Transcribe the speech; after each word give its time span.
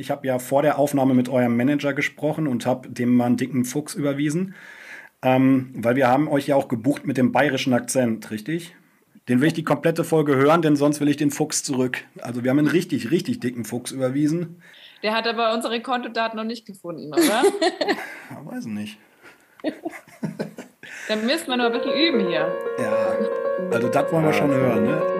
Ich 0.00 0.10
habe 0.10 0.26
ja 0.26 0.38
vor 0.38 0.62
der 0.62 0.78
Aufnahme 0.78 1.12
mit 1.12 1.28
eurem 1.28 1.56
Manager 1.58 1.92
gesprochen 1.92 2.46
und 2.46 2.64
habe 2.64 2.88
dem 2.88 3.14
mal 3.14 3.26
einen 3.26 3.36
dicken 3.36 3.66
Fuchs 3.66 3.94
überwiesen. 3.94 4.54
Ähm, 5.22 5.74
weil 5.74 5.96
wir 5.96 6.08
haben 6.08 6.26
euch 6.26 6.46
ja 6.46 6.56
auch 6.56 6.68
gebucht 6.68 7.06
mit 7.06 7.18
dem 7.18 7.32
bayerischen 7.32 7.74
Akzent, 7.74 8.30
richtig? 8.30 8.74
Den 9.28 9.42
will 9.42 9.48
ich 9.48 9.52
die 9.52 9.62
komplette 9.62 10.02
Folge 10.02 10.34
hören, 10.34 10.62
denn 10.62 10.76
sonst 10.76 11.00
will 11.00 11.08
ich 11.08 11.18
den 11.18 11.30
Fuchs 11.30 11.62
zurück. 11.62 11.98
Also 12.22 12.42
wir 12.42 12.50
haben 12.50 12.58
einen 12.58 12.68
richtig, 12.68 13.10
richtig 13.10 13.40
dicken 13.40 13.66
Fuchs 13.66 13.90
überwiesen. 13.90 14.62
Der 15.02 15.12
hat 15.12 15.26
aber 15.26 15.52
unsere 15.52 15.82
Kontodaten 15.82 16.38
noch 16.38 16.44
nicht 16.44 16.64
gefunden, 16.64 17.12
oder? 17.12 17.22
ja, 18.30 18.40
weiß 18.42 18.64
nicht. 18.64 18.98
Dann 21.08 21.26
müssen 21.26 21.48
wir 21.48 21.58
nur 21.58 21.66
ein 21.66 21.72
bisschen 21.72 21.92
üben 21.92 22.26
hier. 22.26 22.50
Ja, 22.78 23.16
also 23.70 23.88
das 23.88 24.10
wollen 24.10 24.24
wir 24.24 24.32
schon 24.32 24.50
hören, 24.50 24.84
ne? 24.84 25.19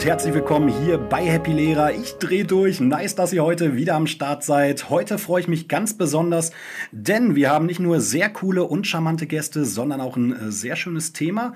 Und 0.00 0.06
herzlich 0.06 0.32
willkommen 0.32 0.70
hier 0.82 0.96
bei 0.96 1.26
Happy 1.26 1.52
Lehrer. 1.52 1.92
Ich 1.92 2.14
drehe 2.14 2.46
durch. 2.46 2.80
Nice, 2.80 3.16
dass 3.16 3.34
ihr 3.34 3.44
heute 3.44 3.76
wieder 3.76 3.96
am 3.96 4.06
Start 4.06 4.42
seid. 4.42 4.88
Heute 4.88 5.18
freue 5.18 5.42
ich 5.42 5.46
mich 5.48 5.68
ganz 5.68 5.92
besonders, 5.92 6.52
denn 6.90 7.34
wir 7.34 7.50
haben 7.50 7.66
nicht 7.66 7.80
nur 7.80 8.00
sehr 8.00 8.30
coole 8.30 8.64
und 8.64 8.86
charmante 8.86 9.26
Gäste, 9.26 9.66
sondern 9.66 10.00
auch 10.00 10.16
ein 10.16 10.32
äh, 10.32 10.50
sehr 10.50 10.76
schönes 10.76 11.12
Thema. 11.12 11.52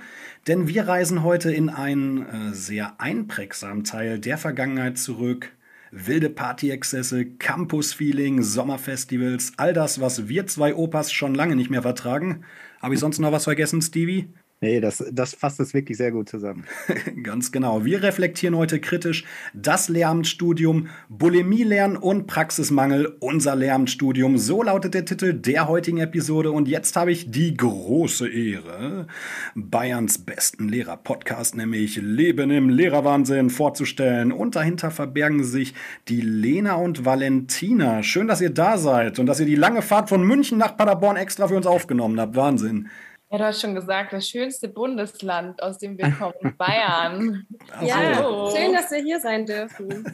Denn 0.46 0.68
wir 0.68 0.86
reisen 0.86 1.22
heute 1.22 1.54
in 1.54 1.70
einen 1.70 2.26
äh, 2.26 2.52
sehr 2.52 3.00
einprägsamen 3.00 3.82
Teil 3.82 4.18
der 4.18 4.36
Vergangenheit 4.36 4.98
zurück. 4.98 5.50
Wilde 5.90 6.28
Party-Exzesse, 6.28 7.24
Campus-Feeling, 7.24 8.42
Sommerfestivals, 8.42 9.54
all 9.56 9.72
das, 9.72 10.02
was 10.02 10.28
wir 10.28 10.46
zwei 10.46 10.74
Opas 10.74 11.12
schon 11.12 11.34
lange 11.34 11.56
nicht 11.56 11.70
mehr 11.70 11.80
vertragen. 11.80 12.44
Habe 12.82 12.92
ich 12.92 13.00
sonst 13.00 13.20
noch 13.20 13.32
was 13.32 13.44
vergessen, 13.44 13.80
Stevie? 13.80 14.28
Nee, 14.64 14.80
das, 14.80 15.04
das 15.12 15.34
fasst 15.34 15.60
es 15.60 15.74
wirklich 15.74 15.98
sehr 15.98 16.10
gut 16.10 16.30
zusammen. 16.30 16.64
Ganz 17.22 17.52
genau. 17.52 17.84
Wir 17.84 18.02
reflektieren 18.02 18.56
heute 18.56 18.80
kritisch 18.80 19.24
das 19.52 19.90
Lehramtsstudium, 19.90 20.88
Bulimie 21.10 21.64
lernen 21.64 21.98
und 21.98 22.26
Praxismangel, 22.26 23.14
unser 23.20 23.56
Lehramtsstudium. 23.56 24.38
So 24.38 24.62
lautet 24.62 24.94
der 24.94 25.04
Titel 25.04 25.34
der 25.34 25.68
heutigen 25.68 25.98
Episode. 25.98 26.50
Und 26.50 26.66
jetzt 26.66 26.96
habe 26.96 27.12
ich 27.12 27.30
die 27.30 27.54
große 27.54 28.26
Ehre, 28.26 29.06
Bayerns 29.54 30.16
besten 30.16 30.70
Lehrer-Podcast, 30.70 31.56
nämlich 31.56 31.96
Leben 31.96 32.50
im 32.50 32.70
Lehrerwahnsinn, 32.70 33.50
vorzustellen. 33.50 34.32
Und 34.32 34.56
dahinter 34.56 34.90
verbergen 34.90 35.44
sich 35.44 35.74
die 36.08 36.22
Lena 36.22 36.76
und 36.76 37.04
Valentina. 37.04 38.02
Schön, 38.02 38.28
dass 38.28 38.40
ihr 38.40 38.48
da 38.48 38.78
seid 38.78 39.18
und 39.18 39.26
dass 39.26 39.40
ihr 39.40 39.46
die 39.46 39.56
lange 39.56 39.82
Fahrt 39.82 40.08
von 40.08 40.26
München 40.26 40.56
nach 40.56 40.74
Paderborn 40.74 41.18
extra 41.18 41.48
für 41.48 41.56
uns 41.56 41.66
aufgenommen 41.66 42.18
habt. 42.18 42.34
Wahnsinn. 42.34 42.88
Ja, 43.34 43.38
du 43.38 43.46
hast 43.46 43.62
schon 43.62 43.74
gesagt, 43.74 44.12
das 44.12 44.28
schönste 44.28 44.68
Bundesland, 44.68 45.60
aus 45.60 45.78
dem 45.78 45.98
wir 45.98 46.08
kommen, 46.12 46.54
Bayern. 46.56 47.44
ja, 47.82 47.96
Hallo. 47.96 48.48
schön, 48.54 48.72
dass 48.72 48.92
wir 48.92 49.02
hier 49.02 49.18
sein 49.18 49.44
dürfen. 49.44 50.04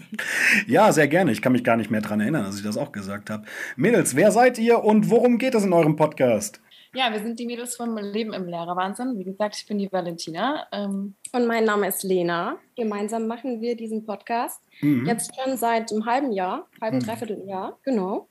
Ja, 0.67 0.91
sehr 0.91 1.07
gerne. 1.07 1.31
Ich 1.31 1.43
kann 1.43 1.53
mich 1.53 1.63
gar 1.63 1.77
nicht 1.77 1.91
mehr 1.91 2.01
daran 2.01 2.21
erinnern, 2.21 2.45
dass 2.45 2.57
ich 2.57 2.63
das 2.63 2.79
auch 2.79 2.93
gesagt 2.93 3.29
habe. 3.29 3.45
Mädels, 3.77 4.17
wer 4.17 4.33
seid 4.33 4.57
ihr 4.57 4.83
und 4.83 5.11
worum 5.11 5.37
geht 5.37 5.55
es 5.55 5.65
in 5.65 5.75
eurem 5.75 5.97
Podcast? 5.97 6.63
Ja, 6.95 7.13
wir 7.13 7.21
sind 7.21 7.39
die 7.39 7.45
Mädels 7.45 7.77
vom 7.77 7.95
Leben 7.99 8.33
im 8.33 8.47
Lehrerwahnsinn. 8.47 9.19
Wie 9.19 9.25
gesagt, 9.25 9.55
ich 9.55 9.67
bin 9.67 9.77
die 9.77 9.93
Valentina. 9.93 10.67
Ähm 10.73 11.15
und 11.33 11.47
mein 11.47 11.65
Name 11.65 11.89
ist 11.89 12.03
Lena. 12.03 12.57
Gemeinsam 12.75 13.27
machen 13.27 13.61
wir 13.61 13.77
diesen 13.77 14.07
Podcast. 14.07 14.63
Mhm. 14.81 15.05
Jetzt 15.05 15.33
schon 15.37 15.59
seit 15.59 15.93
einem 15.93 16.07
halben 16.07 16.33
Jahr, 16.33 16.67
halben, 16.81 16.97
mhm. 16.97 17.03
dreiviertel 17.03 17.47
Jahr, 17.47 17.79
genau. 17.83 18.29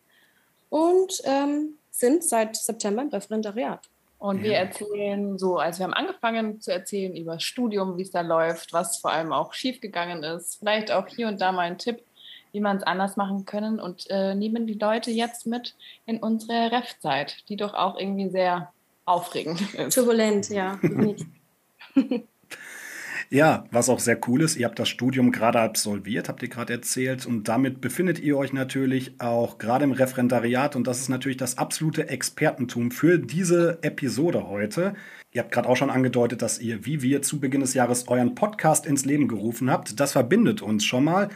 Und 0.70 1.22
ähm, 1.26 1.76
sind 1.92 2.24
seit 2.24 2.56
September 2.56 3.04
im 3.04 3.10
Referendariat. 3.10 3.88
Und 4.20 4.40
ja. 4.40 4.44
wir 4.44 4.58
erzählen 4.58 5.40
so, 5.40 5.58
also 5.58 5.80
wir 5.80 5.86
haben 5.86 5.94
angefangen 5.94 6.62
zu 6.62 6.72
erzählen 6.72 7.16
über 7.16 7.34
das 7.34 7.44
Studium, 7.44 7.98
wie 7.98 8.02
es 8.02 8.12
da 8.12 8.22
läuft, 8.22 8.74
was 8.74 8.98
vor 8.98 9.12
allem 9.12 9.32
auch 9.32 9.54
schiefgegangen 9.54 10.24
ist. 10.24 10.58
Vielleicht 10.60 10.92
auch 10.92 11.08
hier 11.08 11.30
und 11.30 11.40
da 11.40 11.54
mal 11.54 11.62
ein 11.62 11.78
Tipp, 11.78 12.02
wie 12.52 12.60
man 12.60 12.78
es 12.78 12.84
anders 12.84 13.16
machen 13.16 13.46
können 13.46 13.80
und 13.80 14.10
äh, 14.10 14.36
nehmen 14.36 14.68
die 14.68 14.74
Leute 14.74 15.10
jetzt 15.10 15.48
mit 15.48 15.76
in 16.06 16.18
unsere 16.18 16.72
Ref-Zeit, 16.72 17.48
die 17.48 17.56
doch 17.56 17.74
auch 17.74 17.98
irgendwie 17.98 18.30
sehr 18.30 18.74
aufregend 19.06 19.74
ist. 19.74 19.96
Turbulent, 19.96 20.50
ja. 20.50 20.80
Ja, 23.32 23.66
was 23.70 23.90
auch 23.90 24.00
sehr 24.00 24.20
cool 24.28 24.42
ist, 24.42 24.58
ihr 24.58 24.66
habt 24.66 24.80
das 24.80 24.90
Studium 24.90 25.32
gerade 25.32 25.60
absolviert, 25.60 26.30
habt 26.30 26.42
ihr 26.42 26.50
gerade 26.50 26.74
erzählt, 26.74 27.28
und 27.28 27.48
damit 27.48 27.80
befindet 27.80 28.20
ihr 28.20 28.36
euch 28.36 28.54
natürlich 28.54 29.22
auch 29.22 29.60
gerade 29.60 29.84
im 29.84 29.92
Referendariat 29.92 30.76
und 30.76 30.88
das 30.88 31.00
ist 31.00 31.10
natürlich 31.10 31.38
das 31.38 31.60
absolute 31.60 32.10
Expertentum 32.10 32.90
für 32.90 33.20
diese 33.20 33.78
Episode 33.84 34.48
heute. 34.48 34.96
Ihr 35.32 35.44
habt 35.44 35.52
gerade 35.52 35.70
auch 35.70 35.76
schon 35.76 35.92
angedeutet, 35.92 36.42
dass 36.42 36.58
ihr, 36.58 36.88
wie 36.88 37.04
wir 37.04 37.22
zu 37.22 37.40
Beginn 37.40 37.62
des 37.62 37.76
Jahres, 37.76 38.08
euren 38.08 38.34
Podcast 38.34 38.88
ins 38.88 39.06
Leben 39.06 39.28
gerufen 39.28 39.70
habt. 39.70 40.00
Das 40.00 40.14
verbindet 40.14 40.64
uns 40.64 40.84
schon 40.84 41.04
mal. 41.04 41.30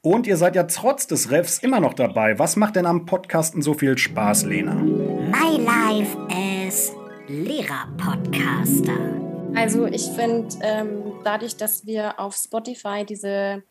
Und 0.00 0.26
ihr 0.26 0.36
seid 0.36 0.56
ja 0.56 0.64
trotz 0.64 1.06
des 1.06 1.30
Refs 1.30 1.58
immer 1.58 1.78
noch 1.78 1.94
dabei. 1.94 2.40
Was 2.40 2.56
macht 2.56 2.74
denn 2.74 2.86
am 2.86 3.06
Podcasten 3.06 3.62
so 3.62 3.74
viel 3.74 3.96
Spaß, 3.96 4.44
Lena? 4.44 4.74
My 4.74 5.56
Life 5.64 6.16
as 6.30 6.92
Lehrer-Podcaster. 7.28 9.25
Also 9.56 9.86
ich 9.86 10.10
finde, 10.10 10.54
ähm, 10.60 11.14
dadurch, 11.24 11.56
dass 11.56 11.86
wir 11.86 12.20
auf 12.20 12.36
Spotify 12.36 13.06
diese, 13.08 13.62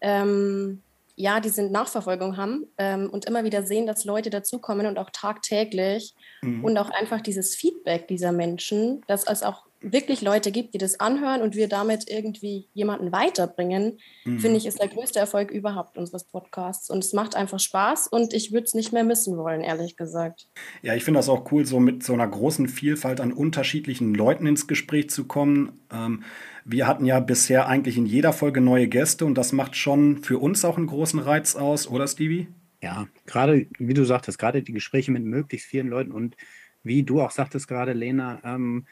ähm, 0.00 0.82
ja, 1.16 1.40
diese 1.40 1.70
Nachverfolgung 1.70 2.38
haben 2.38 2.66
ähm, 2.78 3.10
und 3.10 3.26
immer 3.26 3.44
wieder 3.44 3.62
sehen, 3.62 3.86
dass 3.86 4.06
Leute 4.06 4.30
dazukommen 4.30 4.86
und 4.86 4.98
auch 4.98 5.10
tagtäglich 5.10 6.14
mhm. 6.40 6.64
und 6.64 6.78
auch 6.78 6.88
einfach 6.90 7.20
dieses 7.20 7.54
Feedback 7.54 8.08
dieser 8.08 8.32
Menschen, 8.32 9.02
dass 9.06 9.24
es 9.24 9.42
auch 9.42 9.67
wirklich 9.80 10.22
Leute 10.22 10.50
gibt, 10.50 10.74
die 10.74 10.78
das 10.78 10.98
anhören 11.00 11.42
und 11.42 11.54
wir 11.54 11.68
damit 11.68 12.08
irgendwie 12.08 12.68
jemanden 12.74 13.12
weiterbringen, 13.12 13.98
mhm. 14.24 14.38
finde 14.38 14.56
ich, 14.56 14.66
ist 14.66 14.80
der 14.80 14.88
größte 14.88 15.18
Erfolg 15.18 15.50
überhaupt 15.50 15.96
unseres 15.96 16.24
Podcasts. 16.24 16.90
Und 16.90 17.04
es 17.04 17.12
macht 17.12 17.36
einfach 17.36 17.60
Spaß 17.60 18.08
und 18.08 18.34
ich 18.34 18.52
würde 18.52 18.64
es 18.64 18.74
nicht 18.74 18.92
mehr 18.92 19.04
missen 19.04 19.36
wollen, 19.36 19.60
ehrlich 19.60 19.96
gesagt. 19.96 20.48
Ja, 20.82 20.94
ich 20.94 21.04
finde 21.04 21.18
das 21.18 21.28
auch 21.28 21.50
cool, 21.52 21.64
so 21.64 21.80
mit 21.80 22.02
so 22.02 22.12
einer 22.12 22.26
großen 22.26 22.68
Vielfalt 22.68 23.20
an 23.20 23.32
unterschiedlichen 23.32 24.14
Leuten 24.14 24.46
ins 24.46 24.66
Gespräch 24.66 25.10
zu 25.10 25.24
kommen. 25.26 25.80
Ähm, 25.92 26.24
wir 26.64 26.86
hatten 26.86 27.04
ja 27.04 27.20
bisher 27.20 27.66
eigentlich 27.66 27.96
in 27.96 28.06
jeder 28.06 28.32
Folge 28.32 28.60
neue 28.60 28.88
Gäste 28.88 29.24
und 29.24 29.36
das 29.36 29.52
macht 29.52 29.76
schon 29.76 30.22
für 30.22 30.38
uns 30.38 30.64
auch 30.64 30.76
einen 30.76 30.86
großen 30.86 31.20
Reiz 31.20 31.56
aus, 31.56 31.88
oder 31.88 32.06
Stevie? 32.06 32.48
Ja, 32.82 33.08
gerade, 33.26 33.66
wie 33.78 33.94
du 33.94 34.04
sagtest, 34.04 34.38
gerade 34.38 34.62
die 34.62 34.72
Gespräche 34.72 35.10
mit 35.10 35.24
möglichst 35.24 35.68
vielen 35.68 35.88
Leuten 35.88 36.12
und 36.12 36.36
wie 36.82 37.02
du 37.02 37.20
auch 37.20 37.30
sagtest 37.30 37.68
gerade, 37.68 37.92
Lena, 37.92 38.40
ähm, 38.44 38.86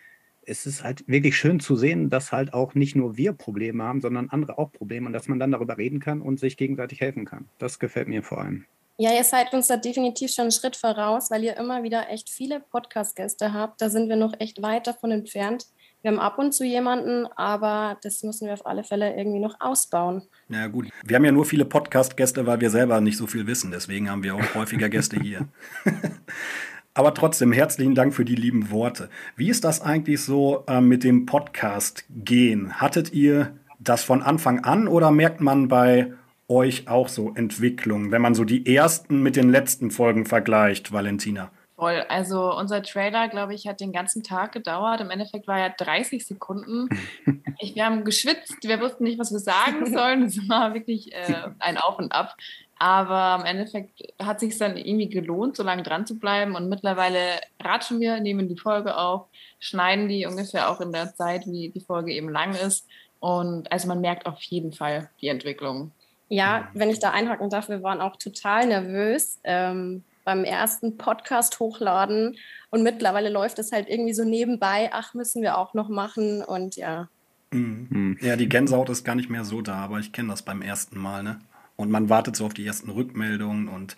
es 0.47 0.65
ist 0.65 0.85
halt 0.85 1.07
wirklich 1.09 1.37
schön 1.37 1.61
zu 1.61 1.77
sehen, 1.77 2.09
dass 2.09 2.33
halt 2.33 2.55
auch 2.55 2.75
nicht 2.75 2.97
nur 2.97 3.17
wir 3.17 3.33
Probleme 3.33 3.83
haben, 3.83 4.01
sondern 4.01 4.31
andere 4.31 4.59
auch 4.59 4.73
Probleme 4.73 5.07
und 5.07 5.13
dass 5.13 5.29
man 5.29 5.39
dann 5.39 5.51
darüber 5.51 5.77
reden 5.77 6.01
kann 6.01 6.23
und 6.23 6.41
sich 6.41 6.57
gegenseitig 6.57 7.01
helfen 7.01 7.25
kann. 7.25 7.49
Das 7.59 7.79
gefällt 7.79 8.09
mir 8.09 8.23
vor 8.23 8.39
allem. 8.39 8.65
Ja, 8.99 9.13
ihr 9.13 9.25
seid 9.25 9.53
uns 9.53 9.67
da 9.67 9.77
definitiv 9.77 10.33
schon 10.33 10.45
einen 10.45 10.53
Schritt 10.53 10.75
voraus, 10.75 11.31
weil 11.31 11.45
ihr 11.45 11.57
immer 11.59 11.83
wieder 11.83 12.09
echt 12.09 12.31
viele 12.31 12.61
Podcast-Gäste 12.61 13.53
habt. 13.53 13.83
Da 13.83 13.91
sind 13.91 14.09
wir 14.09 14.17
noch 14.17 14.33
echt 14.39 14.63
weit 14.63 14.87
davon 14.87 15.11
entfernt. 15.11 15.67
Wir 16.01 16.13
haben 16.13 16.21
ab 16.21 16.39
und 16.39 16.53
zu 16.53 16.65
jemanden, 16.65 17.27
aber 17.37 17.99
das 18.03 18.23
müssen 18.23 18.47
wir 18.47 18.55
auf 18.55 18.65
alle 18.65 18.85
Fälle 18.85 19.15
irgendwie 19.15 19.41
noch 19.41 19.57
ausbauen. 19.61 20.23
Ja 20.49 20.69
gut, 20.69 20.89
wir 21.05 21.17
haben 21.17 21.25
ja 21.25 21.33
nur 21.33 21.45
viele 21.45 21.65
Podcast-Gäste, 21.65 22.47
weil 22.47 22.61
wir 22.61 22.71
selber 22.71 23.01
nicht 23.01 23.19
so 23.19 23.27
viel 23.27 23.47
wissen. 23.47 23.71
Deswegen 23.71 24.09
haben 24.09 24.23
wir 24.23 24.35
auch 24.35 24.55
häufiger 24.55 24.89
Gäste 24.89 25.21
hier. 25.21 25.49
Aber 26.97 27.13
trotzdem 27.13 27.53
herzlichen 27.53 27.95
Dank 27.95 28.15
für 28.15 28.25
die 28.25 28.35
lieben 28.35 28.71
Worte. 28.71 29.11
Wie 29.37 29.51
ist 29.51 29.65
das 29.65 29.83
eigentlich 29.83 30.25
so 30.25 30.65
äh, 30.67 30.81
mit 30.81 31.05
dem 31.05 31.27
Podcast 31.27 32.07
gehen? 32.09 32.81
Hattet 32.81 33.13
ihr 33.13 33.55
das 33.79 34.03
von 34.03 34.23
Anfang 34.23 34.65
an 34.65 34.89
oder 34.89 35.11
merkt 35.11 35.43
man 35.43 35.69
bei 35.69 36.15
euch 36.49 36.89
auch 36.89 37.09
so 37.11 37.35
Entwicklung, 37.35 38.13
wenn 38.13 38.23
man 38.23 38.35
so 38.35 38.45
die 38.45 38.75
ersten 38.75 39.23
mit 39.23 39.37
den 39.37 39.51
letzten 39.51 39.91
Folgen 39.91 40.25
vergleicht, 40.25 40.91
Valentina? 40.91 41.51
Voll. 41.75 42.03
Also 42.09 42.57
unser 42.57 42.83
Trailer, 42.83 43.29
glaube 43.29 43.53
ich, 43.53 43.67
hat 43.67 43.81
den 43.81 43.93
ganzen 43.93 44.23
Tag 44.23 44.53
gedauert. 44.53 45.03
Im 45.03 45.11
Endeffekt 45.11 45.47
war 45.47 45.61
er 45.61 45.71
30 45.71 46.27
Sekunden. 46.27 46.89
Ich, 47.59 47.75
wir 47.75 47.87
haben 47.87 48.05
geschwitzt, 48.05 48.59
wir 48.65 48.81
wussten 48.81 49.05
nicht, 49.05 49.19
was 49.19 49.33
wir 49.33 49.39
sagen 49.39 49.91
sollen. 49.91 50.25
Es 50.25 50.47
war 50.47 50.75
wirklich 50.75 51.15
äh, 51.15 51.49
ein 51.59 51.79
Auf 51.79 51.99
und 51.99 52.13
Ab. 52.13 52.37
Aber 52.79 53.41
im 53.41 53.47
Endeffekt 53.47 54.03
hat 54.23 54.41
sich 54.41 54.57
dann 54.59 54.77
irgendwie 54.77 55.09
gelohnt, 55.09 55.57
so 55.57 55.63
lange 55.63 55.83
dran 55.83 56.07
zu 56.07 56.19
bleiben. 56.19 56.55
Und 56.55 56.69
mittlerweile 56.69 57.19
ratschen 57.63 58.01
wir, 58.01 58.21
nehmen 58.21 58.49
die 58.49 58.59
Folge 58.59 58.97
auf, 58.97 59.27
schneiden 59.59 60.09
die 60.09 60.27
ungefähr 60.27 60.71
auch 60.71 60.81
in 60.81 60.93
der 60.93 61.15
Zeit, 61.15 61.47
wie 61.47 61.71
die 61.71 61.81
Folge 61.81 62.13
eben 62.13 62.29
lang 62.29 62.55
ist. 62.55 62.87
Und 63.21 63.73
also 63.73 63.89
man 63.89 64.01
merkt 64.01 64.27
auf 64.27 64.43
jeden 64.43 64.73
Fall 64.73 65.09
die 65.21 65.29
Entwicklung. 65.29 65.93
Ja, 66.29 66.69
wenn 66.75 66.91
ich 66.91 66.99
da 66.99 67.11
einhaken 67.11 67.51
darf, 67.51 67.69
wir 67.69 67.83
waren 67.83 68.01
auch 68.01 68.17
total 68.17 68.67
nervös. 68.67 69.39
Ähm, 69.45 70.05
beim 70.27 70.45
ersten 70.45 70.99
Podcast 70.99 71.61
hochladen 71.61 72.37
und 72.71 72.83
mittlerweile 72.83 73.31
läuft 73.31 73.61
es 73.61 73.71
halt 73.73 73.89
irgendwie 73.89 74.13
so 74.13 74.25
nebenbei, 74.25 74.91
ach, 74.93 75.15
müssen 75.15 75.41
wir 75.41 75.57
auch 75.57 75.73
noch 75.73 75.89
machen 75.89 76.43
und 76.43 76.75
ja. 76.75 77.09
Mhm. 77.53 78.19
Ja, 78.21 78.35
die 78.35 78.49
Gänsehaut 78.49 78.91
ist 78.91 79.05
gar 79.05 79.15
nicht 79.15 79.31
mehr 79.31 79.45
so 79.45 79.63
da, 79.63 79.77
aber 79.77 80.01
ich 80.01 80.13
kenne 80.13 80.31
das 80.31 80.43
beim 80.43 80.63
ersten 80.63 80.99
Mal, 80.99 81.23
ne? 81.23 81.39
Und 81.77 81.91
man 81.91 82.09
wartet 82.09 82.37
so 82.37 82.47
auf 82.47 82.55
die 82.55 82.67
ersten 82.67 82.91
Rückmeldungen 82.91 83.69
und 83.69 83.97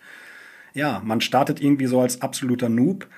ja, 0.75 1.01
man 1.05 1.21
startet 1.21 1.61
irgendwie 1.61 1.87
so 1.87 2.01
als 2.01 2.23
absoluter 2.23 2.69
Noob 2.69 3.09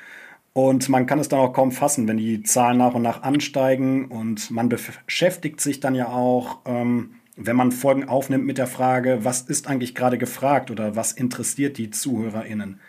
und 0.52 0.88
man 0.88 1.06
kann 1.06 1.18
es 1.18 1.28
dann 1.28 1.40
auch 1.40 1.52
kaum 1.52 1.72
fassen, 1.72 2.08
wenn 2.08 2.16
die 2.16 2.42
Zahlen 2.42 2.78
nach 2.78 2.94
und 2.94 3.02
nach 3.02 3.22
ansteigen 3.22 4.06
und 4.06 4.50
man 4.50 4.68
beschäftigt 4.68 5.60
sich 5.60 5.80
dann 5.80 5.94
ja 5.94 6.08
auch, 6.08 6.60
ähm, 6.64 7.14
wenn 7.36 7.56
man 7.56 7.72
Folgen 7.72 8.08
aufnimmt 8.08 8.44
mit 8.44 8.58
der 8.58 8.66
Frage, 8.66 9.24
was 9.24 9.42
ist 9.42 9.68
eigentlich 9.68 9.94
gerade 9.94 10.18
gefragt 10.18 10.70
oder 10.70 10.96
was 10.96 11.12
interessiert 11.12 11.78
die 11.78 11.90
ZuhörerInnen? 11.90 12.80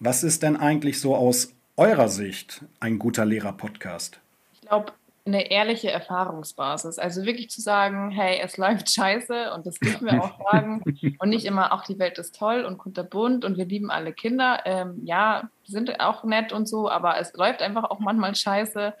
Was 0.00 0.22
ist 0.22 0.42
denn 0.42 0.56
eigentlich 0.56 1.00
so 1.00 1.16
aus 1.16 1.54
eurer 1.76 2.08
Sicht 2.08 2.64
ein 2.80 2.98
guter 2.98 3.24
Lehrer-Podcast? 3.26 4.20
Ich 4.54 4.60
glaube, 4.62 4.92
eine 5.28 5.50
ehrliche 5.50 5.90
Erfahrungsbasis. 5.90 6.98
Also 6.98 7.24
wirklich 7.24 7.50
zu 7.50 7.60
sagen, 7.60 8.10
hey, 8.10 8.40
es 8.42 8.56
läuft 8.56 8.90
scheiße 8.90 9.52
und 9.54 9.66
das 9.66 9.76
dürfen 9.76 10.06
wir 10.06 10.22
auch 10.22 10.38
sagen. 10.50 10.82
und 11.18 11.28
nicht 11.28 11.44
immer, 11.44 11.72
auch 11.72 11.84
die 11.84 11.98
Welt 11.98 12.18
ist 12.18 12.36
toll 12.36 12.64
und 12.64 12.78
kunterbunt 12.78 13.44
und 13.44 13.56
wir 13.56 13.66
lieben 13.66 13.90
alle 13.90 14.12
Kinder. 14.12 14.60
Ähm, 14.64 15.00
ja, 15.04 15.48
sind 15.64 16.00
auch 16.00 16.24
nett 16.24 16.52
und 16.52 16.68
so, 16.68 16.90
aber 16.90 17.18
es 17.18 17.32
läuft 17.34 17.62
einfach 17.62 17.84
auch 17.84 18.00
manchmal 18.00 18.34
scheiße. 18.34 18.94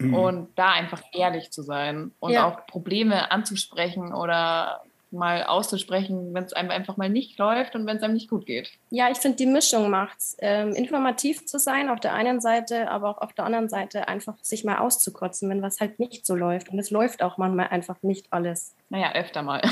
Mhm. 0.00 0.14
Und 0.14 0.48
da 0.54 0.70
einfach 0.72 1.02
ehrlich 1.12 1.50
zu 1.50 1.62
sein 1.62 2.12
und 2.20 2.30
ja. 2.32 2.46
auch 2.46 2.66
Probleme 2.66 3.32
anzusprechen 3.32 4.14
oder 4.14 4.82
mal 5.10 5.44
auszusprechen, 5.44 6.34
wenn 6.34 6.44
es 6.44 6.52
einem 6.52 6.70
einfach 6.70 6.96
mal 6.96 7.08
nicht 7.08 7.38
läuft 7.38 7.74
und 7.74 7.86
wenn 7.86 7.96
es 7.96 8.02
einem 8.02 8.14
nicht 8.14 8.28
gut 8.28 8.46
geht. 8.46 8.70
Ja, 8.90 9.10
ich 9.10 9.18
finde, 9.18 9.36
die 9.36 9.46
Mischung 9.46 9.90
macht 9.90 10.18
es. 10.18 10.36
Ähm, 10.40 10.72
informativ 10.72 11.46
zu 11.46 11.58
sein 11.58 11.88
auf 11.88 12.00
der 12.00 12.14
einen 12.14 12.40
Seite, 12.40 12.90
aber 12.90 13.08
auch 13.10 13.18
auf 13.18 13.32
der 13.32 13.44
anderen 13.44 13.68
Seite 13.68 14.08
einfach 14.08 14.36
sich 14.42 14.64
mal 14.64 14.78
auszukotzen, 14.78 15.48
wenn 15.50 15.62
was 15.62 15.80
halt 15.80 15.98
nicht 15.98 16.26
so 16.26 16.34
läuft. 16.34 16.68
Und 16.68 16.78
es 16.78 16.90
läuft 16.90 17.22
auch 17.22 17.38
manchmal 17.38 17.68
einfach 17.68 18.02
nicht 18.02 18.32
alles. 18.32 18.74
Naja, 18.88 19.12
öfter 19.14 19.42
mal. 19.42 19.62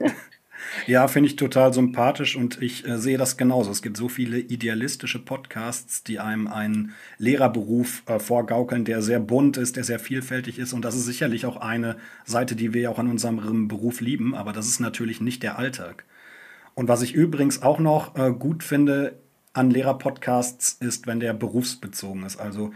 Ja, 0.86 1.08
finde 1.08 1.28
ich 1.28 1.36
total 1.36 1.72
sympathisch 1.72 2.36
und 2.36 2.60
ich 2.62 2.86
äh, 2.86 2.98
sehe 2.98 3.18
das 3.18 3.36
genauso. 3.36 3.70
Es 3.70 3.82
gibt 3.82 3.96
so 3.96 4.08
viele 4.08 4.38
idealistische 4.38 5.18
Podcasts, 5.18 6.04
die 6.04 6.18
einem 6.20 6.46
einen 6.46 6.94
Lehrerberuf 7.18 8.02
äh, 8.06 8.18
vorgaukeln, 8.18 8.84
der 8.84 9.02
sehr 9.02 9.20
bunt 9.20 9.56
ist, 9.56 9.76
der 9.76 9.84
sehr 9.84 9.98
vielfältig 9.98 10.58
ist. 10.58 10.72
Und 10.72 10.84
das 10.84 10.94
ist 10.94 11.04
sicherlich 11.04 11.46
auch 11.46 11.56
eine 11.56 11.96
Seite, 12.24 12.56
die 12.56 12.74
wir 12.74 12.90
auch 12.90 12.98
an 12.98 13.08
unserem 13.08 13.68
Beruf 13.68 14.00
lieben, 14.00 14.34
aber 14.34 14.52
das 14.52 14.66
ist 14.66 14.80
natürlich 14.80 15.20
nicht 15.20 15.42
der 15.42 15.58
Alltag. 15.58 16.04
Und 16.74 16.88
was 16.88 17.02
ich 17.02 17.14
übrigens 17.14 17.62
auch 17.62 17.78
noch 17.78 18.16
äh, 18.16 18.32
gut 18.32 18.62
finde 18.62 19.18
an 19.54 19.70
Lehrerpodcasts 19.70 20.72
ist, 20.80 21.06
wenn 21.06 21.20
der 21.20 21.32
berufsbezogen 21.32 22.24
ist. 22.24 22.36
Also 22.36 22.72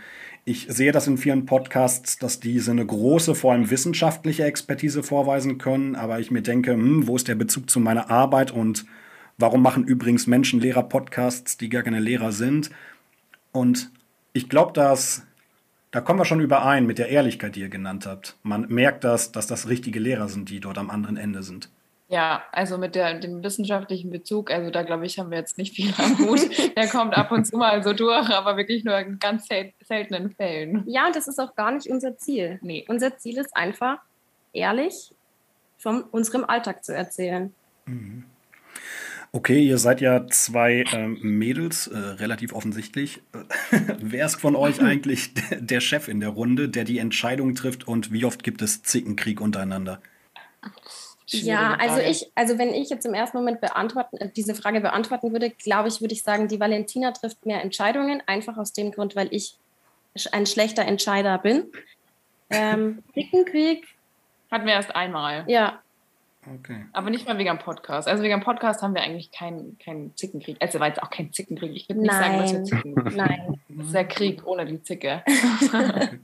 ich 0.48 0.66
sehe 0.70 0.92
das 0.92 1.06
in 1.06 1.18
vielen 1.18 1.44
Podcasts, 1.44 2.16
dass 2.16 2.40
diese 2.40 2.70
eine 2.70 2.86
große, 2.86 3.34
vor 3.34 3.52
allem 3.52 3.70
wissenschaftliche 3.70 4.44
Expertise 4.44 5.02
vorweisen 5.02 5.58
können, 5.58 5.94
aber 5.94 6.20
ich 6.20 6.30
mir 6.30 6.40
denke, 6.40 6.72
hm, 6.72 7.06
wo 7.06 7.16
ist 7.16 7.28
der 7.28 7.34
Bezug 7.34 7.68
zu 7.68 7.80
meiner 7.80 8.10
Arbeit 8.10 8.50
und 8.50 8.86
warum 9.36 9.60
machen 9.60 9.84
übrigens 9.84 10.26
Menschen 10.26 10.58
Lehrer-Podcasts, 10.58 11.58
die 11.58 11.68
gar 11.68 11.82
keine 11.82 12.00
Lehrer 12.00 12.32
sind? 12.32 12.70
Und 13.52 13.90
ich 14.32 14.48
glaube, 14.48 14.72
dass 14.72 15.26
da 15.90 16.00
kommen 16.00 16.18
wir 16.18 16.24
schon 16.24 16.40
überein 16.40 16.86
mit 16.86 16.98
der 16.98 17.10
Ehrlichkeit, 17.10 17.54
die 17.54 17.60
ihr 17.60 17.68
genannt 17.68 18.06
habt. 18.06 18.38
Man 18.42 18.68
merkt 18.68 19.04
das, 19.04 19.32
dass 19.32 19.46
das 19.46 19.68
richtige 19.68 20.00
Lehrer 20.00 20.28
sind, 20.28 20.48
die 20.48 20.60
dort 20.60 20.78
am 20.78 20.88
anderen 20.88 21.18
Ende 21.18 21.42
sind. 21.42 21.70
Ja, 22.10 22.42
also 22.52 22.78
mit 22.78 22.94
der, 22.94 23.20
dem 23.20 23.42
wissenschaftlichen 23.42 24.10
Bezug, 24.10 24.50
also 24.50 24.70
da 24.70 24.82
glaube 24.82 25.04
ich, 25.04 25.18
haben 25.18 25.30
wir 25.30 25.36
jetzt 25.36 25.58
nicht 25.58 25.74
viel 25.74 25.92
am 25.98 26.18
Hut. 26.18 26.40
Der 26.76 26.88
kommt 26.88 27.14
ab 27.14 27.30
und 27.30 27.44
zu 27.44 27.58
mal 27.58 27.82
so 27.82 27.92
durch, 27.92 28.30
aber 28.30 28.56
wirklich 28.56 28.82
nur 28.82 28.98
in 28.98 29.18
ganz 29.18 29.46
sel 29.46 29.74
seltenen 29.84 30.30
Fällen. 30.30 30.84
Ja, 30.86 31.06
und 31.06 31.14
das 31.14 31.28
ist 31.28 31.38
auch 31.38 31.54
gar 31.54 31.70
nicht 31.70 31.88
unser 31.90 32.16
Ziel. 32.16 32.58
Nee. 32.62 32.86
Unser 32.88 33.18
Ziel 33.18 33.36
ist 33.36 33.54
einfach, 33.54 33.98
ehrlich 34.54 35.12
von 35.76 36.02
unserem 36.02 36.44
Alltag 36.44 36.84
zu 36.84 36.94
erzählen. 36.94 37.52
Mhm. 37.86 38.24
Okay, 39.30 39.62
ihr 39.62 39.76
seid 39.76 40.00
ja 40.00 40.26
zwei 40.28 40.84
ähm, 40.92 41.18
Mädels, 41.20 41.86
äh, 41.86 41.98
relativ 41.98 42.54
offensichtlich. 42.54 43.20
Wer 44.00 44.24
ist 44.24 44.36
von 44.36 44.56
euch 44.56 44.80
eigentlich 44.80 45.34
der 45.58 45.80
Chef 45.80 46.08
in 46.08 46.20
der 46.20 46.30
Runde, 46.30 46.70
der 46.70 46.84
die 46.84 46.98
Entscheidung 46.98 47.54
trifft 47.54 47.86
und 47.86 48.12
wie 48.12 48.24
oft 48.24 48.42
gibt 48.42 48.62
es 48.62 48.82
Zickenkrieg 48.82 49.40
untereinander? 49.40 50.00
Ja, 51.30 51.74
also 51.74 52.00
ich, 52.00 52.30
also 52.34 52.58
wenn 52.58 52.72
ich 52.72 52.88
jetzt 52.88 53.04
im 53.04 53.14
ersten 53.14 53.36
Moment 53.36 53.60
beantworten, 53.60 54.16
äh, 54.16 54.30
diese 54.34 54.54
Frage 54.54 54.80
beantworten 54.80 55.32
würde, 55.32 55.50
glaube 55.50 55.88
ich, 55.88 56.00
würde 56.00 56.14
ich 56.14 56.22
sagen, 56.22 56.48
die 56.48 56.58
Valentina 56.58 57.12
trifft 57.12 57.44
mehr 57.44 57.62
Entscheidungen, 57.62 58.22
einfach 58.26 58.56
aus 58.56 58.72
dem 58.72 58.92
Grund, 58.92 59.14
weil 59.14 59.28
ich 59.30 59.56
ein 60.32 60.46
schlechter 60.46 60.84
Entscheider 60.84 61.38
bin. 61.38 61.66
Ähm, 62.50 63.02
Dickenkrieg. 63.16 63.86
Hatten 64.50 64.66
wir 64.66 64.72
erst 64.72 64.96
einmal. 64.96 65.44
Ja. 65.48 65.82
Okay. 66.60 66.86
Aber 66.92 67.10
nicht 67.10 67.28
mal 67.28 67.36
wegen 67.36 67.50
dem 67.50 67.58
Podcast. 67.58 68.08
Also 68.08 68.22
wegen 68.22 68.38
dem 68.38 68.42
Podcast 68.42 68.80
haben 68.82 68.94
wir 68.94 69.02
eigentlich 69.02 69.30
keinen 69.30 69.76
kein 69.78 70.12
Zickenkrieg. 70.16 70.56
Also 70.60 70.80
war 70.80 70.88
jetzt 70.88 71.02
auch 71.02 71.10
kein 71.10 71.30
Zickenkrieg. 71.32 71.72
Ich 71.74 71.88
würde 71.90 72.00
nicht 72.00 72.10
Nein. 72.10 72.22
sagen, 72.22 72.38
dass 72.38 72.52
wir 72.52 72.64
Zicken. 72.64 73.16
Nein. 73.16 73.60
Das 73.68 73.86
ist 73.86 73.94
der 73.94 74.06
Krieg 74.06 74.46
ohne 74.46 74.64
die 74.64 74.82
Zicke. 74.82 75.22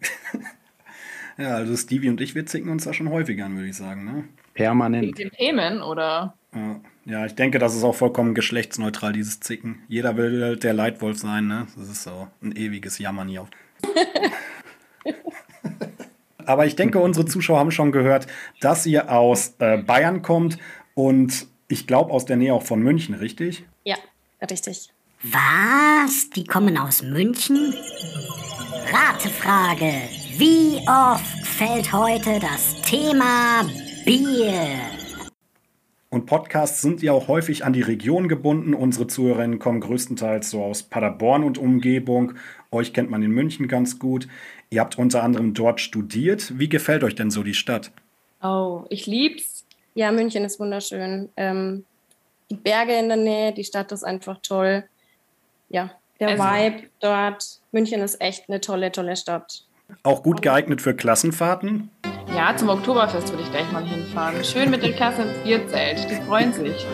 ja, 1.37 1.57
also 1.57 1.77
Stevie 1.77 2.09
und 2.09 2.23
ich, 2.23 2.35
wir 2.35 2.47
zicken 2.47 2.71
uns 2.71 2.85
da 2.85 2.95
schon 2.95 3.11
häufiger 3.11 3.45
an, 3.45 3.57
würde 3.57 3.69
ich 3.69 3.77
sagen. 3.77 4.05
Ne? 4.07 4.25
Permanent. 4.55 5.19
Wegen 5.19 5.31
den 5.31 5.31
Themen, 5.33 5.83
oder? 5.83 6.35
Ja, 7.05 7.27
ich 7.27 7.35
denke, 7.35 7.59
das 7.59 7.75
ist 7.75 7.85
auch 7.85 7.95
vollkommen 7.95 8.35
geschlechtsneutral, 8.35 9.13
dieses 9.13 9.41
Zicken. 9.41 9.83
Jeder 9.89 10.17
will 10.17 10.57
der 10.57 10.73
Leitwolf 10.73 11.19
sein, 11.19 11.47
ne? 11.47 11.67
Das 11.77 11.89
ist 11.89 12.05
so 12.05 12.29
ein 12.43 12.53
ewiges 12.57 12.99
Jammern 12.99 13.29
hier. 13.29 13.47
Aber 16.47 16.67
ich 16.67 16.77
denke, 16.77 16.99
unsere 17.01 17.27
Zuschauer 17.27 17.59
haben 17.59 17.71
schon 17.71 17.93
gehört, 17.93 18.27
dass 18.61 18.87
ihr 18.87 19.11
aus 19.11 19.55
äh, 19.59 19.79
Bayern 19.79 20.23
kommt 20.23 20.59
und 20.95 21.47
ich 21.69 21.87
glaube 21.87 22.13
aus 22.13 22.25
der 22.25 22.37
Nähe 22.37 22.55
auch 22.55 22.63
von 22.63 22.81
München, 22.81 23.15
richtig? 23.15 23.65
Ja, 23.85 23.97
richtig. 24.51 24.91
Was? 25.23 26.31
Die 26.31 26.45
kommen 26.45 26.77
aus 26.77 27.03
München? 27.03 27.75
Ratefrage. 28.93 29.93
Wie 30.37 30.81
oft 30.87 31.47
fällt 31.47 31.93
heute 31.93 32.39
das 32.41 32.81
Thema 32.83 33.65
Bier. 34.05 34.69
Und 36.11 36.27
Podcasts 36.27 36.83
sind 36.83 37.03
ja 37.03 37.13
auch 37.13 37.27
häufig 37.27 37.65
an 37.65 37.73
die 37.73 37.81
Region 37.81 38.29
gebunden. 38.29 38.75
Unsere 38.75 39.07
Zuhörerinnen 39.07 39.59
kommen 39.59 39.81
größtenteils 39.81 40.51
so 40.51 40.63
aus 40.63 40.83
Paderborn 40.83 41.43
und 41.43 41.59
Umgebung. 41.59 42.35
Euch 42.71 42.93
kennt 42.93 43.11
man 43.11 43.23
in 43.23 43.31
München 43.31 43.67
ganz 43.67 43.99
gut. 43.99 44.29
Ihr 44.71 44.81
habt 44.81 44.99
unter 44.99 45.23
anderem 45.23 45.55
dort 45.55 45.81
studiert. 45.81 46.59
Wie 46.59 46.69
gefällt 46.69 47.03
euch 47.03 47.15
denn 47.15 47.31
so 47.31 47.43
die 47.43 47.55
Stadt? 47.55 47.91
Oh, 48.43 48.85
ich 48.91 49.07
lieb's. 49.07 49.65
Ja, 49.95 50.13
München 50.13 50.45
ist 50.45 50.61
wunderschön. 50.61 51.31
Ähm, 51.37 51.85
die 52.51 52.57
Berge 52.57 52.93
in 52.99 53.09
der 53.09 53.17
Nähe, 53.17 53.53
die 53.53 53.65
Stadt 53.65 53.91
ist 53.91 54.05
einfach 54.05 54.39
toll. 54.43 54.85
Ja, 55.69 55.91
der 56.21 56.29
also, 56.29 56.43
Vibe 56.43 56.89
dort. 57.01 57.61
München 57.73 58.03
ist 58.03 58.21
echt 58.21 58.49
eine 58.49 58.61
tolle, 58.61 58.93
tolle 58.93 59.17
Stadt. 59.17 59.65
Auch 60.03 60.23
gut 60.23 60.43
geeignet 60.43 60.83
für 60.83 60.95
Klassenfahrten? 60.95 61.91
Ja, 62.33 62.57
zum 62.57 62.69
Oktoberfest 62.69 63.31
würde 63.31 63.43
ich 63.43 63.51
gleich 63.51 63.71
mal 63.73 63.85
hinfahren. 63.85 64.43
Schön 64.45 64.71
mit 64.71 64.83
der 64.83 64.93
Klasse 64.93 65.23
ins 65.23 65.39
Bierzelt. 65.45 66.09
Die 66.11 66.15
freuen 66.27 66.53
sich. 66.53 66.87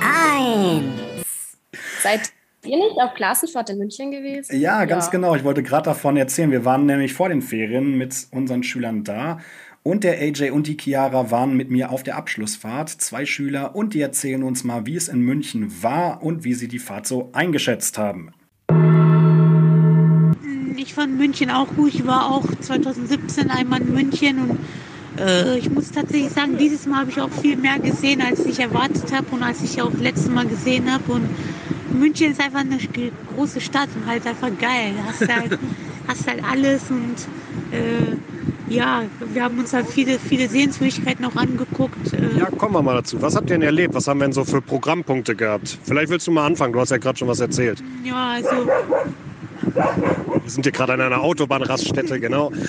Eins. 0.00 1.58
Seid 2.02 2.32
ihr 2.64 2.76
nicht 2.76 2.96
auf 3.00 3.14
Klassenfahrt 3.14 3.70
in 3.70 3.78
München 3.78 4.10
gewesen? 4.10 4.60
Ja, 4.60 4.84
ganz 4.84 5.06
ja. 5.06 5.10
genau. 5.12 5.34
Ich 5.34 5.44
wollte 5.44 5.62
gerade 5.62 5.84
davon 5.84 6.16
erzählen. 6.16 6.50
Wir 6.50 6.64
waren 6.64 6.86
nämlich 6.86 7.14
vor 7.14 7.28
den 7.28 7.42
Ferien 7.42 7.96
mit 7.98 8.28
unseren 8.30 8.62
Schülern 8.62 9.04
da. 9.04 9.38
Und 9.82 10.04
der 10.04 10.18
AJ 10.18 10.50
und 10.50 10.66
die 10.66 10.76
Chiara 10.80 11.30
waren 11.30 11.56
mit 11.56 11.70
mir 11.70 11.90
auf 11.90 12.02
der 12.02 12.16
Abschlussfahrt. 12.16 12.88
Zwei 12.88 13.24
Schüler 13.24 13.76
und 13.76 13.94
die 13.94 14.00
erzählen 14.00 14.42
uns 14.42 14.64
mal, 14.64 14.86
wie 14.86 14.96
es 14.96 15.08
in 15.08 15.20
München 15.20 15.82
war 15.82 16.22
und 16.22 16.44
wie 16.44 16.54
sie 16.54 16.68
die 16.68 16.78
Fahrt 16.78 17.06
so 17.06 17.30
eingeschätzt 17.32 17.98
haben 17.98 18.32
ich 20.78 20.94
fand 20.94 21.16
München 21.16 21.50
auch 21.50 21.68
gut. 21.68 21.94
Ich 21.94 22.06
war 22.06 22.30
auch 22.30 22.44
2017 22.60 23.50
einmal 23.50 23.80
in 23.80 23.92
München 23.92 24.38
und 24.38 24.58
äh, 25.18 25.58
ich 25.58 25.70
muss 25.70 25.90
tatsächlich 25.90 26.30
sagen, 26.30 26.56
dieses 26.58 26.86
Mal 26.86 27.00
habe 27.00 27.10
ich 27.10 27.20
auch 27.20 27.30
viel 27.30 27.56
mehr 27.56 27.78
gesehen, 27.78 28.20
als 28.20 28.44
ich 28.44 28.58
erwartet 28.60 29.12
habe 29.12 29.26
und 29.30 29.42
als 29.42 29.62
ich 29.62 29.80
auch 29.80 29.92
letztes 30.00 30.28
Mal 30.28 30.46
gesehen 30.46 30.92
habe. 30.92 31.12
Und 31.12 31.28
München 31.98 32.32
ist 32.32 32.40
einfach 32.40 32.60
eine 32.60 32.78
große 33.34 33.60
Stadt 33.60 33.88
und 33.94 34.06
halt 34.06 34.26
einfach 34.26 34.50
geil. 34.58 34.94
Du 34.96 35.04
hast 35.04 35.32
halt, 35.32 35.58
hast 36.08 36.26
halt 36.26 36.42
alles 36.44 36.82
und 36.90 37.16
äh, 37.72 38.16
ja, 38.68 39.04
wir 39.20 39.44
haben 39.44 39.58
uns 39.58 39.72
halt 39.72 39.86
viele, 39.86 40.18
viele 40.18 40.48
Sehenswürdigkeiten 40.48 41.24
auch 41.24 41.36
angeguckt. 41.36 42.12
Äh. 42.12 42.38
Ja, 42.38 42.46
kommen 42.50 42.74
wir 42.74 42.82
mal 42.82 42.94
dazu. 42.94 43.20
Was 43.22 43.36
habt 43.36 43.48
ihr 43.48 43.54
denn 43.54 43.62
erlebt? 43.62 43.94
Was 43.94 44.08
haben 44.08 44.18
wir 44.18 44.24
denn 44.24 44.32
so 44.32 44.44
für 44.44 44.60
Programmpunkte 44.60 45.36
gehabt? 45.36 45.78
Vielleicht 45.84 46.10
willst 46.10 46.26
du 46.26 46.32
mal 46.32 46.46
anfangen, 46.46 46.72
du 46.72 46.80
hast 46.80 46.90
ja 46.90 46.98
gerade 46.98 47.16
schon 47.16 47.28
was 47.28 47.38
erzählt. 47.40 47.82
Ja, 48.02 48.32
also 48.32 48.68
wir 49.74 50.50
sind 50.50 50.64
hier 50.64 50.72
gerade 50.72 50.94
an 50.94 51.00
einer 51.00 51.20
Autobahnraststätte, 51.20 52.18
genau. 52.20 52.52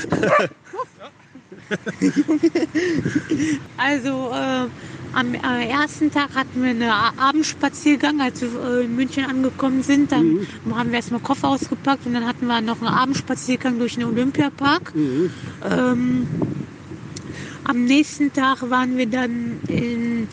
also, 3.77 4.31
äh, 4.33 4.67
am 5.13 5.33
äh, 5.33 5.67
ersten 5.67 6.11
Tag 6.11 6.35
hatten 6.35 6.61
wir 6.61 6.69
einen 6.69 6.83
Abendspaziergang, 6.83 8.21
als 8.21 8.41
wir 8.41 8.49
äh, 8.49 8.85
in 8.85 8.95
München 8.95 9.25
angekommen 9.25 9.81
sind. 9.81 10.11
Dann 10.11 10.47
mhm. 10.65 10.75
haben 10.75 10.89
wir 10.89 10.97
erstmal 10.97 11.21
Koffer 11.21 11.49
ausgepackt 11.49 12.05
und 12.05 12.13
dann 12.13 12.27
hatten 12.27 12.45
wir 12.47 12.61
noch 12.61 12.81
einen 12.81 12.93
Abendspaziergang 12.93 13.79
durch 13.79 13.95
den 13.95 14.05
Olympiapark. 14.05 14.93
Mhm. 14.93 15.31
Ähm, 15.69 16.27
am 17.63 17.85
nächsten 17.85 18.31
Tag 18.31 18.69
waren 18.69 18.97
wir 18.97 19.07
dann 19.07 19.59
in, 19.67 20.27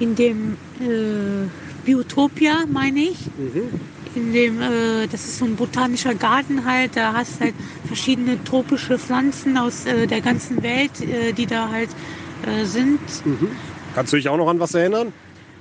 in 0.00 0.16
dem 0.16 0.56
äh, 0.80 1.48
Biotopia, 1.84 2.64
meine 2.70 3.00
ich. 3.00 3.26
Mhm. 3.38 3.93
In 4.14 4.32
dem, 4.32 4.60
äh, 4.60 5.06
das 5.06 5.26
ist 5.26 5.38
so 5.38 5.44
ein 5.44 5.56
botanischer 5.56 6.14
Garten 6.14 6.64
halt. 6.64 6.96
Da 6.96 7.12
hast 7.14 7.40
halt 7.40 7.54
verschiedene 7.86 8.42
tropische 8.44 8.98
Pflanzen 8.98 9.58
aus 9.58 9.86
äh, 9.86 10.06
der 10.06 10.20
ganzen 10.20 10.62
Welt, 10.62 11.00
äh, 11.02 11.32
die 11.32 11.46
da 11.46 11.70
halt 11.70 11.90
äh, 12.46 12.64
sind. 12.64 13.00
Mhm. 13.24 13.50
Kannst 13.94 14.12
du 14.12 14.16
dich 14.16 14.28
auch 14.28 14.36
noch 14.36 14.48
an 14.48 14.60
was 14.60 14.74
erinnern? 14.74 15.12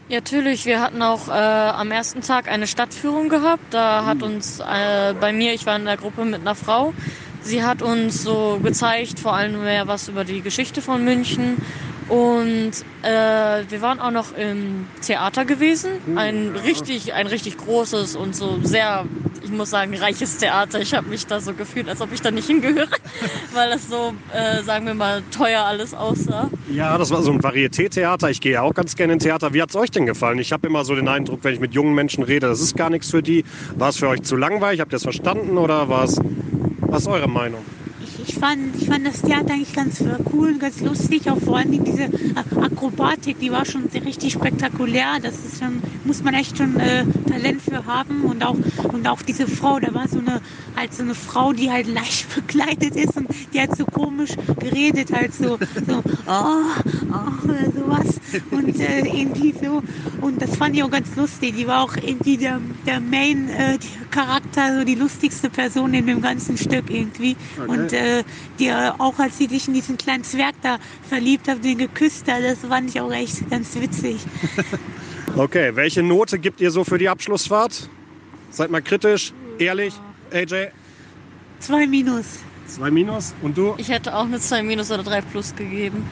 Ja, 0.10 0.18
natürlich. 0.18 0.66
Wir 0.66 0.82
hatten 0.82 1.02
auch 1.02 1.30
äh, 1.30 1.32
am 1.32 1.90
ersten 1.92 2.22
Tag 2.22 2.48
eine 2.48 2.68
Stadtführung 2.68 3.30
gehabt. 3.30 3.64
Da 3.72 4.06
hat 4.06 4.18
mhm. 4.18 4.24
uns 4.24 4.60
äh, 4.60 5.14
bei 5.20 5.34
mir, 5.34 5.54
ich 5.54 5.66
war 5.66 5.76
in 5.76 5.86
der 5.86 5.98
Gruppe 5.98 6.26
mit 6.26 6.42
einer 6.42 6.56
Frau, 6.56 6.94
sie 7.42 7.64
hat 7.64 7.82
uns 7.82 8.24
so 8.24 8.60
gezeigt, 8.62 9.20
vor 9.20 9.34
allem 9.34 9.64
mehr 9.64 9.88
was 9.88 10.10
über 10.10 10.24
die 10.26 10.42
Geschichte 10.42 10.82
von 10.82 11.04
München, 11.04 11.58
und 12.10 12.72
äh, 13.04 13.64
wir 13.70 13.82
waren 13.82 14.00
auch 14.00 14.12
noch 14.12 14.36
im 14.38 14.86
Theater 15.02 15.46
gewesen. 15.46 15.92
Hm, 16.06 16.18
ein 16.18 16.56
richtig, 16.66 17.14
ein 17.14 17.28
richtig 17.28 17.58
großes 17.58 18.16
und 18.16 18.36
so 18.36 18.60
sehr, 18.64 19.06
ich 19.44 19.52
muss 19.52 19.70
sagen, 19.70 19.96
reiches 19.96 20.38
Theater. 20.38 20.80
Ich 20.80 20.94
habe 20.94 21.10
mich 21.10 21.26
da 21.28 21.40
so 21.40 21.54
gefühlt, 21.54 21.90
als 21.90 22.02
ob 22.02 22.12
ich 22.14 22.22
da 22.22 22.32
nicht 22.32 22.48
hingehöre, 22.48 22.88
weil 23.54 23.72
es 23.72 23.88
so, 23.88 24.14
äh, 24.34 24.64
sagen 24.64 24.86
wir 24.86 24.94
mal, 24.94 25.24
teuer 25.32 25.64
alles 25.64 25.94
aussah. 25.94 26.50
Ja, 26.74 26.98
das 26.98 27.12
war 27.12 27.22
so 27.24 27.32
ein 27.32 27.42
Varieté-Theater. 27.42 28.30
Ich 28.30 28.42
gehe 28.42 28.62
auch 28.62 28.74
ganz 28.74 28.96
gerne 28.96 29.14
in 29.14 29.20
Theater. 29.20 29.54
Wie 29.54 29.62
hat 29.62 29.70
es 29.70 29.76
euch 29.76 29.92
denn 29.92 30.06
gefallen? 30.06 30.40
Ich 30.40 30.52
habe 30.52 30.68
immer 30.68 30.86
so 30.86 30.96
den 30.96 31.08
Eindruck, 31.08 31.44
wenn 31.44 31.54
ich 31.54 31.60
mit 31.60 31.74
jungen 31.74 31.94
Menschen 31.94 32.24
rede, 32.24 32.48
das 32.48 32.62
ist 32.62 32.76
gar 32.78 32.90
nichts 32.90 33.10
für 33.10 33.22
die. 33.22 33.44
War 33.78 33.90
es 33.90 33.98
für 33.98 34.08
euch 34.08 34.24
zu 34.24 34.36
langweilig? 34.36 34.80
Habt 34.82 34.94
ihr 34.94 34.98
es 34.98 35.04
verstanden 35.04 35.58
oder 35.58 35.90
war 35.90 36.06
es, 36.06 36.20
was 36.88 37.02
ist 37.02 37.08
eure 37.08 37.28
Meinung? 37.28 37.66
ich 38.23 38.23
fand, 38.36 38.76
ich 38.76 38.88
fand 38.88 39.06
das 39.06 39.22
Theater 39.22 39.54
eigentlich 39.54 39.74
ganz 39.74 40.04
cool 40.34 40.50
und 40.50 40.60
ganz 40.60 40.80
lustig. 40.82 41.30
Auch 41.30 41.40
vor 41.40 41.58
allem 41.58 41.84
diese 41.84 42.10
Akrobatik, 42.36 43.40
die 43.40 43.52
war 43.52 43.66
schon 43.66 43.84
richtig 43.86 44.34
spektakulär. 44.34 45.20
Das 45.22 45.36
ist 45.36 45.60
schon, 45.60 45.82
muss 46.04 46.24
man 46.24 46.34
echt 46.34 46.58
schon 46.58 46.80
äh, 46.80 47.06
Talent 47.30 47.62
für 47.62 47.86
haben. 47.86 48.24
Und 48.26 48.44
auch, 48.44 48.58
und 48.92 49.08
auch 49.08 49.22
diese 49.22 49.48
Frau, 49.48 49.80
da 49.80 49.94
war 49.94 50.08
so 50.08 50.20
eine, 50.20 50.42
halt 50.76 50.94
so 50.94 51.04
eine 51.04 51.16
Frau, 51.16 51.54
die 51.54 51.72
halt 51.72 51.88
leicht 51.88 52.34
bekleidet 52.36 52.96
ist 52.96 53.18
und 53.18 53.28
die 53.54 53.62
hat 53.62 53.78
so 53.78 53.86
komisch 53.86 54.32
geredet, 54.60 55.12
halt 55.14 55.34
so, 55.34 55.58
so, 55.88 56.04
oh, 56.28 56.64
oh, 57.12 57.50
oder 57.50 57.72
sowas. 57.72 58.20
Und 58.52 58.80
äh, 58.80 59.00
irgendwie 59.00 59.54
so. 59.62 59.84
Und 60.22 60.42
das 60.42 60.56
fand 60.56 60.76
ich 60.76 60.84
auch 60.84 60.92
ganz 60.92 61.16
lustig. 61.16 61.56
Die 61.56 61.68
war 61.68 61.84
auch 61.84 61.96
irgendwie 61.96 62.38
der, 62.38 62.60
der 62.86 63.00
Main-Charakter, 63.00 64.70
äh, 64.70 64.80
so 64.80 64.84
die 64.84 64.96
lustigste 64.96 65.50
Person 65.50 65.94
in 65.94 66.08
dem 66.08 66.22
ganzen 66.22 66.58
Stück 66.58 66.90
irgendwie. 66.90 67.36
Okay. 67.58 67.70
Und 67.70 67.94
äh, 67.94 68.23
äh, 68.24 68.60
die 68.60 68.72
auch 68.72 69.20
als 69.20 69.38
sie 69.38 69.48
sich 69.48 69.68
in 69.68 69.74
diesen 69.74 69.98
kleinen 69.98 70.24
Zwerg 70.24 70.56
da 70.62 70.78
verliebt 71.08 71.48
hat, 71.48 71.64
den 71.64 71.78
geküsst 71.78 72.32
hat, 72.32 72.44
das 72.44 72.60
fand 72.60 72.90
ich 72.90 73.00
auch 73.00 73.12
echt 73.12 73.50
ganz 73.50 73.76
witzig. 73.80 74.18
okay, 75.38 75.76
welche 75.76 76.04
Note 76.04 76.40
gibt 76.40 76.62
ihr 76.62 76.72
so 76.72 76.84
für 76.84 76.98
die 76.98 77.10
Abschlussfahrt? 77.10 77.90
Seid 78.52 78.70
mal 78.72 78.82
kritisch, 78.82 79.34
ehrlich, 79.60 79.94
AJ? 80.32 80.70
Zwei 81.60 81.88
Minus. 81.88 82.40
Zwei 82.68 82.92
Minus 82.92 83.34
und 83.42 83.58
du? 83.58 83.76
Ich 83.78 83.90
hätte 83.90 84.16
auch 84.16 84.26
eine 84.26 84.40
zwei 84.40 84.64
Minus 84.64 84.92
oder 84.92 85.04
drei 85.04 85.22
Plus 85.22 85.56
gegeben. 85.56 86.06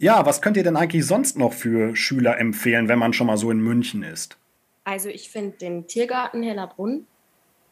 Ja, 0.00 0.24
was 0.24 0.40
könnt 0.40 0.56
ihr 0.56 0.62
denn 0.62 0.76
eigentlich 0.76 1.04
sonst 1.04 1.36
noch 1.36 1.52
für 1.52 1.96
Schüler 1.96 2.38
empfehlen, 2.38 2.86
wenn 2.86 3.00
man 3.00 3.12
schon 3.12 3.26
mal 3.26 3.36
so 3.36 3.50
in 3.50 3.58
München 3.58 4.04
ist? 4.04 4.38
Also 4.84 5.08
ich 5.08 5.28
finde 5.28 5.58
den 5.58 5.88
Tiergarten 5.88 6.42
Hellerbrunn 6.42 7.06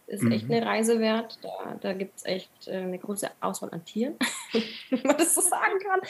ist 0.07 0.23
mhm. 0.23 0.33
echt 0.33 0.51
eine 0.51 0.65
Reise 0.65 1.01
wert. 1.01 1.39
Da, 1.43 1.77
da 1.81 1.93
gibt 1.93 2.19
es 2.19 2.25
echt 2.25 2.69
äh, 2.69 2.77
eine 2.77 2.99
große 2.99 3.29
Auswahl 3.41 3.71
an 3.71 3.85
Tieren, 3.85 4.15
wenn 4.91 5.03
man 5.03 5.17
das 5.17 5.35
so 5.35 5.41
sagen 5.41 5.79
kann. 5.83 6.01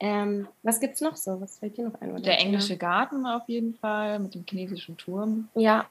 Ähm, 0.00 0.48
was 0.62 0.80
gibt 0.80 0.94
es 0.94 1.00
noch 1.00 1.16
so? 1.16 1.40
Was 1.40 1.58
fällt 1.58 1.76
dir 1.76 1.88
noch 1.88 2.00
ein? 2.00 2.22
Der 2.22 2.40
englische 2.40 2.76
Garten 2.76 3.26
auf 3.26 3.48
jeden 3.48 3.74
Fall 3.74 4.18
mit 4.18 4.34
dem 4.34 4.44
chinesischen 4.48 4.96
Turm. 4.96 5.48
Ja, 5.54 5.86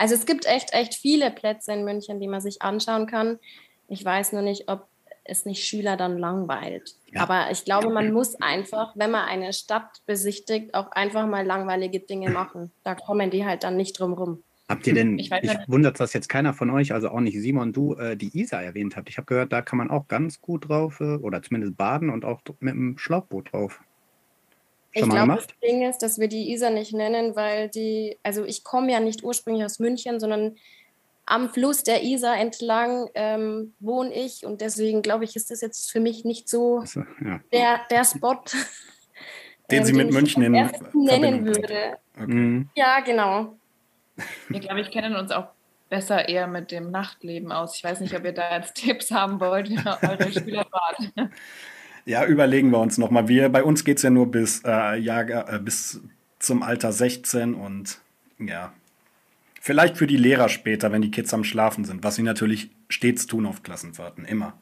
also 0.00 0.14
es 0.14 0.24
gibt 0.24 0.46
echt, 0.46 0.72
echt 0.72 0.94
viele 0.94 1.30
Plätze 1.30 1.72
in 1.72 1.84
München, 1.84 2.20
die 2.20 2.26
man 2.26 2.40
sich 2.40 2.62
anschauen 2.62 3.06
kann. 3.06 3.38
Ich 3.86 4.02
weiß 4.02 4.32
nur 4.32 4.40
nicht, 4.40 4.68
ob 4.68 4.86
es 5.24 5.44
nicht 5.44 5.66
Schüler 5.66 5.98
dann 5.98 6.18
langweilt. 6.18 6.94
Ja. 7.12 7.20
Aber 7.20 7.50
ich 7.50 7.66
glaube, 7.66 7.90
man 7.90 8.10
muss 8.10 8.40
einfach, 8.40 8.92
wenn 8.94 9.10
man 9.10 9.28
eine 9.28 9.52
Stadt 9.52 10.00
besichtigt, 10.06 10.74
auch 10.74 10.90
einfach 10.92 11.26
mal 11.26 11.44
langweilige 11.44 12.00
Dinge 12.00 12.30
machen. 12.30 12.72
Da 12.82 12.94
kommen 12.94 13.30
die 13.30 13.44
halt 13.44 13.62
dann 13.62 13.76
nicht 13.76 14.00
drum 14.00 14.14
rum. 14.14 14.42
Habt 14.70 14.86
ihr 14.86 14.94
denn, 14.94 15.18
ich, 15.18 15.32
ich 15.32 15.50
wundert, 15.66 15.98
dass 15.98 16.12
jetzt 16.12 16.28
keiner 16.28 16.54
von 16.54 16.70
euch, 16.70 16.92
also 16.92 17.08
auch 17.08 17.18
nicht 17.18 17.36
Simon, 17.36 17.72
du, 17.72 17.94
äh, 17.94 18.16
die 18.16 18.38
Isar 18.38 18.62
erwähnt 18.62 18.96
habt. 18.96 19.08
Ich 19.08 19.16
habe 19.16 19.26
gehört, 19.26 19.52
da 19.52 19.62
kann 19.62 19.78
man 19.78 19.90
auch 19.90 20.06
ganz 20.06 20.40
gut 20.40 20.68
drauf 20.68 21.00
äh, 21.00 21.16
oder 21.16 21.42
zumindest 21.42 21.76
baden 21.76 22.08
und 22.08 22.24
auch 22.24 22.40
mit 22.60 22.74
dem 22.74 22.96
Schlauchboot 22.96 23.52
drauf. 23.52 23.80
Schon 24.92 25.08
ich 25.08 25.10
glaube, 25.10 25.34
das 25.34 25.48
Ding 25.60 25.82
ist, 25.82 25.98
dass 25.98 26.20
wir 26.20 26.28
die 26.28 26.52
Isar 26.52 26.70
nicht 26.70 26.92
nennen, 26.92 27.34
weil 27.34 27.68
die, 27.68 28.16
also 28.22 28.44
ich 28.44 28.62
komme 28.62 28.92
ja 28.92 29.00
nicht 29.00 29.24
ursprünglich 29.24 29.64
aus 29.64 29.80
München, 29.80 30.20
sondern 30.20 30.54
am 31.26 31.48
Fluss 31.50 31.82
der 31.82 32.04
Isar 32.04 32.36
entlang 32.38 33.08
ähm, 33.14 33.74
wohne 33.80 34.14
ich 34.14 34.46
und 34.46 34.60
deswegen 34.60 35.02
glaube 35.02 35.24
ich, 35.24 35.34
ist 35.34 35.50
das 35.50 35.62
jetzt 35.62 35.90
für 35.90 35.98
mich 35.98 36.24
nicht 36.24 36.48
so, 36.48 36.78
also, 36.78 37.02
ja. 37.24 37.40
der, 37.52 37.80
der 37.90 38.04
Spot, 38.04 38.38
den 39.68 39.84
sie 39.84 39.90
ähm, 39.90 39.96
mit 39.96 40.12
München 40.12 40.44
in 40.44 40.52
nennen 40.52 41.44
würde. 41.44 41.98
Okay. 42.16 42.66
Ja, 42.76 43.00
genau. 43.00 43.56
Wir, 44.48 44.60
glaube 44.60 44.80
ich, 44.80 44.90
kennen 44.90 45.16
uns 45.16 45.32
auch 45.32 45.48
besser 45.88 46.28
eher 46.28 46.46
mit 46.46 46.70
dem 46.70 46.90
Nachtleben 46.90 47.52
aus. 47.52 47.76
Ich 47.76 47.84
weiß 47.84 48.00
nicht, 48.00 48.14
ob 48.14 48.24
ihr 48.24 48.32
da 48.32 48.56
jetzt 48.56 48.74
Tipps 48.74 49.10
haben 49.10 49.40
wollt, 49.40 49.68
wie 49.68 49.78
eure 49.78 50.32
Spieler 50.40 50.66
waren. 50.70 51.32
Ja, 52.06 52.24
überlegen 52.24 52.70
wir 52.70 52.78
uns 52.78 52.96
nochmal. 52.96 53.24
bei 53.24 53.62
uns 53.62 53.84
geht 53.84 53.98
es 53.98 54.02
ja 54.02 54.10
nur 54.10 54.30
bis, 54.30 54.62
äh, 54.64 54.96
Jahr, 54.96 55.52
äh, 55.52 55.58
bis 55.58 56.00
zum 56.38 56.62
Alter 56.62 56.92
16 56.92 57.54
und 57.54 58.00
ja, 58.38 58.72
vielleicht 59.60 59.98
für 59.98 60.06
die 60.06 60.16
Lehrer 60.16 60.48
später, 60.48 60.90
wenn 60.92 61.02
die 61.02 61.10
Kids 61.10 61.34
am 61.34 61.44
Schlafen 61.44 61.84
sind, 61.84 62.02
was 62.02 62.14
sie 62.14 62.22
natürlich 62.22 62.70
stets 62.88 63.26
tun 63.26 63.44
auf 63.44 63.62
Klassenfahrten, 63.62 64.24
immer. 64.24 64.54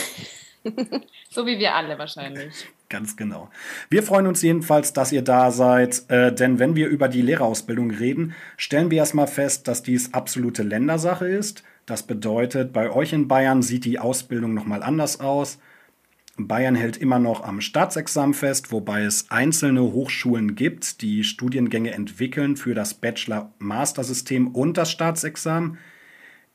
so 1.30 1.46
wie 1.46 1.58
wir 1.58 1.74
alle 1.74 1.98
wahrscheinlich. 1.98 2.66
Ganz 2.92 3.16
genau. 3.16 3.48
Wir 3.88 4.02
freuen 4.02 4.26
uns 4.26 4.42
jedenfalls, 4.42 4.92
dass 4.92 5.12
ihr 5.12 5.22
da 5.22 5.50
seid, 5.50 6.04
äh, 6.10 6.30
denn 6.30 6.58
wenn 6.58 6.76
wir 6.76 6.88
über 6.88 7.08
die 7.08 7.22
Lehrerausbildung 7.22 7.90
reden, 7.90 8.34
stellen 8.58 8.90
wir 8.90 8.98
erstmal 8.98 9.28
fest, 9.28 9.66
dass 9.66 9.82
dies 9.82 10.12
absolute 10.12 10.62
Ländersache 10.62 11.26
ist. 11.26 11.62
Das 11.86 12.02
bedeutet, 12.02 12.74
bei 12.74 12.90
euch 12.90 13.14
in 13.14 13.28
Bayern 13.28 13.62
sieht 13.62 13.86
die 13.86 13.98
Ausbildung 13.98 14.52
nochmal 14.52 14.82
anders 14.82 15.20
aus. 15.20 15.58
Bayern 16.36 16.74
hält 16.74 16.98
immer 16.98 17.18
noch 17.18 17.42
am 17.42 17.62
Staatsexamen 17.62 18.34
fest, 18.34 18.72
wobei 18.72 19.04
es 19.04 19.30
einzelne 19.30 19.80
Hochschulen 19.80 20.54
gibt, 20.54 21.00
die 21.00 21.24
Studiengänge 21.24 21.92
entwickeln 21.92 22.56
für 22.56 22.74
das 22.74 22.92
Bachelor-Master-System 22.92 24.48
und 24.48 24.76
das 24.76 24.90
Staatsexamen. 24.90 25.78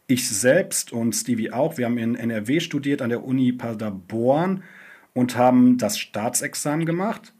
Ich 0.05 0.29
selbst 0.29 0.93
und 0.93 1.13
Stevie 1.13 1.51
auch, 1.51 1.79
wir 1.79 1.85
haben 1.85 1.97
in 1.97 2.13
NRW 2.13 2.59
studiert 2.59 3.01
an 3.01 3.09
der 3.09 3.23
Uni 3.23 3.53
Paderborn 3.53 4.61
und 5.17 5.35
haben 5.35 5.79
das 5.79 5.97
Staatsexamen 5.97 6.85
gemacht. 6.85 7.33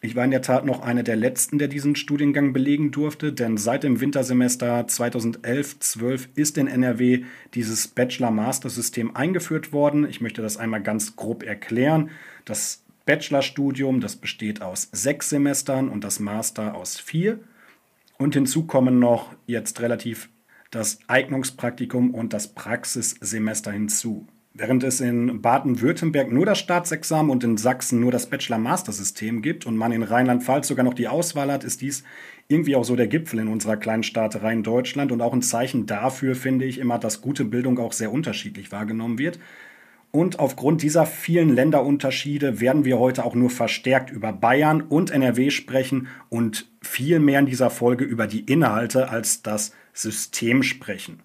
Ich 0.00 0.14
war 0.14 0.24
in 0.24 0.30
der 0.30 0.42
Tat 0.42 0.64
noch 0.64 0.80
einer 0.80 1.02
der 1.02 1.16
letzten, 1.16 1.58
der 1.58 1.66
diesen 1.66 1.96
Studiengang 1.96 2.52
belegen 2.52 2.92
durfte, 2.92 3.32
denn 3.32 3.56
seit 3.56 3.82
dem 3.82 4.00
Wintersemester 4.00 4.82
2011-12 4.82 6.28
ist 6.36 6.56
in 6.56 6.68
NRW 6.68 7.24
dieses 7.52 7.88
Bachelor-Master-System 7.88 9.16
eingeführt 9.16 9.72
worden. 9.72 10.08
Ich 10.08 10.20
möchte 10.20 10.40
das 10.40 10.56
einmal 10.56 10.82
ganz 10.82 11.16
grob 11.16 11.42
erklären. 11.42 12.10
Das 12.44 12.84
Bachelorstudium, 13.06 14.00
das 14.00 14.14
besteht 14.14 14.62
aus 14.62 14.88
sechs 14.92 15.30
Semestern 15.30 15.88
und 15.88 16.04
das 16.04 16.20
Master 16.20 16.76
aus 16.76 17.00
vier. 17.00 17.40
Und 18.18 18.34
hinzu 18.34 18.68
kommen 18.68 19.00
noch 19.00 19.34
jetzt 19.46 19.80
relativ 19.80 20.30
das 20.70 21.00
Eignungspraktikum 21.08 22.14
und 22.14 22.32
das 22.32 22.54
Praxissemester 22.54 23.72
hinzu. 23.72 24.28
Während 24.52 24.82
es 24.82 25.00
in 25.00 25.40
Baden-Württemberg 25.40 26.32
nur 26.32 26.44
das 26.44 26.58
Staatsexamen 26.58 27.30
und 27.30 27.44
in 27.44 27.56
Sachsen 27.56 28.00
nur 28.00 28.10
das 28.10 28.26
Bachelor-Master-System 28.26 29.42
gibt 29.42 29.64
und 29.64 29.76
man 29.76 29.92
in 29.92 30.02
Rheinland-Pfalz 30.02 30.66
sogar 30.66 30.84
noch 30.84 30.94
die 30.94 31.06
Auswahl 31.06 31.52
hat, 31.52 31.62
ist 31.62 31.82
dies 31.82 32.02
irgendwie 32.48 32.74
auch 32.74 32.84
so 32.84 32.96
der 32.96 33.06
Gipfel 33.06 33.38
in 33.38 33.46
unserer 33.46 33.76
kleinen 33.76 34.02
Staaterei 34.02 34.52
in 34.52 34.64
Deutschland 34.64 35.12
und 35.12 35.22
auch 35.22 35.32
ein 35.32 35.42
Zeichen 35.42 35.86
dafür, 35.86 36.34
finde 36.34 36.64
ich 36.64 36.78
immer, 36.78 36.98
dass 36.98 37.20
gute 37.20 37.44
Bildung 37.44 37.78
auch 37.78 37.92
sehr 37.92 38.12
unterschiedlich 38.12 38.72
wahrgenommen 38.72 39.18
wird. 39.18 39.38
Und 40.10 40.40
aufgrund 40.40 40.82
dieser 40.82 41.06
vielen 41.06 41.54
Länderunterschiede 41.54 42.60
werden 42.60 42.84
wir 42.84 42.98
heute 42.98 43.24
auch 43.24 43.36
nur 43.36 43.50
verstärkt 43.50 44.10
über 44.10 44.32
Bayern 44.32 44.82
und 44.82 45.12
NRW 45.12 45.50
sprechen 45.50 46.08
und 46.28 46.68
viel 46.82 47.20
mehr 47.20 47.38
in 47.38 47.46
dieser 47.46 47.70
Folge 47.70 48.04
über 48.04 48.26
die 48.26 48.40
Inhalte 48.40 49.10
als 49.10 49.42
das 49.42 49.72
System 49.92 50.64
sprechen. 50.64 51.22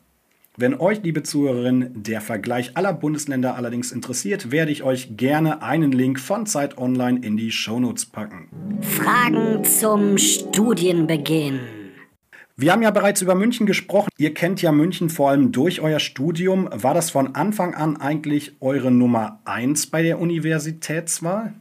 Wenn 0.57 0.79
euch, 0.79 1.03
liebe 1.03 1.21
Zuhörerinnen, 1.21 1.91
der 2.01 2.21
Vergleich 2.21 2.77
aller 2.77 2.93
Bundesländer 2.93 3.57
allerdings 3.57 3.91
interessiert, 3.91 4.51
werde 4.51 4.71
ich 4.71 4.83
euch 4.83 5.17
gerne 5.17 5.61
einen 5.61 5.91
Link 5.91 6.17
von 6.17 6.45
Zeit 6.45 6.77
Online 6.77 7.19
in 7.21 7.35
die 7.35 7.51
Shownotes 7.51 8.05
packen. 8.05 8.79
Fragen 8.81 9.65
zum 9.65 10.17
Studienbeginn. 10.17 11.59
Wir 12.55 12.71
haben 12.71 12.83
ja 12.83 12.91
bereits 12.91 13.21
über 13.21 13.35
München 13.35 13.65
gesprochen. 13.65 14.07
Ihr 14.17 14.33
kennt 14.33 14.61
ja 14.61 14.71
München 14.71 15.09
vor 15.09 15.29
allem 15.29 15.51
durch 15.51 15.81
euer 15.81 15.99
Studium. 15.99 16.69
War 16.71 16.93
das 16.93 17.09
von 17.09 17.35
Anfang 17.35 17.73
an 17.73 17.97
eigentlich 17.97 18.55
eure 18.61 18.91
Nummer 18.91 19.41
eins 19.43 19.87
bei 19.87 20.03
der 20.03 20.21
Universitätswahl? 20.21 21.55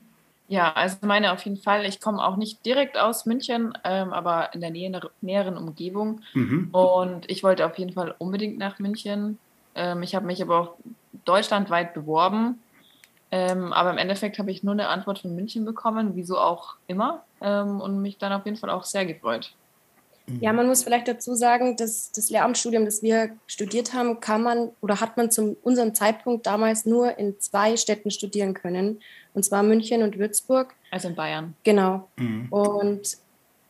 Ja, 0.48 0.72
also 0.72 0.98
meine 1.02 1.32
auf 1.32 1.42
jeden 1.44 1.56
Fall. 1.56 1.86
Ich 1.86 2.00
komme 2.00 2.22
auch 2.22 2.36
nicht 2.36 2.64
direkt 2.66 2.98
aus 2.98 3.24
München, 3.24 3.72
ähm, 3.82 4.12
aber 4.12 4.52
in 4.52 4.60
der 4.60 4.70
nähe, 4.70 5.00
näheren 5.22 5.56
Umgebung. 5.56 6.20
Mhm. 6.34 6.68
Und 6.72 7.30
ich 7.30 7.42
wollte 7.42 7.64
auf 7.64 7.78
jeden 7.78 7.92
Fall 7.92 8.14
unbedingt 8.18 8.58
nach 8.58 8.78
München. 8.78 9.38
Ähm, 9.74 10.02
ich 10.02 10.14
habe 10.14 10.26
mich 10.26 10.42
aber 10.42 10.60
auch 10.60 10.74
deutschlandweit 11.24 11.94
beworben. 11.94 12.62
Ähm, 13.30 13.72
aber 13.72 13.90
im 13.90 13.98
Endeffekt 13.98 14.38
habe 14.38 14.50
ich 14.50 14.62
nur 14.62 14.74
eine 14.74 14.88
Antwort 14.88 15.20
von 15.20 15.34
München 15.34 15.64
bekommen, 15.64 16.12
wieso 16.14 16.38
auch 16.38 16.74
immer. 16.86 17.24
Ähm, 17.40 17.80
und 17.80 18.02
mich 18.02 18.18
dann 18.18 18.32
auf 18.32 18.44
jeden 18.44 18.58
Fall 18.58 18.70
auch 18.70 18.84
sehr 18.84 19.06
gefreut. 19.06 19.54
Ja, 20.40 20.54
man 20.54 20.66
muss 20.66 20.84
vielleicht 20.84 21.06
dazu 21.06 21.34
sagen, 21.34 21.76
dass 21.76 22.10
das 22.12 22.30
Lehramtsstudium, 22.30 22.86
das 22.86 23.02
wir 23.02 23.36
studiert 23.46 23.92
haben, 23.92 24.20
kann 24.20 24.42
man 24.42 24.70
oder 24.80 25.00
hat 25.00 25.18
man 25.18 25.30
zu 25.30 25.56
unserem 25.62 25.94
Zeitpunkt 25.94 26.46
damals 26.46 26.86
nur 26.86 27.18
in 27.18 27.38
zwei 27.40 27.76
Städten 27.76 28.10
studieren 28.10 28.54
können, 28.54 29.00
und 29.34 29.44
zwar 29.44 29.62
München 29.62 30.02
und 30.02 30.18
Würzburg. 30.18 30.74
Also 30.90 31.08
in 31.08 31.14
Bayern. 31.14 31.54
Genau. 31.64 32.08
Mhm. 32.16 32.46
Und 32.50 33.18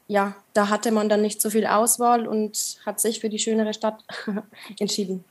ja, 0.07 0.37
da 0.53 0.69
hatte 0.69 0.93
man 0.93 1.09
dann 1.09 1.23
nicht 1.23 1.41
so 1.41 1.51
viel 1.51 1.67
Auswahl 1.67 2.29
und 2.29 2.79
hat 2.85 3.01
sich 3.01 3.21
für 3.21 3.31
die 3.31 3.39
schönere 3.39 3.75
Stadt 3.75 4.05
entschieden. 4.79 5.25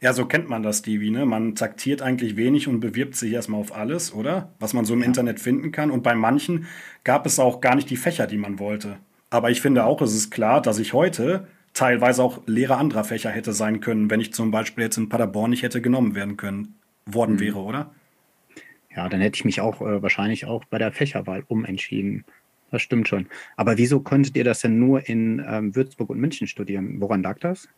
Ja, 0.00 0.12
so 0.12 0.26
kennt 0.26 0.48
man 0.48 0.62
das, 0.62 0.78
Stevie. 0.78 1.10
Ne? 1.10 1.26
Man 1.26 1.54
taktiert 1.54 2.02
eigentlich 2.02 2.36
wenig 2.36 2.68
und 2.68 2.80
bewirbt 2.80 3.16
sich 3.16 3.32
erstmal 3.32 3.60
auf 3.60 3.74
alles, 3.74 4.14
oder? 4.14 4.52
Was 4.60 4.72
man 4.72 4.84
so 4.84 4.94
im 4.94 5.00
ja. 5.00 5.06
Internet 5.06 5.40
finden 5.40 5.72
kann. 5.72 5.90
Und 5.90 6.02
bei 6.02 6.14
manchen 6.14 6.66
gab 7.04 7.26
es 7.26 7.38
auch 7.38 7.60
gar 7.60 7.74
nicht 7.74 7.90
die 7.90 7.96
Fächer, 7.96 8.26
die 8.26 8.38
man 8.38 8.58
wollte. 8.58 8.96
Aber 9.30 9.50
ich 9.50 9.60
finde 9.60 9.84
auch, 9.84 10.00
es 10.00 10.14
ist 10.14 10.30
klar, 10.30 10.62
dass 10.62 10.78
ich 10.78 10.92
heute 10.92 11.48
teilweise 11.74 12.22
auch 12.22 12.40
Lehrer 12.46 12.78
anderer 12.78 13.04
Fächer 13.04 13.30
hätte 13.30 13.52
sein 13.52 13.80
können, 13.80 14.10
wenn 14.10 14.20
ich 14.20 14.32
zum 14.32 14.50
Beispiel 14.50 14.84
jetzt 14.84 14.96
in 14.96 15.08
Paderborn 15.08 15.50
nicht 15.50 15.62
hätte 15.62 15.82
genommen 15.82 16.14
werden 16.14 16.36
können, 16.36 16.76
worden 17.04 17.34
mhm. 17.34 17.40
wäre, 17.40 17.58
oder? 17.58 17.90
Ja, 18.94 19.08
dann 19.08 19.20
hätte 19.20 19.36
ich 19.36 19.44
mich 19.44 19.60
auch 19.60 19.80
äh, 19.80 20.02
wahrscheinlich 20.02 20.46
auch 20.46 20.64
bei 20.64 20.78
der 20.78 20.92
Fächerwahl 20.92 21.44
umentschieden. 21.46 22.24
Das 22.70 22.82
stimmt 22.82 23.08
schon. 23.08 23.26
Aber 23.56 23.78
wieso 23.78 24.00
konntet 24.00 24.36
ihr 24.36 24.44
das 24.44 24.60
denn 24.60 24.78
nur 24.78 25.08
in 25.08 25.44
ähm, 25.48 25.74
Würzburg 25.74 26.10
und 26.10 26.18
München 26.18 26.46
studieren? 26.46 27.00
Woran 27.00 27.22
lag 27.22 27.38
das? 27.38 27.68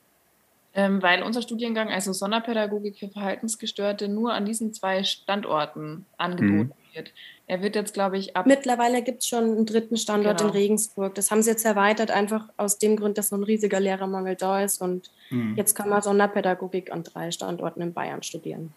Ähm, 0.73 1.03
weil 1.03 1.23
unser 1.23 1.43
Studiengang, 1.43 1.89
also 1.89 2.13
Sonderpädagogik 2.13 2.99
für 2.99 3.09
Verhaltensgestörte, 3.09 4.09
nur 4.09 4.33
an 4.33 4.45
diesen 4.45 4.73
zwei 4.73 5.03
Standorten 5.03 6.07
angeboten 6.17 6.73
mhm. 6.91 6.95
wird. 6.95 7.13
Er 7.49 7.61
wird 7.61 7.75
jetzt, 7.75 7.93
glaube 7.93 8.19
ich, 8.19 8.37
ab. 8.37 8.47
Mittlerweile 8.47 9.03
gibt 9.03 9.23
es 9.23 9.29
schon 9.29 9.45
einen 9.45 9.67
dritten 9.67 9.97
Standort 9.97 10.39
genau. 10.39 10.51
in 10.51 10.57
Regensburg. 10.57 11.17
Das 11.17 11.33
haben 11.33 11.43
sie 11.43 11.51
jetzt 11.51 11.65
erweitert, 11.65 12.13
einfach 12.13 12.49
aus 12.57 12.79
dem 12.79 12.97
Grund, 12.97 13.19
dass 13.19 13.31
so 13.31 13.37
ein 13.37 13.43
riesiger 13.43 13.81
Lehrermangel 13.81 14.37
da 14.37 14.63
ist. 14.63 14.81
Und 14.81 15.11
mhm. 15.31 15.55
jetzt 15.57 15.75
kann 15.75 15.89
man 15.89 16.03
Sonderpädagogik 16.03 16.93
an 16.93 17.03
drei 17.03 17.33
Standorten 17.33 17.81
in 17.81 17.93
Bayern 17.93 18.23
studieren. 18.23 18.73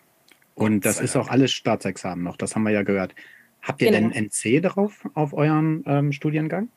Und 0.56 0.86
das 0.86 1.00
ist 1.00 1.16
auch 1.16 1.30
alles 1.30 1.52
Staatsexamen 1.52 2.24
noch, 2.24 2.38
das 2.38 2.56
haben 2.56 2.64
wir 2.64 2.72
ja 2.72 2.84
gehört. 2.84 3.16
Habt 3.62 3.82
ihr 3.82 3.92
genau. 3.92 4.10
denn 4.10 4.26
NC 4.26 4.62
darauf 4.62 5.08
auf 5.14 5.34
euren 5.34 5.84
ähm, 5.88 6.12
Studiengang? 6.12 6.70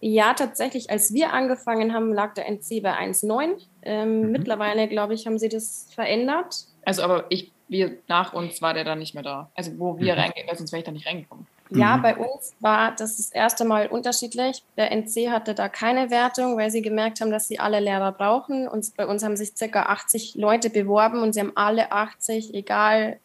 Ja, 0.00 0.32
tatsächlich. 0.32 0.90
Als 0.90 1.12
wir 1.12 1.34
angefangen 1.34 1.92
haben, 1.92 2.14
lag 2.14 2.32
der 2.32 2.48
NC 2.48 2.82
bei 2.82 2.92
1,9. 2.92 3.60
Ähm, 3.82 4.22
mhm. 4.22 4.32
Mittlerweile, 4.32 4.88
glaube 4.88 5.12
ich, 5.12 5.26
haben 5.26 5.38
sie 5.38 5.50
das 5.50 5.88
verändert. 5.94 6.64
Also, 6.84 7.02
aber 7.02 7.26
ich 7.28 7.52
wir, 7.70 7.98
nach 8.08 8.32
uns 8.32 8.60
war 8.60 8.74
der 8.74 8.84
dann 8.84 8.98
nicht 8.98 9.14
mehr 9.14 9.22
da. 9.22 9.50
Also 9.54 9.78
wo 9.78 9.98
wir 9.98 10.14
mhm. 10.14 10.20
reingehen, 10.20 10.48
sonst 10.52 10.72
wäre 10.72 10.80
ich 10.80 10.84
da 10.84 10.90
nicht 10.90 11.06
reingekommen. 11.06 11.46
Ja, 11.70 11.96
mhm. 11.96 12.02
bei 12.02 12.16
uns 12.16 12.54
war 12.60 12.94
das 12.94 13.16
das 13.16 13.30
erste 13.30 13.64
Mal 13.64 13.86
unterschiedlich. 13.86 14.62
Der 14.76 14.90
NC 14.90 15.30
hatte 15.30 15.54
da 15.54 15.68
keine 15.68 16.10
Wertung, 16.10 16.56
weil 16.56 16.70
sie 16.70 16.82
gemerkt 16.82 17.20
haben, 17.20 17.30
dass 17.30 17.48
sie 17.48 17.58
alle 17.58 17.80
Lehrer 17.80 18.12
brauchen. 18.12 18.66
Und 18.68 18.96
bei 18.96 19.06
uns 19.06 19.22
haben 19.22 19.36
sich 19.36 19.52
circa 19.56 19.84
80 19.84 20.34
Leute 20.34 20.70
beworben 20.70 21.22
und 21.22 21.32
sie 21.32 21.40
haben 21.40 21.52
alle 21.54 21.92
80, 21.92 22.54
egal 22.54 23.18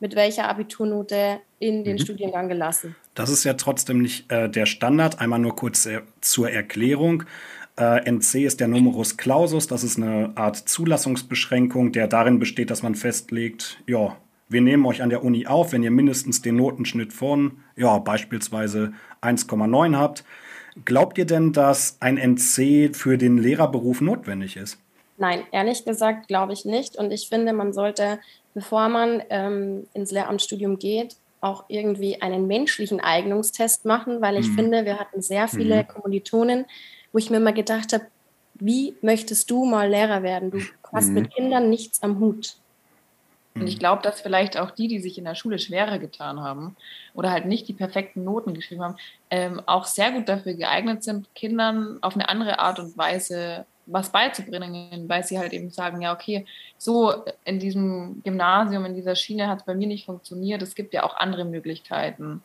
mit 0.00 0.16
welcher 0.16 0.48
Abiturnote, 0.48 1.40
in 1.58 1.84
den 1.84 1.96
mhm. 1.96 2.00
Studiengang 2.00 2.48
gelassen. 2.48 2.96
Das 3.14 3.30
ist 3.30 3.44
ja 3.44 3.54
trotzdem 3.54 4.00
nicht 4.00 4.30
äh, 4.30 4.50
der 4.50 4.66
Standard. 4.66 5.20
Einmal 5.20 5.38
nur 5.38 5.56
kurz 5.56 5.86
äh, 5.86 6.02
zur 6.20 6.50
Erklärung. 6.50 7.24
Äh, 7.76 8.08
NC 8.10 8.44
ist 8.44 8.60
der 8.60 8.68
Numerus 8.68 9.16
Clausus, 9.16 9.66
das 9.66 9.82
ist 9.82 9.96
eine 9.96 10.32
Art 10.36 10.56
Zulassungsbeschränkung, 10.56 11.90
der 11.90 12.06
darin 12.06 12.38
besteht, 12.38 12.70
dass 12.70 12.82
man 12.82 12.94
festlegt, 12.94 13.82
ja, 13.86 14.16
wir 14.48 14.60
nehmen 14.60 14.84
euch 14.86 15.02
an 15.02 15.10
der 15.10 15.24
Uni 15.24 15.46
auf, 15.46 15.72
wenn 15.72 15.82
ihr 15.82 15.90
mindestens 15.90 16.42
den 16.42 16.56
Notenschnitt 16.56 17.12
von, 17.12 17.58
ja, 17.76 17.98
beispielsweise 17.98 18.92
1,9 19.22 19.96
habt. 19.96 20.24
Glaubt 20.84 21.18
ihr 21.18 21.24
denn, 21.24 21.52
dass 21.52 21.96
ein 22.00 22.16
NC 22.16 22.94
für 22.94 23.16
den 23.16 23.38
Lehrerberuf 23.38 24.00
notwendig 24.00 24.56
ist? 24.56 24.78
Nein, 25.16 25.44
ehrlich 25.52 25.84
gesagt 25.84 26.28
glaube 26.28 26.52
ich 26.52 26.64
nicht. 26.64 26.96
Und 26.96 27.12
ich 27.12 27.28
finde, 27.28 27.52
man 27.52 27.72
sollte, 27.72 28.18
bevor 28.54 28.88
man 28.88 29.22
ähm, 29.30 29.86
ins 29.94 30.10
Lehramtsstudium 30.10 30.78
geht, 30.78 31.16
auch 31.40 31.64
irgendwie 31.68 32.20
einen 32.22 32.46
menschlichen 32.46 33.00
Eignungstest 33.00 33.84
machen, 33.84 34.20
weil 34.20 34.36
ich 34.38 34.48
mhm. 34.48 34.54
finde, 34.54 34.84
wir 34.84 34.98
hatten 34.98 35.22
sehr 35.22 35.46
viele 35.46 35.82
mhm. 35.82 35.88
Kommilitonen, 35.88 36.64
wo 37.12 37.18
ich 37.18 37.30
mir 37.30 37.38
mal 37.38 37.52
gedacht 37.52 37.92
habe, 37.92 38.06
wie 38.54 38.96
möchtest 39.02 39.50
du 39.50 39.64
mal 39.64 39.88
Lehrer 39.88 40.22
werden? 40.22 40.50
Du 40.50 40.60
hast 40.92 41.08
mhm. 41.08 41.14
mit 41.14 41.34
Kindern 41.34 41.70
nichts 41.70 42.02
am 42.02 42.18
Hut. 42.18 42.56
Und 43.54 43.68
ich 43.68 43.78
glaube, 43.78 44.02
dass 44.02 44.20
vielleicht 44.20 44.58
auch 44.58 44.72
die, 44.72 44.88
die 44.88 44.98
sich 44.98 45.16
in 45.16 45.24
der 45.24 45.36
Schule 45.36 45.60
schwerer 45.60 46.00
getan 46.00 46.40
haben 46.40 46.76
oder 47.14 47.30
halt 47.30 47.46
nicht 47.46 47.68
die 47.68 47.72
perfekten 47.72 48.24
Noten 48.24 48.52
geschrieben 48.52 48.82
haben, 48.82 48.96
ähm, 49.30 49.62
auch 49.66 49.84
sehr 49.84 50.10
gut 50.10 50.28
dafür 50.28 50.54
geeignet 50.54 51.04
sind, 51.04 51.32
Kindern 51.36 51.98
auf 52.00 52.14
eine 52.14 52.28
andere 52.28 52.58
Art 52.58 52.80
und 52.80 52.98
Weise 52.98 53.64
was 53.86 54.10
beizubringen, 54.10 55.08
weil 55.08 55.24
sie 55.24 55.38
halt 55.38 55.52
eben 55.52 55.70
sagen, 55.70 56.00
ja, 56.00 56.12
okay, 56.12 56.46
so 56.78 57.12
in 57.44 57.58
diesem 57.58 58.22
Gymnasium, 58.24 58.86
in 58.86 58.94
dieser 58.94 59.14
Schiene 59.14 59.46
hat 59.46 59.60
es 59.60 59.64
bei 59.64 59.74
mir 59.74 59.86
nicht 59.86 60.06
funktioniert, 60.06 60.62
es 60.62 60.74
gibt 60.74 60.94
ja 60.94 61.04
auch 61.04 61.16
andere 61.16 61.44
Möglichkeiten. 61.44 62.42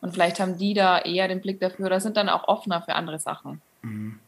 Und 0.00 0.12
vielleicht 0.12 0.38
haben 0.38 0.58
die 0.58 0.74
da 0.74 0.98
eher 0.98 1.28
den 1.28 1.40
Blick 1.40 1.60
dafür 1.60 1.86
oder 1.86 2.00
sind 2.00 2.16
dann 2.16 2.28
auch 2.28 2.46
offener 2.46 2.82
für 2.82 2.94
andere 2.94 3.18
Sachen. 3.18 3.62
Mhm. 3.82 4.18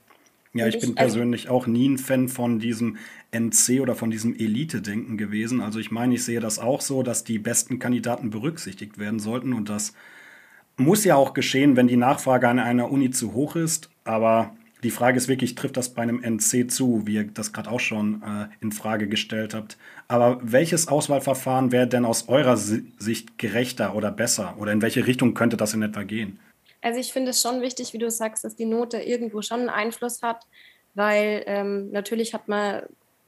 Ja, 0.54 0.68
ich 0.68 0.78
bin 0.78 0.90
also 0.90 0.96
persönlich 0.96 1.48
auch 1.48 1.66
nie 1.66 1.88
ein 1.88 1.98
Fan 1.98 2.28
von 2.28 2.60
diesem 2.60 2.96
NC 3.32 3.80
oder 3.80 3.96
von 3.96 4.12
diesem 4.12 4.34
Elite-Denken 4.36 5.18
gewesen. 5.18 5.60
Also 5.60 5.80
ich 5.80 5.90
meine, 5.90 6.14
ich 6.14 6.24
sehe 6.24 6.38
das 6.38 6.60
auch 6.60 6.80
so, 6.80 7.02
dass 7.02 7.24
die 7.24 7.40
besten 7.40 7.80
Kandidaten 7.80 8.30
berücksichtigt 8.30 8.98
werden 8.98 9.18
sollten 9.18 9.52
und 9.52 9.68
das 9.68 9.94
muss 10.76 11.04
ja 11.04 11.16
auch 11.16 11.34
geschehen, 11.34 11.76
wenn 11.76 11.88
die 11.88 11.96
Nachfrage 11.96 12.48
an 12.48 12.58
einer 12.60 12.90
Uni 12.90 13.10
zu 13.10 13.32
hoch 13.34 13.56
ist. 13.56 13.90
Aber 14.04 14.54
die 14.84 14.90
Frage 14.90 15.16
ist 15.16 15.28
wirklich, 15.28 15.54
trifft 15.54 15.76
das 15.76 15.94
bei 15.94 16.02
einem 16.02 16.22
NC 16.22 16.70
zu, 16.70 17.06
wie 17.06 17.14
ihr 17.14 17.24
das 17.24 17.52
gerade 17.52 17.70
auch 17.70 17.80
schon 17.80 18.22
äh, 18.22 18.46
in 18.60 18.70
Frage 18.70 19.08
gestellt 19.08 19.54
habt. 19.54 19.76
Aber 20.08 20.38
welches 20.42 20.88
Auswahlverfahren 20.88 21.72
wäre 21.72 21.88
denn 21.88 22.04
aus 22.04 22.28
eurer 22.28 22.56
Sicht 22.56 23.38
gerechter 23.38 23.94
oder 23.94 24.10
besser? 24.10 24.54
Oder 24.58 24.72
in 24.72 24.82
welche 24.82 25.06
Richtung 25.06 25.34
könnte 25.34 25.56
das 25.56 25.74
in 25.74 25.82
etwa 25.82 26.02
gehen? 26.02 26.38
Also 26.84 27.00
ich 27.00 27.14
finde 27.14 27.30
es 27.30 27.40
schon 27.40 27.62
wichtig, 27.62 27.94
wie 27.94 27.98
du 27.98 28.10
sagst, 28.10 28.44
dass 28.44 28.56
die 28.56 28.66
Note 28.66 28.98
irgendwo 28.98 29.40
schon 29.40 29.60
einen 29.60 29.70
Einfluss 29.70 30.22
hat, 30.22 30.44
weil 30.92 31.42
ähm, 31.46 31.90
natürlich 31.92 32.34
hat 32.34 32.46
man 32.46 32.82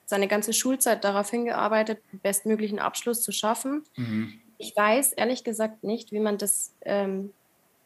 seine 0.05 0.29
ganze 0.29 0.53
Schulzeit 0.53 1.03
darauf 1.05 1.31
hingearbeitet, 1.31 2.01
den 2.13 2.21
bestmöglichen 2.21 2.79
Abschluss 2.79 3.23
zu 3.23 3.33
schaffen. 3.33 3.83
Mhm. 3.97 4.39
Ich 4.59 4.77
weiß 4.77 5.15
ehrlich 5.15 5.43
gesagt 5.43 5.85
nicht, 5.85 6.13
wie 6.13 6.21
man 6.21 6.37
das 6.37 6.75
ähm, 6.83 7.33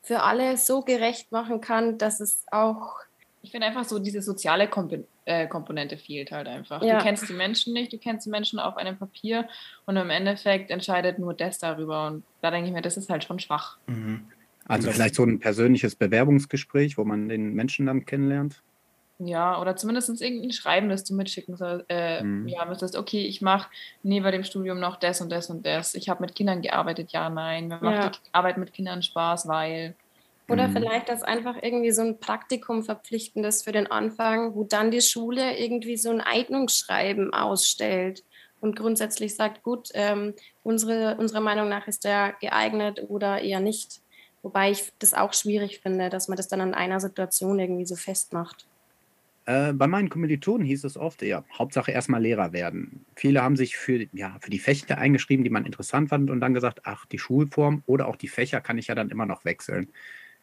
für 0.03 0.23
alle 0.23 0.57
so 0.57 0.83
gerecht 0.83 1.31
machen 1.31 1.61
kann, 1.61 1.99
dass 1.99 2.19
es 2.19 2.45
auch. 2.51 2.97
Ich 3.43 3.53
finde 3.53 3.69
einfach 3.69 3.85
so, 3.85 4.01
diese 4.01 4.23
soziale 4.23 4.67
Komp 4.67 4.93
äh, 5.25 5.47
Komponente 5.47 5.99
fehlt 5.99 6.33
halt 6.33 6.49
einfach. 6.49 6.83
Ja. 6.83 6.99
Du 6.99 7.05
kennst 7.05 7.29
die 7.29 7.33
Menschen 7.33 7.75
nicht, 7.75 7.93
du 7.93 7.99
kennst 7.99 8.27
die 8.27 8.31
Menschen 8.31 8.59
auf 8.59 8.77
einem 8.77 8.99
Papier 8.99 9.49
und 9.87 9.97
im 9.97 10.11
Endeffekt 10.11 10.73
entscheidet 10.73 11.21
nur 11.21 11.33
das 11.33 11.61
darüber. 11.61 12.09
Und 12.09 12.25
da 12.43 12.51
denke 12.51 12.67
ich 12.67 12.75
mir, 12.75 12.83
das 12.83 12.97
ist 12.97 13.09
halt 13.09 13.23
schon 13.23 13.39
schwach. 13.39 13.79
Mhm. 13.87 14.27
Also 14.71 14.91
vielleicht 14.93 15.15
so 15.17 15.25
ein 15.25 15.41
persönliches 15.41 15.97
Bewerbungsgespräch, 15.97 16.97
wo 16.97 17.05
man 17.05 17.29
den 17.29 17.55
Menschen 17.55 17.87
dann 17.87 18.05
kennenlernt? 18.05 18.63
Ja, 19.19 19.61
oder 19.61 19.77
zumindest 19.77 20.09
irgendein 20.23 20.53
Schreiben, 20.53 20.89
das 20.89 21.05
du 21.05 21.15
mitschicken 21.15 21.57
soll, 21.57 21.85
äh, 21.89 22.23
mhm. 22.23 22.49
ja, 22.49 22.65
müsstest, 22.65 22.97
okay, 22.97 23.27
ich 23.27 23.43
mache 23.43 23.69
neben 24.03 24.31
dem 24.31 24.45
Studium 24.45 24.81
noch 24.81 24.97
das 24.97 25.21
und 25.21 25.31
das 25.31 25.51
und 25.51 25.67
das. 25.67 25.95
Ich 25.95 26.09
habe 26.09 26.23
mit 26.23 26.35
Kindern 26.35 26.63
gearbeitet, 26.63 27.13
ja, 27.13 27.29
nein. 27.29 27.69
Mir 27.69 27.81
macht 27.81 28.05
ja. 28.05 28.09
die 28.11 28.19
Arbeit 28.33 28.57
mit 28.57 28.73
Kindern 28.73 29.03
Spaß, 29.03 29.47
weil. 29.49 29.95
Oder 30.49 30.69
mhm. 30.69 30.73
vielleicht 30.73 31.09
das 31.09 31.23
einfach 31.23 31.57
irgendwie 31.63 31.93
so 31.93 32.03
ein 32.03 32.19
Praktikum 32.19 32.83
verpflichtendes 32.83 33.63
für 33.63 33.73
den 33.73 33.89
Anfang, 33.89 34.55
wo 34.55 34.65
dann 34.65 34.91
die 34.91 35.01
Schule 35.01 35.57
irgendwie 35.59 35.97
so 35.97 36.11
ein 36.11 36.21
Eignungsschreiben 36.21 37.33
ausstellt 37.33 38.25
und 38.61 38.77
grundsätzlich 38.77 39.37
sagt, 39.37 39.63
gut, 39.63 39.91
ähm, 39.95 40.35
unsere, 40.63 41.17
unserer 41.17 41.41
Meinung 41.41 41.69
nach 41.69 41.87
ist 41.87 42.05
der 42.05 42.35
geeignet 42.41 43.05
oder 43.09 43.41
eher 43.43 43.61
nicht. 43.61 44.01
Wobei 44.43 44.71
ich 44.71 44.93
das 44.99 45.15
auch 45.15 45.35
schwierig 45.35 45.81
finde, 45.81 46.09
dass 46.09 46.29
man 46.29 46.37
das 46.37 46.49
dann 46.49 46.61
an 46.61 46.75
einer 46.75 47.01
Situation 47.01 47.59
irgendwie 47.59 47.87
so 47.87 47.97
festmacht. 47.97 48.67
Äh, 49.47 49.73
bei 49.73 49.87
meinen 49.87 50.09
Kommilitonen 50.09 50.67
hieß 50.67 50.85
es 50.85 50.97
oft, 50.97 51.23
ja, 51.23 51.45
Hauptsache 51.59 51.91
erstmal 51.91 52.23
Lehrer 52.23 52.53
werden. 52.53 53.05
Viele 53.17 53.43
haben 53.43 53.57
sich 53.57 53.77
für, 53.77 54.07
ja, 54.13 54.37
für 54.41 54.51
die 54.51 54.59
Fächer 54.59 54.99
eingeschrieben, 54.99 55.45
die 55.45 55.51
man 55.51 55.67
interessant 55.67 56.09
fand 56.09 56.31
und 56.31 56.41
dann 56.41 56.55
gesagt, 56.55 56.83
ach, 56.85 57.07
die 57.07 57.19
Schulform 57.19 57.83
oder 57.87 58.09
auch 58.09 58.17
die 58.17 58.29
Fächer 58.29 58.61
kann 58.61 58.79
ich 58.79 58.87
ja 58.87 58.95
dann 58.95 59.11
immer 59.11 59.27
noch 59.27 59.45
wechseln. 59.45 59.89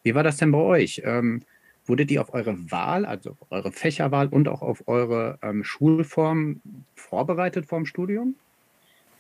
Wie 0.04 0.14
war 0.14 0.24
das 0.24 0.38
denn 0.38 0.52
bei 0.52 0.60
euch? 0.60 1.02
Ähm, 1.06 1.42
wurdet 1.86 2.12
ihr 2.12 2.22
auf 2.22 2.34
eure 2.34 2.72
Wahl, 2.72 3.06
also 3.06 3.32
auf 3.32 3.52
eure 3.52 3.72
Fächerwahl 3.72 4.28
und 4.28 4.48
auch 4.48 4.62
auf 4.62 4.88
eure 4.88 5.40
ähm, 5.42 5.64
Schulform 5.64 6.62
vorbereitet 6.96 7.66
vorm 7.66 7.86
Studium? 7.86 8.36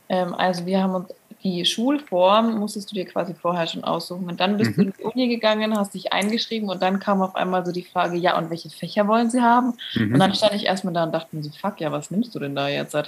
Ähm, 0.10 0.34
also 0.34 0.66
wir 0.66 0.82
haben 0.82 0.96
uns 0.96 1.13
die 1.43 1.65
Schulform 1.65 2.58
musstest 2.60 2.91
du 2.91 2.95
dir 2.95 3.06
quasi 3.06 3.34
vorher 3.36 3.67
schon 3.67 3.84
aussuchen. 3.84 4.26
Und 4.30 4.39
dann 4.39 4.58
bist 4.58 4.71
Mhm. 4.71 4.76
du 4.76 4.82
in 4.89 4.93
die 4.97 5.04
Uni 5.04 5.28
gegangen, 5.28 5.78
hast 5.78 5.93
dich 5.93 6.12
eingeschrieben 6.12 6.69
und 6.69 6.82
dann 6.82 7.00
kam 7.00 7.21
auf 7.21 7.36
einmal 7.36 7.65
so 7.65 7.71
die 7.71 7.84
Frage, 7.84 8.17
ja, 8.17 8.38
und 8.38 8.50
welche 8.50 8.69
Fächer 8.69 9.08
wollen 9.08 9.30
sie 9.30 9.41
haben? 9.41 9.73
Und 9.95 10.10
Mhm. 10.12 10.19
dann 10.19 10.34
stand 10.34 10.54
ich 10.56 10.65
erstmal 10.65 10.93
da 10.93 11.04
und 11.04 11.12
dachte 11.13 11.36
mir 11.36 11.43
so, 11.43 11.52
fuck, 11.62 11.80
ja, 11.80 11.91
was 11.91 12.10
nimmst 12.12 12.34
du 12.34 12.39
denn 12.39 12.56
da 12.56 12.67
jetzt? 12.67 12.95
Äh, 12.95 13.04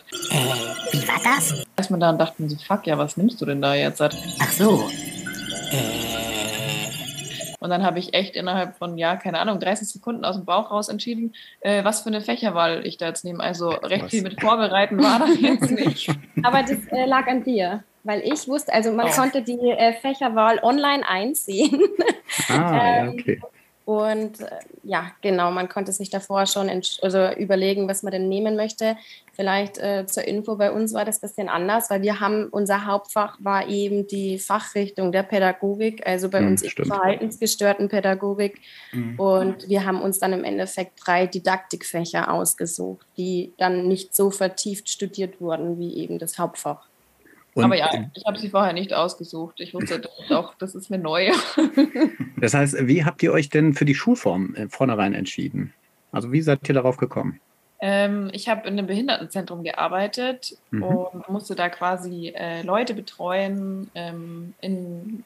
wie 0.92 1.08
war 1.08 1.20
das? 1.24 1.54
Erstmal 1.78 2.00
da 2.00 2.10
und 2.12 2.20
dachte 2.20 2.42
mir 2.42 2.50
so, 2.50 2.58
fuck, 2.58 2.86
ja, 2.88 2.98
was 2.98 3.18
nimmst 3.18 3.42
du 3.42 3.46
denn 3.46 3.62
da 3.62 3.74
jetzt? 3.74 4.02
Ach 4.02 4.52
so. 4.52 4.90
Und 7.62 7.70
dann 7.72 7.84
habe 7.84 8.00
ich 8.00 8.14
echt 8.14 8.36
innerhalb 8.36 8.78
von, 8.78 8.98
ja, 8.98 9.18
keine 9.18 9.40
Ahnung, 9.40 9.60
30 9.60 9.90
Sekunden 9.90 10.24
aus 10.24 10.36
dem 10.38 10.46
Bauch 10.46 10.72
raus 10.72 10.88
entschieden, 10.88 11.34
äh, 11.60 11.84
was 11.84 12.02
für 12.02 12.08
eine 12.08 12.22
Fächerwahl 12.22 12.86
ich 12.86 12.98
da 12.98 13.08
jetzt 13.08 13.26
nehme. 13.26 13.44
Also 13.44 13.72
recht 13.72 14.06
Was? 14.06 14.12
viel 14.12 14.22
mit 14.22 14.40
Vorbereiten 14.40 14.98
war 15.02 15.20
da 15.20 15.26
jetzt 15.28 15.70
nicht. 15.70 16.10
Aber 16.44 16.62
das 16.62 16.88
äh, 16.88 17.06
lag 17.06 17.28
an 17.28 17.44
dir, 17.44 17.84
weil 18.10 18.22
ich 18.26 18.48
wusste, 18.48 18.74
also 18.74 18.92
man 18.92 19.08
Oh. 19.08 19.12
konnte 19.12 19.44
die 19.44 19.60
äh, 19.70 19.94
Fächerwahl 19.94 20.60
online 20.64 21.08
einsehen. 21.08 21.80
Ah, 22.50 23.08
Ähm, 23.10 23.20
okay. 23.20 23.40
Und 23.86 24.40
äh, 24.42 24.60
ja, 24.84 25.12
genau, 25.22 25.50
man 25.52 25.68
konnte 25.68 25.92
sich 25.94 26.10
davor 26.12 26.46
schon 26.46 26.70
also 26.70 27.32
überlegen, 27.32 27.88
was 27.88 28.04
man 28.04 28.12
denn 28.12 28.30
nehmen 28.30 28.56
möchte. 28.56 28.98
Vielleicht 29.34 29.80
äh, 29.80 30.06
zur 30.06 30.26
Info, 30.28 30.58
bei 30.58 30.72
uns 30.72 30.94
war 30.94 31.06
das 31.06 31.18
ein 31.18 31.28
bisschen 31.28 31.50
anders, 31.50 31.90
weil 31.90 32.04
wir 32.04 32.20
haben, 32.20 32.50
unser 32.52 32.86
Hauptfach 32.86 33.38
war 33.40 33.68
eben 33.68 34.06
die 34.08 34.38
Fachrichtung 34.38 35.12
der 35.12 35.24
Pädagogik, 35.24 36.06
also 36.06 36.30
bei 36.30 36.40
Hm, 36.40 36.48
uns 36.48 36.68
stimmt. 36.68 36.88
verhaltensgestörten 36.88 37.90
Pädagogik. 37.90 38.60
Mhm. 38.92 39.16
Und 39.18 39.68
wir 39.68 39.86
haben 39.86 40.02
uns 40.02 40.20
dann 40.20 40.34
im 40.34 40.44
Endeffekt 40.44 40.94
drei 41.04 41.26
Didaktikfächer 41.28 42.32
ausgesucht, 42.32 43.08
die 43.18 43.56
dann 43.58 43.88
nicht 43.88 44.16
so 44.16 44.30
vertieft 44.32 44.90
studiert 44.90 45.42
wurden 45.42 45.80
wie 45.80 45.98
eben 45.98 46.20
das 46.20 46.38
Hauptfach. 46.38 46.89
Und, 47.60 47.66
Aber 47.66 47.76
ja, 47.78 47.90
ich 48.14 48.24
habe 48.26 48.40
sie 48.40 48.50
vorher 48.50 48.74
nicht 48.74 48.94
ausgesucht. 48.94 49.60
Ich 49.60 49.74
wusste 49.74 50.02
auch, 50.30 50.54
das 50.56 50.76
ist 50.76 50.90
mir 50.90 50.98
neu. 50.98 51.32
Das 52.42 52.54
heißt, 52.54 52.88
wie 52.88 53.04
habt 53.04 53.22
ihr 53.22 53.34
euch 53.34 53.50
denn 53.50 53.74
für 53.74 53.84
die 53.86 53.96
Schulform 53.96 54.56
äh, 54.56 54.68
vornherein 54.70 55.14
entschieden? 55.14 55.74
Also 56.12 56.32
wie 56.32 56.42
seid 56.42 56.68
ihr 56.70 56.74
darauf 56.74 56.96
gekommen? 56.98 57.40
Ähm, 57.82 58.30
ich 58.34 58.48
habe 58.50 58.68
in 58.68 58.78
einem 58.78 58.88
Behindertenzentrum 58.88 59.64
gearbeitet 59.64 60.58
Mhm. 60.72 60.84
und 60.84 61.30
musste 61.30 61.56
da 61.56 61.70
quasi 61.70 62.34
äh, 62.36 62.62
Leute 62.62 62.94
betreuen 62.94 63.90
ähm, 63.96 64.54
in 64.62 65.24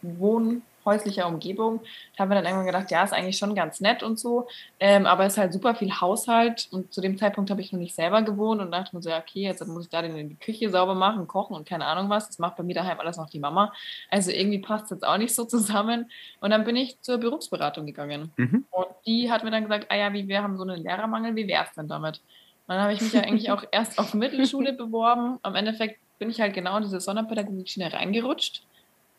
wohnhäuslicher 0.86 1.28
Umgebung. 1.28 1.82
Da 2.16 2.24
haben 2.24 2.30
wir 2.30 2.36
dann 2.36 2.46
irgendwann 2.46 2.66
gedacht, 2.66 2.92
ja, 2.92 3.04
ist 3.04 3.14
eigentlich 3.14 3.38
schon 3.38 3.56
ganz 3.56 3.80
nett 3.80 4.04
und 4.04 4.20
so, 4.20 4.48
ähm, 4.80 5.06
aber 5.06 5.26
es 5.26 5.34
ist 5.34 5.40
halt 5.40 5.54
super 5.54 5.76
viel 5.76 5.92
Haushalt 5.92 6.68
und 6.72 6.94
zu 6.94 7.02
dem 7.02 7.18
Zeitpunkt 7.18 7.50
habe 7.50 7.62
ich 7.62 7.72
noch 7.72 7.80
nicht 7.80 7.96
selber 7.96 8.22
gewohnt 8.22 8.62
und 8.62 8.72
dachte 8.72 8.96
mir 8.96 9.02
so, 9.02 9.10
ja, 9.10 9.20
okay, 9.20 9.42
jetzt 9.42 9.66
muss 9.68 9.86
ich 9.86 9.90
da 9.90 10.02
in 10.02 10.30
die 10.30 10.36
Küche 10.36 10.70
sauber 10.70 10.96
machen, 10.96 11.28
kochen 11.28 11.56
und 11.56 11.68
keine 11.68 11.86
Ahnung 11.86 12.10
was. 12.10 12.28
Das 12.28 12.40
macht 12.40 12.58
bei 12.58 12.64
mir 12.64 12.76
daheim 12.76 13.00
alles 13.00 13.18
noch 13.18 13.30
die 13.30 13.40
Mama. 13.40 13.74
Also 14.10 14.32
irgendwie 14.32 14.60
passt 14.60 14.86
es 14.86 14.92
jetzt 14.92 15.08
auch 15.08 15.18
nicht 15.18 15.34
so 15.34 15.46
zusammen. 15.46 16.12
Und 16.40 16.52
dann 16.52 16.64
bin 16.64 16.76
ich 16.76 17.00
zur 17.02 17.18
Berufsberatung 17.18 17.86
gegangen. 17.86 18.32
Mhm. 18.38 18.66
Und 18.72 18.88
die 19.06 19.32
hat 19.32 19.44
mir 19.44 19.52
dann 19.52 19.64
gesagt, 19.64 19.88
ah 19.90 19.96
ja, 19.96 20.14
wie, 20.14 20.28
wir 20.28 20.42
haben 20.42 20.58
so 20.58 20.64
einen 20.64 20.82
Lehrermangel, 20.82 21.36
wie 21.36 21.48
wäre 21.48 21.66
es 21.66 21.74
denn 21.76 21.88
damit? 21.88 22.22
Und 22.68 22.76
dann 22.76 22.82
habe 22.82 22.94
ich 22.94 23.02
mich 23.02 23.14
ja 23.14 23.22
eigentlich 23.22 23.52
auch 23.52 23.64
erst 23.72 24.00
auf 24.00 24.14
Mittelschule 24.14 24.74
beworben. 24.74 25.40
Am 25.42 25.56
Endeffekt 25.56 26.00
bin 26.20 26.30
ich 26.30 26.40
halt 26.40 26.54
genau 26.54 26.78
in 26.78 26.84
diese 26.84 27.00
Sonderpädagogik-Schiene 27.00 27.92
reingerutscht. 27.92 28.64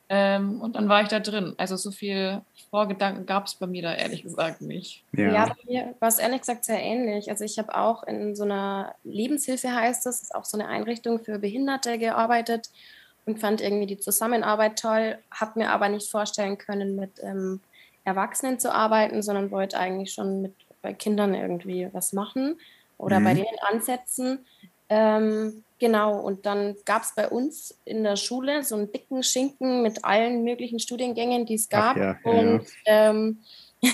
Ähm, 0.08 0.60
und 0.60 0.76
dann 0.76 0.88
war 0.88 1.02
ich 1.02 1.08
da 1.08 1.18
drin. 1.20 1.54
Also 1.56 1.76
so 1.76 1.90
viel 1.90 2.42
Vorgedanken 2.70 3.24
gab 3.26 3.46
es 3.46 3.54
bei 3.54 3.66
mir 3.66 3.82
da 3.82 3.94
ehrlich 3.94 4.22
gesagt 4.22 4.60
nicht. 4.60 5.02
Ja, 5.12 5.46
bei 5.46 5.54
mir 5.66 5.94
war 5.98 6.08
es 6.08 6.18
ehrlich 6.18 6.40
gesagt 6.40 6.64
sehr 6.64 6.80
ähnlich. 6.82 7.30
Also 7.30 7.44
ich 7.44 7.58
habe 7.58 7.74
auch 7.74 8.02
in 8.04 8.36
so 8.36 8.44
einer 8.44 8.94
Lebenshilfe 9.04 9.74
heißt 9.74 10.06
es, 10.06 10.22
ist 10.22 10.34
auch 10.34 10.44
so 10.44 10.58
eine 10.58 10.68
Einrichtung 10.68 11.20
für 11.24 11.38
Behinderte 11.38 11.98
gearbeitet 11.98 12.68
und 13.24 13.40
fand 13.40 13.62
irgendwie 13.62 13.86
die 13.86 13.98
Zusammenarbeit 13.98 14.78
toll, 14.78 15.18
habe 15.30 15.58
mir 15.60 15.70
aber 15.70 15.88
nicht 15.88 16.10
vorstellen 16.10 16.58
können, 16.58 16.96
mit 16.96 17.12
ähm, 17.22 17.60
Erwachsenen 18.04 18.58
zu 18.58 18.72
arbeiten, 18.74 19.22
sondern 19.22 19.50
wollte 19.50 19.78
eigentlich 19.78 20.12
schon 20.12 20.42
mit 20.42 20.54
bei 20.82 20.92
Kindern 20.92 21.34
irgendwie 21.34 21.88
was 21.92 22.12
machen 22.12 22.58
oder 22.98 23.20
bei 23.20 23.32
Mhm. 23.32 23.38
denen 23.38 23.58
ansetzen. 23.70 24.44
Ähm, 24.88 25.64
genau, 25.78 26.20
und 26.20 26.46
dann 26.46 26.76
gab 26.84 27.02
es 27.02 27.14
bei 27.14 27.28
uns 27.28 27.78
in 27.84 28.04
der 28.04 28.16
Schule 28.16 28.62
so 28.62 28.76
einen 28.76 28.92
dicken 28.92 29.22
Schinken 29.22 29.82
mit 29.82 30.04
allen 30.04 30.44
möglichen 30.44 30.78
Studiengängen, 30.78 31.46
die 31.46 31.54
es 31.54 31.68
gab. 31.68 31.96
ja, 31.96 32.16
ja, 32.24 32.30
und 32.30 32.66
ähm, 32.86 33.42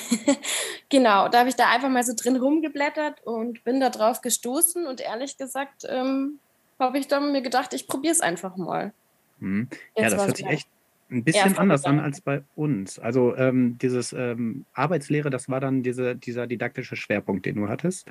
genau, 0.89 1.29
da 1.29 1.41
habe 1.41 1.49
ich 1.49 1.57
da 1.57 1.69
einfach 1.71 1.89
mal 1.89 2.05
so 2.05 2.13
drin 2.15 2.37
rumgeblättert 2.37 3.23
und 3.25 3.65
bin 3.65 3.81
da 3.81 3.91
drauf 3.91 4.21
gestoßen 4.21 4.87
und 4.87 5.01
ehrlich 5.01 5.37
gesagt 5.37 5.85
ähm, 5.89 6.39
habe 6.79 6.99
ich 6.99 7.09
dann 7.09 7.33
mir 7.33 7.43
gedacht, 7.43 7.75
ich 7.75 7.87
probiere 7.87 8.13
es 8.13 8.21
einfach 8.21 8.57
mal. 8.57 8.93
Mhm. 9.39 9.69
Ja, 9.97 10.05
Jetzt 10.05 10.13
das 10.13 10.27
hört 10.27 10.37
sich 10.37 10.47
echt 10.47 10.69
ein 11.11 11.25
bisschen 11.25 11.59
anders 11.59 11.85
an 11.85 11.99
als 11.99 12.21
bei 12.21 12.43
uns. 12.55 12.99
Also 12.99 13.35
ähm, 13.37 13.79
dieses 13.79 14.13
ähm, 14.13 14.65
Arbeitslehre, 14.75 15.31
das 15.31 15.49
war 15.49 15.61
dann 15.61 15.83
diese, 15.83 16.15
dieser 16.15 16.47
didaktische 16.47 16.97
Schwerpunkt, 16.97 17.47
den 17.47 17.57
du 17.57 17.69
hattest. 17.69 18.07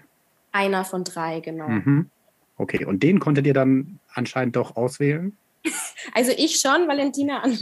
Einer 0.51 0.83
von 0.83 1.03
drei, 1.03 1.39
genau. 1.39 1.69
Mhm. 1.69 2.09
Okay, 2.59 2.83
und 2.83 3.01
den 3.03 3.21
konntet 3.21 3.47
ihr 3.47 3.53
dann 3.53 3.99
anscheinend 4.13 4.57
doch 4.57 4.75
auswählen? 4.75 5.37
Also 6.13 6.33
ich 6.37 6.59
schon, 6.59 6.87
Valentina. 6.87 7.43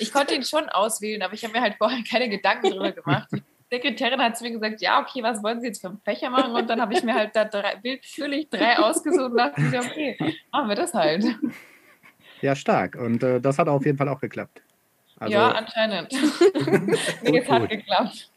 Ich 0.00 0.12
konnte 0.12 0.34
ihn 0.34 0.42
schon 0.42 0.68
auswählen, 0.70 1.22
aber 1.22 1.34
ich 1.34 1.44
habe 1.44 1.52
mir 1.52 1.60
halt 1.60 1.76
vorher 1.76 2.02
keine 2.10 2.28
Gedanken 2.28 2.70
darüber 2.70 2.90
gemacht. 2.90 3.28
Die 3.32 3.76
Sekretärin 3.76 4.20
hat 4.20 4.36
zu 4.36 4.44
mir 4.44 4.50
gesagt, 4.50 4.80
ja, 4.80 5.00
okay, 5.00 5.22
was 5.22 5.42
wollen 5.42 5.60
Sie 5.60 5.68
jetzt 5.68 5.80
für 5.80 5.88
einen 5.88 6.00
Fächer 6.00 6.30
machen? 6.30 6.52
Und 6.52 6.68
dann 6.68 6.80
habe 6.80 6.94
ich 6.94 7.02
mir 7.02 7.14
halt 7.14 7.36
da 7.36 7.44
drei, 7.44 7.78
willkürlich 7.82 8.48
drei 8.50 8.78
ausgesucht 8.78 9.30
und 9.30 9.36
dachte 9.36 9.60
mir, 9.60 9.80
okay, 9.80 10.16
machen 10.52 10.68
wir 10.68 10.76
das 10.76 10.94
halt. 10.94 11.24
Ja, 12.40 12.56
stark. 12.56 12.96
Und 12.96 13.22
äh, 13.22 13.40
das 13.40 13.58
hat 13.58 13.68
auf 13.68 13.84
jeden 13.84 13.98
Fall 13.98 14.08
auch 14.08 14.20
geklappt. 14.20 14.62
Also, 15.18 15.34
ja, 15.34 15.52
anscheinend. 15.52 16.12
nee, 16.12 17.30
Gut, 17.30 17.42
es 17.42 17.48
hat 17.48 17.60
gut. 17.62 17.70
geklappt. 17.70 18.30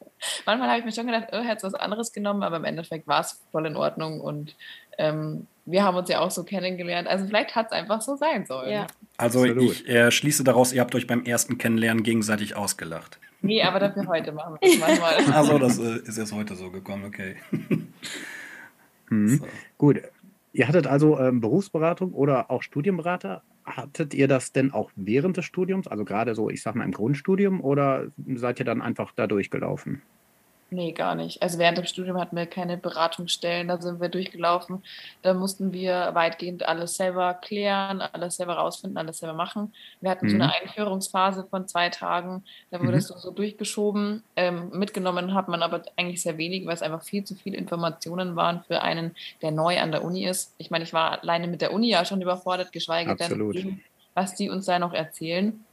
Manchmal 0.45 0.69
habe 0.69 0.79
ich 0.79 0.85
mir 0.85 0.91
schon 0.91 1.07
gedacht, 1.07 1.29
oh, 1.31 1.39
hätte 1.39 1.63
was 1.63 1.73
anderes 1.73 2.11
genommen, 2.11 2.43
aber 2.43 2.57
im 2.57 2.65
Endeffekt 2.65 3.07
war 3.07 3.21
es 3.21 3.41
voll 3.51 3.65
in 3.65 3.75
Ordnung 3.75 4.21
und 4.21 4.55
ähm, 4.97 5.47
wir 5.67 5.83
haben 5.83 5.97
uns 5.97 6.09
ja 6.09 6.21
auch 6.21 6.31
so 6.31 6.43
kennengelernt. 6.43 7.07
Also 7.07 7.27
vielleicht 7.27 7.55
hat 7.55 7.67
es 7.67 7.71
einfach 7.73 8.01
so 8.01 8.15
sein 8.15 8.45
sollen. 8.45 8.71
Ja. 8.71 8.87
Also 9.17 9.43
Absolut. 9.43 9.63
ich 9.63 9.87
äh, 9.87 10.11
schließe 10.11 10.43
daraus, 10.43 10.73
ihr 10.73 10.81
habt 10.81 10.95
euch 10.95 11.07
beim 11.07 11.23
ersten 11.23 11.57
Kennenlernen 11.57 12.03
gegenseitig 12.03 12.55
ausgelacht. 12.55 13.19
Nee, 13.41 13.61
aber 13.61 13.79
dafür 13.79 14.07
heute 14.07 14.31
machen 14.31 14.57
wir 14.59 14.67
es 14.67 14.79
manchmal. 14.79 15.15
Also 15.33 15.59
das 15.59 15.77
äh, 15.77 15.99
ist 16.07 16.17
erst 16.17 16.33
heute 16.33 16.55
so 16.55 16.71
gekommen, 16.71 17.05
okay. 17.05 17.35
mhm. 19.09 19.27
So. 19.27 19.47
gut. 19.77 20.01
Ihr 20.53 20.67
hattet 20.67 20.87
also 20.87 21.19
ähm, 21.19 21.41
Berufsberatung 21.41 22.13
oder 22.13 22.49
auch 22.49 22.63
Studienberater. 22.63 23.43
Hattet 23.63 24.13
ihr 24.13 24.27
das 24.27 24.53
denn 24.53 24.71
auch 24.71 24.89
während 24.95 25.37
des 25.37 25.45
Studiums, 25.45 25.87
also 25.87 26.05
gerade 26.05 26.33
so, 26.33 26.49
ich 26.49 26.63
sag 26.63 26.73
mal, 26.73 26.85
im 26.85 26.93
Grundstudium, 26.93 27.61
oder 27.61 28.05
seid 28.35 28.59
ihr 28.59 28.65
dann 28.65 28.81
einfach 28.81 29.11
da 29.15 29.27
durchgelaufen? 29.27 30.01
Nee, 30.69 30.91
gar 30.91 31.15
nicht. 31.15 31.41
Also 31.41 31.59
während 31.59 31.77
dem 31.77 31.85
Studium 31.85 32.19
hatten 32.19 32.35
wir 32.35 32.45
keine 32.45 32.77
Beratungsstellen, 32.77 33.69
da 33.69 33.79
sind 33.81 34.01
wir 34.01 34.09
durchgelaufen. 34.09 34.83
Da 35.21 35.33
mussten 35.33 35.71
wir 35.71 36.09
weitgehend 36.13 36.67
alles 36.67 36.97
selber 36.97 37.35
klären, 37.35 38.01
alles 38.01 38.35
selber 38.35 38.55
rausfinden, 38.55 38.97
alles 38.97 39.19
selber 39.19 39.33
machen. 39.33 39.73
Wir 40.01 40.09
hatten 40.11 40.27
so 40.27 40.35
Mhm. 40.35 40.41
eine 40.41 40.51
Einführungsphase 40.53 41.47
von 41.49 41.69
zwei 41.69 41.87
Tagen, 41.89 42.43
da 42.69 42.79
wurde 42.81 42.91
Mhm. 42.91 42.97
es 42.97 43.07
so, 43.07 43.17
so 43.17 43.31
durchgeschoben. 43.31 44.25
Ähm, 44.35 44.69
mitgenommen 44.73 45.33
hat 45.33 45.47
man 45.47 45.63
aber 45.63 45.83
eigentlich 45.95 46.21
sehr 46.21 46.37
wenig, 46.37 46.65
weil 46.65 46.73
es 46.73 46.81
einfach 46.81 47.01
viel 47.03 47.23
zu 47.23 47.35
viele 47.35 47.55
Informationen 47.55 48.35
waren 48.35 48.61
für 48.63 48.81
einen, 48.81 49.15
der 49.41 49.51
neu 49.51 49.79
an 49.79 49.93
der 49.93 50.03
Uni 50.03 50.25
ist. 50.27 50.53
Ich 50.57 50.69
meine, 50.69 50.83
ich 50.83 50.91
war 50.91 51.21
alleine 51.23 51.47
mit 51.47 51.61
der 51.61 51.71
Uni 51.71 51.89
ja 51.89 52.03
schon 52.03 52.21
überfordert, 52.21 52.73
geschweige 52.73 53.11
Absolut. 53.11 53.55
denn, 53.55 53.83
was 54.15 54.35
die 54.35 54.49
uns 54.49 54.65
da 54.65 54.79
noch 54.79 54.93
erzählen. 54.93 55.66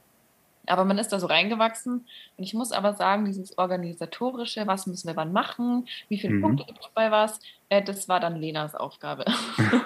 Aber 0.67 0.85
man 0.85 0.97
ist 0.97 1.09
da 1.09 1.19
so 1.19 1.27
reingewachsen. 1.27 2.05
Und 2.37 2.43
ich 2.43 2.53
muss 2.53 2.71
aber 2.71 2.93
sagen, 2.93 3.25
dieses 3.25 3.57
Organisatorische, 3.57 4.65
was 4.67 4.87
müssen 4.87 5.07
wir 5.07 5.15
wann 5.15 5.31
machen, 5.33 5.87
wie 6.09 6.17
viele 6.17 6.33
Mhm. 6.35 6.41
Punkte 6.41 6.65
gibt 6.65 6.79
es 6.81 6.89
bei 6.93 7.11
was, 7.11 7.39
äh, 7.69 7.81
das 7.83 8.07
war 8.09 8.19
dann 8.19 8.35
Lenas 8.35 8.75
Aufgabe. 8.75 9.25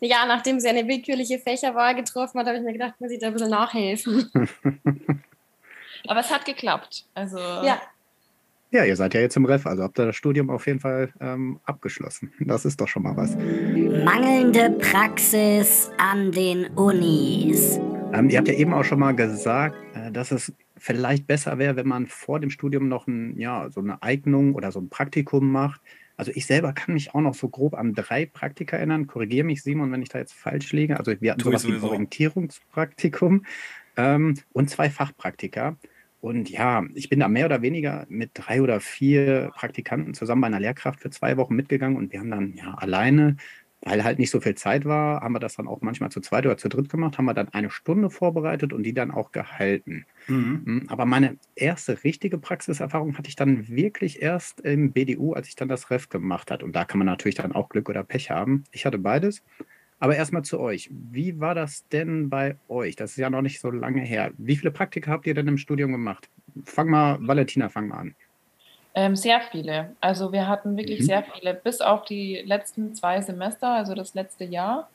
Ja, 0.00 0.26
nachdem 0.26 0.60
sie 0.60 0.68
eine 0.68 0.86
willkürliche 0.86 1.40
Fächerwahl 1.40 1.96
getroffen 1.96 2.38
hat, 2.38 2.46
habe 2.46 2.56
ich 2.58 2.62
mir 2.62 2.72
gedacht, 2.72 2.94
muss 3.00 3.10
ich 3.10 3.18
da 3.18 3.26
ein 3.26 3.32
bisschen 3.32 3.50
nachhelfen. 3.50 4.30
Aber 6.06 6.20
es 6.20 6.30
hat 6.30 6.44
geklappt. 6.44 7.04
Also 7.14 7.38
Ja, 7.38 7.80
Ja, 8.70 8.84
ihr 8.84 8.94
seid 8.94 9.12
ja 9.14 9.20
jetzt 9.20 9.36
im 9.36 9.44
Ref, 9.44 9.66
also 9.66 9.82
habt 9.82 9.98
ihr 9.98 10.06
das 10.06 10.14
Studium 10.14 10.50
auf 10.50 10.68
jeden 10.68 10.78
Fall 10.78 11.12
ähm, 11.20 11.58
abgeschlossen. 11.64 12.32
Das 12.40 12.64
ist 12.64 12.80
doch 12.80 12.86
schon 12.86 13.02
mal 13.02 13.16
was. 13.16 13.34
Mangelnde 14.04 14.70
Praxis 14.78 15.90
an 15.98 16.30
den 16.30 16.66
Unis. 16.76 17.78
Ähm, 18.12 18.30
ihr 18.30 18.38
habt 18.38 18.46
ja 18.48 18.54
eben 18.54 18.72
auch 18.72 18.84
schon 18.84 19.00
mal 19.00 19.16
gesagt, 19.16 19.76
dass 20.12 20.30
es 20.30 20.52
vielleicht 20.76 21.26
besser 21.26 21.58
wäre, 21.58 21.76
wenn 21.76 21.88
man 21.88 22.06
vor 22.06 22.40
dem 22.40 22.50
Studium 22.50 22.88
noch 22.88 23.06
ein, 23.06 23.38
ja, 23.38 23.70
so 23.70 23.80
eine 23.80 24.02
Eignung 24.02 24.54
oder 24.54 24.72
so 24.72 24.80
ein 24.80 24.88
Praktikum 24.88 25.50
macht. 25.50 25.80
Also 26.16 26.30
ich 26.34 26.46
selber 26.46 26.72
kann 26.72 26.94
mich 26.94 27.14
auch 27.14 27.20
noch 27.20 27.34
so 27.34 27.48
grob 27.48 27.74
an 27.74 27.94
drei 27.94 28.26
Praktika 28.26 28.76
erinnern. 28.76 29.06
Korrigiere 29.06 29.44
mich, 29.44 29.62
Simon, 29.62 29.90
wenn 29.92 30.02
ich 30.02 30.08
da 30.08 30.18
jetzt 30.18 30.34
falsch 30.34 30.72
liege. 30.72 30.98
Also 30.98 31.12
wir 31.20 31.32
hatten 31.32 31.40
sowas 31.40 31.66
wie 31.66 31.72
ein. 31.72 31.82
Orientierungspraktikum 31.82 33.44
ähm, 33.96 34.38
und 34.52 34.70
zwei 34.70 34.90
Fachpraktika. 34.90 35.76
Und 36.20 36.48
ja, 36.48 36.84
ich 36.94 37.08
bin 37.08 37.18
da 37.18 37.26
mehr 37.26 37.46
oder 37.46 37.62
weniger 37.62 38.06
mit 38.08 38.30
drei 38.34 38.62
oder 38.62 38.78
vier 38.78 39.50
Praktikanten 39.56 40.14
zusammen 40.14 40.42
bei 40.42 40.46
einer 40.46 40.60
Lehrkraft 40.60 41.00
für 41.00 41.10
zwei 41.10 41.36
Wochen 41.36 41.56
mitgegangen 41.56 41.96
und 41.96 42.12
wir 42.12 42.20
haben 42.20 42.30
dann 42.30 42.54
ja 42.54 42.74
alleine, 42.74 43.36
weil 43.84 44.04
halt 44.04 44.18
nicht 44.18 44.30
so 44.30 44.40
viel 44.40 44.54
Zeit 44.54 44.84
war, 44.84 45.20
haben 45.20 45.32
wir 45.32 45.40
das 45.40 45.56
dann 45.56 45.66
auch 45.66 45.80
manchmal 45.80 46.10
zu 46.10 46.20
zweit 46.20 46.46
oder 46.46 46.56
zu 46.56 46.68
dritt 46.68 46.88
gemacht, 46.88 47.18
haben 47.18 47.24
wir 47.24 47.34
dann 47.34 47.48
eine 47.48 47.70
Stunde 47.70 48.10
vorbereitet 48.10 48.72
und 48.72 48.84
die 48.84 48.94
dann 48.94 49.10
auch 49.10 49.32
gehalten. 49.32 50.06
Mhm. 50.28 50.62
Mm, 50.64 50.82
Aber 50.88 51.04
meine 51.04 51.36
erste 51.56 52.04
richtige 52.04 52.38
Praxiserfahrung 52.38 53.18
hatte 53.18 53.28
ich 53.28 53.36
dann 53.36 53.68
wirklich 53.68 54.22
erst 54.22 54.60
im 54.60 54.92
BDU, 54.92 55.32
als 55.32 55.48
ich 55.48 55.56
dann 55.56 55.68
das 55.68 55.90
Ref 55.90 56.08
gemacht 56.08 56.50
hat. 56.50 56.62
Und 56.62 56.76
da 56.76 56.84
kann 56.84 56.98
man 56.98 57.06
natürlich 57.06 57.34
dann 57.34 57.52
auch 57.52 57.68
Glück 57.68 57.88
oder 57.88 58.04
Pech 58.04 58.30
haben. 58.30 58.64
Ich 58.70 58.86
hatte 58.86 58.98
beides. 58.98 59.42
Aber 59.98 60.16
erstmal 60.16 60.42
zu 60.42 60.58
euch. 60.58 60.90
Wie 60.90 61.38
war 61.38 61.54
das 61.54 61.86
denn 61.88 62.28
bei 62.28 62.56
euch? 62.68 62.96
Das 62.96 63.12
ist 63.12 63.18
ja 63.18 63.30
noch 63.30 63.42
nicht 63.42 63.60
so 63.60 63.70
lange 63.70 64.00
her. 64.00 64.32
Wie 64.36 64.56
viele 64.56 64.72
Praktika 64.72 65.10
habt 65.10 65.26
ihr 65.26 65.34
denn 65.34 65.46
im 65.46 65.58
Studium 65.58 65.92
gemacht? 65.92 66.28
Fang 66.64 66.88
mal, 66.88 67.18
Valentina, 67.20 67.68
fang 67.68 67.88
mal 67.88 67.98
an. 67.98 68.14
Ähm, 68.94 69.16
sehr 69.16 69.40
viele. 69.40 69.96
Also 70.00 70.32
wir 70.32 70.48
hatten 70.48 70.76
wirklich 70.76 71.00
Mhm. 71.00 71.04
sehr 71.04 71.22
viele. 71.22 71.54
Bis 71.54 71.80
auf 71.80 72.04
die 72.04 72.42
letzten 72.44 72.94
zwei 72.94 73.20
Semester, 73.22 73.68
also 73.68 73.94
das 73.94 74.14
letzte 74.14 74.44
Jahr, 74.44 74.88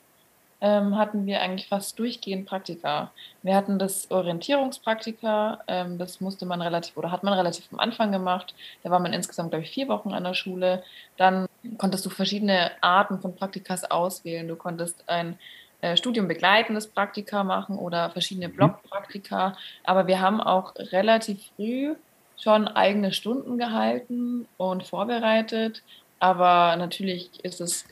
ähm, 0.60 0.96
hatten 0.96 1.26
wir 1.26 1.40
eigentlich 1.40 1.68
fast 1.68 1.98
durchgehend 1.98 2.46
Praktika. 2.46 3.12
Wir 3.42 3.54
hatten 3.54 3.78
das 3.78 4.10
Orientierungspraktika, 4.10 5.60
ähm, 5.68 5.98
das 5.98 6.20
musste 6.20 6.46
man 6.46 6.60
relativ 6.62 6.96
oder 6.96 7.10
hat 7.12 7.22
man 7.22 7.32
relativ 7.34 7.66
am 7.72 7.78
Anfang 7.78 8.10
gemacht. 8.12 8.54
Da 8.82 8.90
war 8.90 8.98
man 8.98 9.12
insgesamt, 9.12 9.50
glaube 9.50 9.64
ich, 9.64 9.70
vier 9.70 9.88
Wochen 9.88 10.12
an 10.12 10.24
der 10.24 10.34
Schule. 10.34 10.82
Dann 11.16 11.46
konntest 11.78 12.04
du 12.06 12.10
verschiedene 12.10 12.70
Arten 12.80 13.20
von 13.20 13.34
Praktikas 13.36 13.84
auswählen. 13.90 14.48
Du 14.48 14.56
konntest 14.56 15.04
ein 15.08 15.38
äh, 15.80 15.96
studiumbegleitendes 15.96 16.88
Praktika 16.88 17.44
machen 17.44 17.78
oder 17.78 18.10
verschiedene 18.10 18.48
Blockpraktika. 18.48 19.56
Aber 19.84 20.06
wir 20.08 20.20
haben 20.20 20.40
auch 20.40 20.74
relativ 20.76 21.50
früh 21.56 21.94
schon 22.42 22.68
eigene 22.68 23.12
Stunden 23.12 23.58
gehalten 23.58 24.46
und 24.56 24.86
vorbereitet. 24.86 25.82
Aber 26.20 26.76
natürlich 26.76 27.44
ist 27.44 27.60
es, 27.60 27.84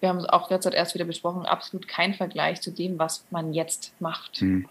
wir 0.00 0.08
haben 0.08 0.18
es 0.18 0.28
auch 0.28 0.48
derzeit 0.48 0.74
erst 0.74 0.94
wieder 0.94 1.04
besprochen, 1.04 1.46
absolut 1.46 1.88
kein 1.88 2.14
Vergleich 2.14 2.60
zu 2.60 2.70
dem, 2.70 2.98
was 2.98 3.24
man 3.30 3.52
jetzt 3.52 3.94
macht. 4.00 4.38
Hm. 4.38 4.68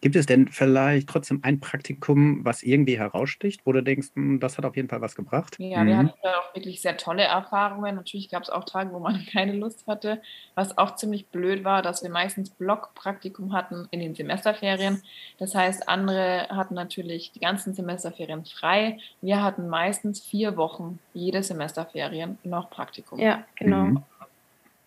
Gibt 0.00 0.16
es 0.16 0.24
denn 0.24 0.48
vielleicht 0.48 1.10
trotzdem 1.10 1.40
ein 1.42 1.60
Praktikum, 1.60 2.42
was 2.42 2.62
irgendwie 2.62 2.98
heraussticht, 2.98 3.60
wo 3.66 3.72
du 3.72 3.82
denkst, 3.82 4.08
hm, 4.14 4.40
das 4.40 4.56
hat 4.56 4.64
auf 4.64 4.74
jeden 4.74 4.88
Fall 4.88 5.02
was 5.02 5.14
gebracht? 5.14 5.56
Ja, 5.58 5.84
Mhm. 5.84 5.86
wir 5.88 5.98
hatten 5.98 6.12
da 6.22 6.38
auch 6.38 6.54
wirklich 6.54 6.80
sehr 6.80 6.96
tolle 6.96 7.24
Erfahrungen. 7.24 7.96
Natürlich 7.96 8.30
gab 8.30 8.42
es 8.42 8.48
auch 8.48 8.64
Tage, 8.64 8.92
wo 8.92 8.98
man 8.98 9.14
keine 9.32 9.52
Lust 9.52 9.86
hatte. 9.86 10.22
Was 10.54 10.78
auch 10.78 10.96
ziemlich 10.96 11.26
blöd 11.28 11.64
war, 11.64 11.82
dass 11.82 12.02
wir 12.02 12.08
meistens 12.08 12.48
Blockpraktikum 12.48 13.52
hatten 13.52 13.88
in 13.90 14.00
den 14.00 14.14
Semesterferien. 14.14 15.02
Das 15.38 15.54
heißt, 15.54 15.86
andere 15.88 16.48
hatten 16.48 16.74
natürlich 16.74 17.32
die 17.32 17.40
ganzen 17.40 17.74
Semesterferien 17.74 18.46
frei. 18.46 18.98
Wir 19.20 19.42
hatten 19.42 19.68
meistens 19.68 20.20
vier 20.20 20.56
Wochen 20.56 20.98
jede 21.12 21.42
Semesterferien 21.42 22.38
noch 22.42 22.70
Praktikum. 22.70 23.18
Ja, 23.18 23.44
genau. 23.56 23.82
Mhm. 23.82 24.02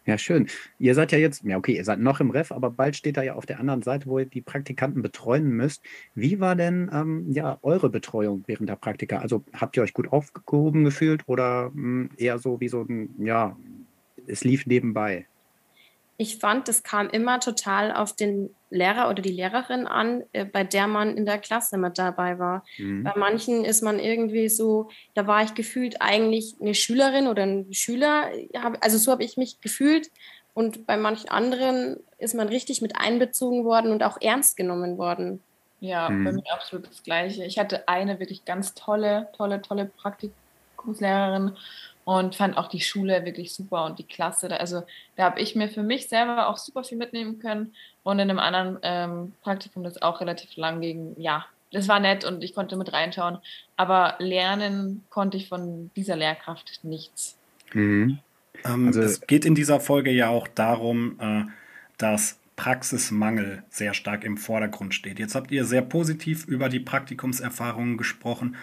Ja, 0.06 0.18
schön. 0.18 0.48
Ihr 0.80 0.96
seid 0.96 1.14
ja 1.14 1.18
jetzt, 1.18 1.44
ja 1.44 1.58
okay, 1.58 1.76
ihr 1.78 1.86
seid 1.86 2.00
noch 2.00 2.20
im 2.20 2.30
Ref, 2.30 2.52
aber 2.52 2.70
bald 2.70 2.96
steht 2.98 3.16
da 3.16 3.24
ja 3.24 3.36
auf 3.36 3.46
der 3.46 3.60
anderen 3.60 3.82
Seite, 3.82 4.08
wo 4.08 4.20
ihr 4.20 4.26
die 4.26 4.42
Praktikanten 4.42 5.02
betreuen 5.02 5.50
müsst. 5.50 5.82
Wie 6.14 6.40
war 6.42 6.56
denn 6.56 6.90
ähm, 6.94 7.32
ja 7.32 7.58
eure 7.62 7.90
Betreuung 7.90 8.44
während 8.48 8.68
der 8.68 8.76
Praktika? 8.76 9.20
Also 9.20 9.46
habt 9.54 9.78
ihr 9.78 9.84
euch 9.84 9.94
gut 9.94 10.12
aufgehoben 10.12 10.84
gefühlt 10.84 11.24
oder 11.28 11.72
mh, 11.74 12.10
eher 12.18 12.38
so 12.38 12.60
wie 12.60 12.68
so 12.68 12.82
ein, 12.82 13.16
ja, 13.20 13.58
es 14.28 14.44
lief 14.44 14.66
nebenbei? 14.66 15.28
Ich 16.18 16.38
fand, 16.38 16.70
es 16.70 16.84
kam 16.84 17.10
immer 17.10 17.40
total 17.40 17.92
auf 17.92 18.14
den 18.16 18.56
Lehrer 18.70 19.10
oder 19.10 19.22
die 19.22 19.32
Lehrerin 19.32 19.88
an, 19.88 20.24
äh, 20.32 20.46
bei 20.46 20.64
der 20.64 20.88
man 20.88 21.18
in 21.18 21.26
der 21.26 21.40
Klasse 21.40 21.78
mit 21.78 21.98
dabei 21.98 22.38
war. 22.40 22.64
Mhm. 22.78 23.04
Bei 23.04 23.14
manchen 23.16 23.66
ist 23.66 23.82
man 23.82 24.00
irgendwie 24.00 24.48
so, 24.50 24.90
da 25.16 25.26
war 25.28 25.44
ich 25.44 25.54
gefühlt 25.56 26.02
eigentlich 26.02 26.56
eine 26.62 26.76
Schülerin 26.76 27.28
oder 27.28 27.44
ein 27.44 27.74
Schüler, 27.74 28.30
also 28.82 28.98
so 28.98 29.12
habe 29.12 29.24
ich 29.24 29.38
mich 29.38 29.60
gefühlt. 29.62 30.10
Und 30.56 30.86
bei 30.86 30.98
manchen 30.98 31.30
anderen 31.30 31.98
ist 32.20 32.36
man 32.36 32.48
richtig 32.48 32.82
mit 32.82 32.96
einbezogen 32.96 33.66
worden 33.66 33.92
und 33.92 34.04
auch 34.04 34.22
ernst 34.22 34.56
genommen 34.56 35.00
worden. 35.00 35.42
Ja, 35.80 36.10
Mhm. 36.10 36.24
bei 36.24 36.32
mir 36.32 36.54
absolut 36.54 36.88
das 36.88 37.02
Gleiche. 37.04 37.44
Ich 37.44 37.58
hatte 37.58 37.88
eine 37.88 38.20
wirklich 38.20 38.46
ganz 38.46 38.74
tolle, 38.76 39.30
tolle, 39.36 39.62
tolle 39.64 39.86
Praktikumslehrerin 39.98 41.58
und 42.06 42.36
fand 42.36 42.58
auch 42.58 42.68
die 42.68 42.82
Schule 42.82 43.26
wirklich 43.26 43.54
super 43.54 43.86
und 43.86 44.00
die 44.00 44.04
Klasse. 44.04 44.50
Da, 44.50 44.58
also 44.58 44.84
da 45.16 45.24
habe 45.24 45.40
ich 45.40 45.56
mir 45.56 45.70
für 45.70 45.84
mich 45.84 46.10
selber 46.10 46.48
auch 46.48 46.58
super 46.58 46.84
viel 46.84 46.98
mitnehmen 46.98 47.40
können 47.40 47.74
und 48.04 48.20
in 48.20 48.30
einem 48.30 48.40
anderen 48.40 48.78
ähm, 48.82 49.34
Praktikum, 49.42 49.84
das 49.84 50.02
auch 50.02 50.22
relativ 50.22 50.56
lang 50.56 50.82
ging, 50.82 51.16
ja, 51.18 51.46
das 51.72 51.88
war 51.88 52.00
nett 52.00 52.24
und 52.24 52.44
ich 52.44 52.54
konnte 52.54 52.76
mit 52.76 52.94
reinschauen, 52.94 53.40
aber 53.78 54.16
lernen 54.20 55.04
konnte 55.10 55.38
ich 55.38 55.50
von 55.50 55.90
dieser 55.96 56.16
Lehrkraft 56.16 56.80
nichts. 56.84 57.36
Mhm. 57.74 58.20
Ähm, 58.64 58.88
Also- 58.88 59.02
es 59.02 59.22
geht 59.22 59.46
in 59.46 59.56
dieser 59.56 59.80
Folge 59.80 60.12
ja 60.12 60.30
auch 60.30 60.48
darum, 60.48 61.20
äh, 61.20 61.44
dass 61.98 62.38
Praxismangel 62.56 63.64
sehr 63.70 63.94
stark 63.96 64.24
im 64.24 64.38
Vordergrund 64.38 64.94
steht. 64.94 65.18
Jetzt 65.18 65.34
habt 65.34 65.52
ihr 65.52 65.66
sehr 65.66 65.82
positiv 65.82 66.46
über 66.46 66.70
die 66.70 66.80
Praktikumserfahrungen 66.80 67.98
gesprochen. 67.98 68.56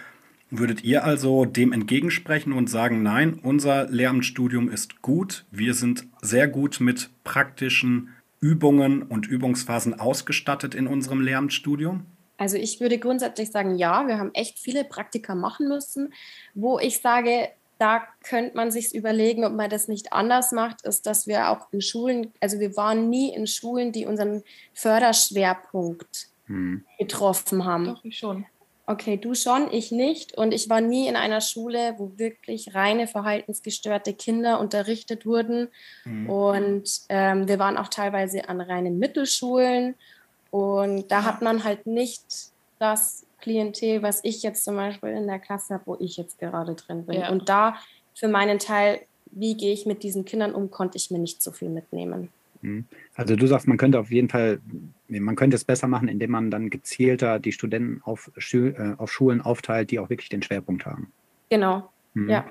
Würdet 0.53 0.83
ihr 0.83 1.05
also 1.05 1.45
dem 1.45 1.71
entgegensprechen 1.71 2.51
und 2.51 2.69
sagen, 2.69 3.01
nein, 3.01 3.39
unser 3.41 3.87
Lehramtsstudium 3.89 4.69
ist 4.69 5.01
gut, 5.01 5.45
wir 5.49 5.73
sind 5.73 6.05
sehr 6.21 6.49
gut 6.49 6.81
mit 6.81 7.09
praktischen 7.23 8.09
Übungen 8.41 9.03
und 9.03 9.27
Übungsphasen 9.27 9.97
ausgestattet 9.97 10.75
in 10.75 10.87
unserem 10.87 11.21
Lehramtsstudium? 11.21 12.05
Also 12.37 12.57
ich 12.57 12.81
würde 12.81 12.97
grundsätzlich 12.97 13.51
sagen, 13.51 13.77
ja, 13.77 14.07
wir 14.07 14.17
haben 14.17 14.33
echt 14.33 14.59
viele 14.59 14.83
Praktika 14.83 15.35
machen 15.35 15.69
müssen. 15.69 16.11
Wo 16.53 16.79
ich 16.79 16.97
sage, 16.99 17.49
da 17.77 18.03
könnte 18.23 18.57
man 18.57 18.71
sich 18.71 18.93
überlegen, 18.93 19.45
ob 19.45 19.53
man 19.53 19.69
das 19.69 19.87
nicht 19.87 20.11
anders 20.11 20.51
macht, 20.51 20.81
ist, 20.81 21.05
dass 21.05 21.27
wir 21.27 21.49
auch 21.49 21.71
in 21.71 21.81
Schulen, 21.81 22.33
also 22.41 22.59
wir 22.59 22.75
waren 22.75 23.09
nie 23.09 23.33
in 23.33 23.47
Schulen, 23.47 23.91
die 23.91 24.05
unseren 24.05 24.43
Förderschwerpunkt 24.73 26.27
Mhm. 26.47 26.83
getroffen 26.99 27.63
haben. 27.63 27.85
Doch, 27.85 28.03
ich 28.03 28.17
schon. 28.17 28.45
Okay, 28.91 29.15
du 29.15 29.35
schon, 29.35 29.71
ich 29.71 29.91
nicht. 29.91 30.37
Und 30.37 30.53
ich 30.53 30.69
war 30.69 30.81
nie 30.81 31.07
in 31.07 31.15
einer 31.15 31.39
Schule, 31.39 31.95
wo 31.97 32.11
wirklich 32.17 32.75
reine 32.75 33.07
verhaltensgestörte 33.07 34.13
Kinder 34.13 34.59
unterrichtet 34.59 35.25
wurden. 35.25 35.69
Mhm. 36.03 36.29
Und 36.29 37.01
ähm, 37.07 37.47
wir 37.47 37.57
waren 37.57 37.77
auch 37.77 37.87
teilweise 37.87 38.49
an 38.49 38.59
reinen 38.59 38.99
Mittelschulen. 38.99 39.95
Und 40.49 41.09
da 41.09 41.23
hat 41.23 41.41
man 41.41 41.63
halt 41.63 41.87
nicht 41.87 42.23
das 42.79 43.25
Klientel, 43.39 44.03
was 44.03 44.19
ich 44.23 44.43
jetzt 44.43 44.65
zum 44.65 44.75
Beispiel 44.75 45.11
in 45.11 45.27
der 45.27 45.39
Klasse 45.39 45.75
habe, 45.75 45.83
wo 45.85 45.97
ich 45.99 46.17
jetzt 46.17 46.37
gerade 46.37 46.75
drin 46.75 47.05
bin. 47.05 47.21
Ja. 47.21 47.29
Und 47.29 47.47
da 47.47 47.75
für 48.13 48.27
meinen 48.27 48.59
Teil, 48.59 48.99
wie 49.27 49.55
gehe 49.55 49.71
ich 49.71 49.85
mit 49.85 50.03
diesen 50.03 50.25
Kindern 50.25 50.53
um, 50.53 50.69
konnte 50.69 50.97
ich 50.97 51.11
mir 51.11 51.19
nicht 51.19 51.41
so 51.41 51.53
viel 51.53 51.69
mitnehmen. 51.69 52.29
Mhm. 52.61 52.85
Also 53.15 53.35
du 53.35 53.47
sagst, 53.47 53.67
man 53.67 53.77
könnte 53.77 53.99
auf 53.99 54.11
jeden 54.11 54.29
Fall, 54.29 54.59
man 55.07 55.35
könnte 55.35 55.55
es 55.55 55.65
besser 55.65 55.87
machen, 55.87 56.07
indem 56.07 56.31
man 56.31 56.51
dann 56.51 56.69
gezielter 56.69 57.39
die 57.39 57.51
Studenten 57.51 58.01
auf, 58.03 58.31
äh, 58.53 58.93
auf 58.97 59.11
Schulen 59.11 59.41
aufteilt, 59.41 59.91
die 59.91 59.99
auch 59.99 60.09
wirklich 60.09 60.29
den 60.29 60.41
Schwerpunkt 60.43 60.85
haben. 60.85 61.11
Genau, 61.49 61.89
Mhm. 62.13 62.29
ja. 62.29 62.45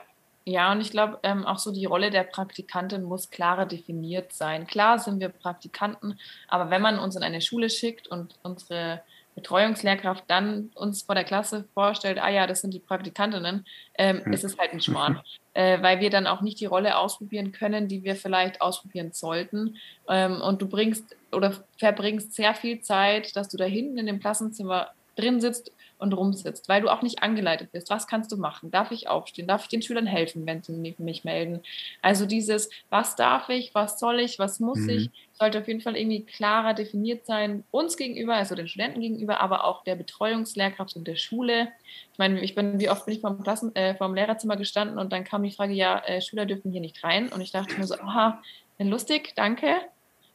Ja, 0.46 0.72
und 0.72 0.80
ich 0.80 0.90
glaube, 0.90 1.18
ähm, 1.22 1.44
auch 1.44 1.58
so 1.58 1.70
die 1.70 1.84
Rolle 1.84 2.10
der 2.10 2.24
Praktikantin 2.24 3.02
muss 3.02 3.30
klarer 3.30 3.66
definiert 3.66 4.32
sein. 4.32 4.66
Klar 4.66 4.98
sind 4.98 5.20
wir 5.20 5.28
Praktikanten, 5.28 6.18
aber 6.48 6.70
wenn 6.70 6.80
man 6.80 6.98
uns 6.98 7.14
in 7.14 7.22
eine 7.22 7.42
Schule 7.42 7.68
schickt 7.68 8.08
und 8.08 8.34
unsere 8.42 9.02
Betreuungslehrkraft 9.40 10.24
dann 10.28 10.70
uns 10.74 11.02
vor 11.02 11.14
der 11.14 11.24
Klasse 11.24 11.64
vorstellt, 11.74 12.18
ah 12.20 12.28
ja, 12.28 12.46
das 12.46 12.60
sind 12.60 12.74
die 12.74 12.78
Praktikantinnen, 12.78 13.64
ähm, 13.98 14.22
Ja. 14.24 14.32
ist 14.32 14.44
es 14.44 14.58
halt 14.58 14.72
ein 14.72 14.80
Schmarrn, 14.80 15.20
äh, 15.54 15.80
weil 15.82 16.00
wir 16.00 16.10
dann 16.10 16.26
auch 16.26 16.42
nicht 16.42 16.60
die 16.60 16.66
Rolle 16.66 16.96
ausprobieren 16.96 17.52
können, 17.52 17.88
die 17.88 18.04
wir 18.04 18.16
vielleicht 18.16 18.60
ausprobieren 18.60 19.12
sollten. 19.12 19.76
Ähm, 20.08 20.40
und 20.40 20.60
du 20.62 20.68
bringst 20.68 21.16
oder 21.32 21.54
verbringst 21.78 22.34
sehr 22.34 22.54
viel 22.54 22.80
Zeit, 22.80 23.34
dass 23.36 23.48
du 23.48 23.56
da 23.56 23.64
hinten 23.64 23.98
in 23.98 24.06
dem 24.06 24.20
Klassenzimmer 24.20 24.88
drin 25.16 25.40
sitzt 25.40 25.72
und 26.00 26.12
rumsitzt, 26.12 26.68
weil 26.68 26.80
du 26.82 26.88
auch 26.88 27.02
nicht 27.02 27.22
angeleitet 27.22 27.72
bist. 27.72 27.90
Was 27.90 28.06
kannst 28.06 28.32
du 28.32 28.36
machen? 28.36 28.70
Darf 28.70 28.90
ich 28.90 29.08
aufstehen? 29.08 29.46
Darf 29.46 29.62
ich 29.62 29.68
den 29.68 29.82
Schülern 29.82 30.06
helfen, 30.06 30.46
wenn 30.46 30.62
sie 30.62 30.72
mich- 30.72 31.24
melden? 31.24 31.60
Also 32.02 32.26
dieses, 32.26 32.70
was 32.88 33.16
darf 33.16 33.48
ich, 33.48 33.74
was 33.74 33.98
soll 34.00 34.20
ich, 34.20 34.38
was 34.38 34.60
muss 34.60 34.78
Mhm. 34.80 34.90
ich, 34.90 35.10
sollte 35.32 35.58
auf 35.60 35.68
jeden 35.68 35.80
Fall 35.80 35.96
irgendwie 35.96 36.24
klarer 36.24 36.74
definiert 36.74 37.24
sein, 37.26 37.64
uns 37.70 37.96
gegenüber, 37.96 38.34
also 38.34 38.54
den 38.54 38.68
Studenten 38.68 39.00
gegenüber, 39.00 39.40
aber 39.40 39.64
auch 39.64 39.84
der 39.84 39.96
Betreuungslehrkraft 39.96 40.96
und 40.96 41.06
der 41.06 41.16
Schule. 41.16 41.68
Ich 42.12 42.18
meine, 42.18 42.40
ich 42.40 42.54
bin, 42.54 42.78
wie 42.80 42.90
oft 42.90 43.06
bin 43.06 43.14
ich 43.14 43.20
vom, 43.20 43.42
Klassen, 43.42 43.74
äh, 43.76 43.94
vom 43.94 44.14
Lehrerzimmer 44.14 44.56
gestanden 44.56 44.98
und 44.98 45.12
dann 45.12 45.24
kam 45.24 45.42
die 45.42 45.50
Frage, 45.52 45.72
ja, 45.72 45.98
äh, 46.06 46.20
Schüler 46.20 46.46
dürfen 46.46 46.72
hier 46.72 46.80
nicht 46.80 47.02
rein. 47.04 47.28
Und 47.30 47.40
ich 47.40 47.52
dachte 47.52 47.78
mir 47.78 47.86
so, 47.86 47.94
aha, 47.96 48.42
lustig, 48.78 49.32
danke. 49.36 49.76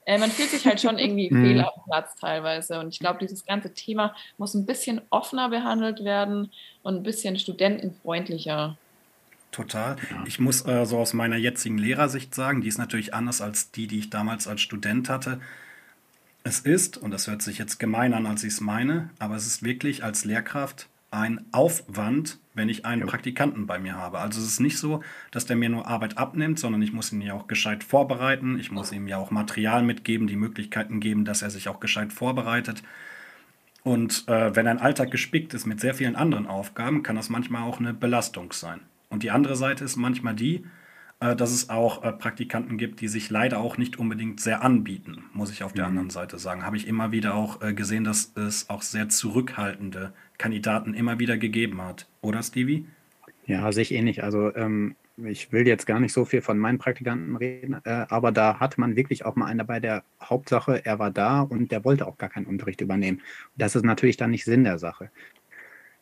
Äh, 0.05 0.17
man 0.17 0.31
fühlt 0.31 0.49
sich 0.49 0.65
halt 0.65 0.79
schon 0.81 0.97
irgendwie 0.97 1.29
Mhm. 1.33 1.43
fehl 1.43 1.59
am 1.61 1.83
Platz 1.85 2.15
teilweise. 2.19 2.79
Und 2.79 2.89
ich 2.89 2.99
glaube, 2.99 3.19
dieses 3.19 3.45
ganze 3.45 3.73
Thema 3.73 4.15
muss 4.37 4.53
ein 4.53 4.65
bisschen 4.65 5.01
offener 5.09 5.49
behandelt 5.49 6.03
werden 6.03 6.51
und 6.83 6.95
ein 6.95 7.03
bisschen 7.03 7.37
studentenfreundlicher. 7.37 8.77
Total. 9.51 9.95
Ich 10.25 10.39
muss 10.39 10.65
äh, 10.67 10.85
so 10.85 10.97
aus 10.97 11.13
meiner 11.13 11.37
jetzigen 11.37 11.77
Lehrersicht 11.77 12.35
sagen, 12.35 12.61
die 12.61 12.67
ist 12.67 12.77
natürlich 12.77 13.13
anders 13.13 13.41
als 13.41 13.71
die, 13.71 13.87
die 13.87 13.99
ich 13.99 14.09
damals 14.09 14.47
als 14.47 14.61
Student 14.61 15.07
hatte. 15.09 15.39
Es 16.43 16.59
ist, 16.59 16.97
und 16.97 17.11
das 17.11 17.27
hört 17.27 17.41
sich 17.41 17.57
jetzt 17.57 17.79
gemein 17.79 18.13
an, 18.13 18.25
als 18.25 18.43
ich 18.43 18.53
es 18.53 18.61
meine, 18.61 19.09
aber 19.17 19.35
es 19.35 19.47
ist 19.47 19.63
wirklich 19.63 20.03
als 20.03 20.25
Lehrkraft 20.25 20.87
ein 21.15 21.45
Aufwand, 21.51 22.39
wenn 22.53 22.69
ich 22.69 22.85
einen 22.85 23.07
Praktikanten 23.07 23.67
bei 23.67 23.79
mir 23.79 23.95
habe. 23.95 24.19
Also 24.19 24.41
es 24.41 24.47
ist 24.47 24.59
nicht 24.59 24.77
so, 24.77 25.01
dass 25.31 25.45
der 25.45 25.55
mir 25.55 25.69
nur 25.69 25.87
Arbeit 25.87 26.17
abnimmt, 26.17 26.59
sondern 26.59 26.81
ich 26.81 26.93
muss 26.93 27.11
ihn 27.11 27.21
ja 27.21 27.33
auch 27.33 27.47
gescheit 27.47 27.83
vorbereiten. 27.83 28.59
Ich 28.59 28.71
muss 28.71 28.91
ihm 28.91 29.07
ja 29.07 29.17
auch 29.17 29.31
Material 29.31 29.81
mitgeben, 29.83 30.27
die 30.27 30.35
Möglichkeiten 30.35 30.99
geben, 30.99 31.25
dass 31.25 31.41
er 31.41 31.49
sich 31.49 31.69
auch 31.69 31.79
gescheit 31.79 32.11
vorbereitet. 32.11 32.83
Und 33.83 34.27
äh, 34.27 34.55
wenn 34.55 34.67
ein 34.67 34.79
Alltag 34.79 35.11
gespickt 35.11 35.53
ist 35.53 35.65
mit 35.65 35.79
sehr 35.79 35.93
vielen 35.93 36.15
anderen 36.15 36.47
Aufgaben, 36.47 37.01
kann 37.01 37.15
das 37.15 37.29
manchmal 37.29 37.63
auch 37.63 37.79
eine 37.79 37.93
Belastung 37.93 38.51
sein. 38.51 38.81
Und 39.09 39.23
die 39.23 39.31
andere 39.31 39.55
Seite 39.55 39.85
ist 39.85 39.95
manchmal 39.95 40.35
die, 40.35 40.65
äh, 41.19 41.35
dass 41.35 41.51
es 41.51 41.69
auch 41.69 42.03
äh, 42.03 42.11
Praktikanten 42.11 42.77
gibt, 42.77 43.01
die 43.01 43.07
sich 43.07 43.29
leider 43.29 43.59
auch 43.59 43.77
nicht 43.77 43.97
unbedingt 43.97 44.39
sehr 44.39 44.63
anbieten, 44.63 45.23
muss 45.33 45.51
ich 45.51 45.63
auf 45.63 45.73
der 45.73 45.85
mhm. 45.85 45.89
anderen 45.89 46.09
Seite 46.09 46.37
sagen. 46.37 46.65
Habe 46.65 46.77
ich 46.77 46.87
immer 46.87 47.11
wieder 47.11 47.35
auch 47.35 47.61
äh, 47.61 47.73
gesehen, 47.73 48.03
dass 48.03 48.33
es 48.35 48.69
auch 48.69 48.81
sehr 48.81 49.09
zurückhaltende 49.09 50.13
Kandidaten 50.37 50.93
immer 50.93 51.19
wieder 51.19 51.37
gegeben 51.37 51.81
hat. 51.81 52.07
Oder, 52.21 52.43
Stevie? 52.43 52.85
Ja, 53.45 53.71
sehe 53.71 53.83
ich 53.83 53.93
ähnlich. 53.93 54.23
Also 54.23 54.53
ähm, 54.55 54.95
ich 55.17 55.51
will 55.51 55.65
jetzt 55.65 55.85
gar 55.85 55.99
nicht 55.99 56.11
so 56.11 56.25
viel 56.25 56.41
von 56.41 56.57
meinen 56.57 56.77
Praktikanten 56.77 57.35
reden, 57.37 57.77
äh, 57.85 58.05
aber 58.09 58.31
da 58.31 58.59
hat 58.59 58.77
man 58.77 58.95
wirklich 58.95 59.25
auch 59.25 59.35
mal 59.35 59.45
einen 59.45 59.59
dabei, 59.59 59.79
der 59.79 60.03
Hauptsache, 60.21 60.85
er 60.85 60.99
war 60.99 61.11
da 61.11 61.41
und 61.41 61.71
der 61.71 61.85
wollte 61.85 62.07
auch 62.07 62.17
gar 62.17 62.29
keinen 62.29 62.47
Unterricht 62.47 62.81
übernehmen. 62.81 63.21
Das 63.55 63.75
ist 63.75 63.85
natürlich 63.85 64.17
dann 64.17 64.31
nicht 64.31 64.43
Sinn 64.43 64.63
der 64.63 64.79
Sache. 64.79 65.09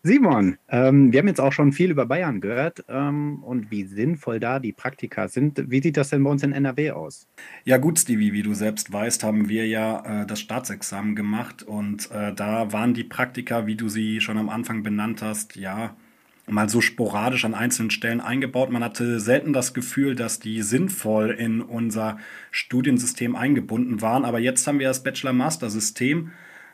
Simon, 0.06 0.58
ähm, 0.68 1.14
wir 1.14 1.20
haben 1.20 1.30
jetzt 1.30 1.40
auch 1.40 1.54
schon 1.54 1.72
viel 1.72 1.90
über 1.90 2.06
Bayern 2.06 2.42
gehört 2.42 2.84
ähm, 2.90 3.42
und 3.42 3.72
wie 3.72 3.86
sinnvoll 3.86 4.42
da 4.42 4.60
die 4.60 4.74
Praktika 4.74 5.30
sind. 5.30 5.72
Wie 5.72 5.82
sieht 5.82 5.96
das 5.96 6.10
denn 6.10 6.26
bei 6.26 6.30
uns 6.30 6.44
in 6.44 6.52
NRW 6.52 6.92
aus? 6.92 7.26
Ja 7.64 7.78
gut, 7.78 7.98
Stevie, 7.98 8.34
wie 8.34 8.44
du 8.44 8.54
selbst 8.54 8.92
weißt, 8.92 9.24
haben 9.24 9.48
wir 9.48 9.66
ja 9.66 10.24
äh, 10.24 10.28
das 10.28 10.42
Staatsexamen 10.42 11.16
gemacht 11.16 11.64
und 11.64 12.12
äh, 12.12 12.34
da 12.34 12.74
waren 12.74 12.94
die 12.94 13.06
Praktika, 13.06 13.66
wie 13.66 13.78
du 13.78 13.88
sie 13.88 14.20
schon 14.20 14.38
am 14.38 14.50
Anfang 14.50 14.84
benannt 14.84 15.22
hast, 15.22 15.56
ja 15.56 15.96
mal 16.48 16.68
so 16.68 16.82
sporadisch 16.82 17.46
an 17.46 17.54
einzelnen 17.54 17.90
Stellen 17.90 18.20
eingebaut. 18.20 18.70
Man 18.70 18.84
hatte 18.84 19.22
selten 19.22 19.54
das 19.54 19.74
Gefühl, 19.74 20.16
dass 20.16 20.40
die 20.40 20.64
sinnvoll 20.64 21.30
in 21.30 21.62
unser 21.62 22.18
Studiensystem 22.52 23.38
eingebunden 23.38 24.02
waren, 24.02 24.26
aber 24.26 24.40
jetzt 24.40 24.68
haben 24.68 24.80
wir 24.80 24.90
das 24.90 25.02
Bachelor-Master-System 25.04 26.32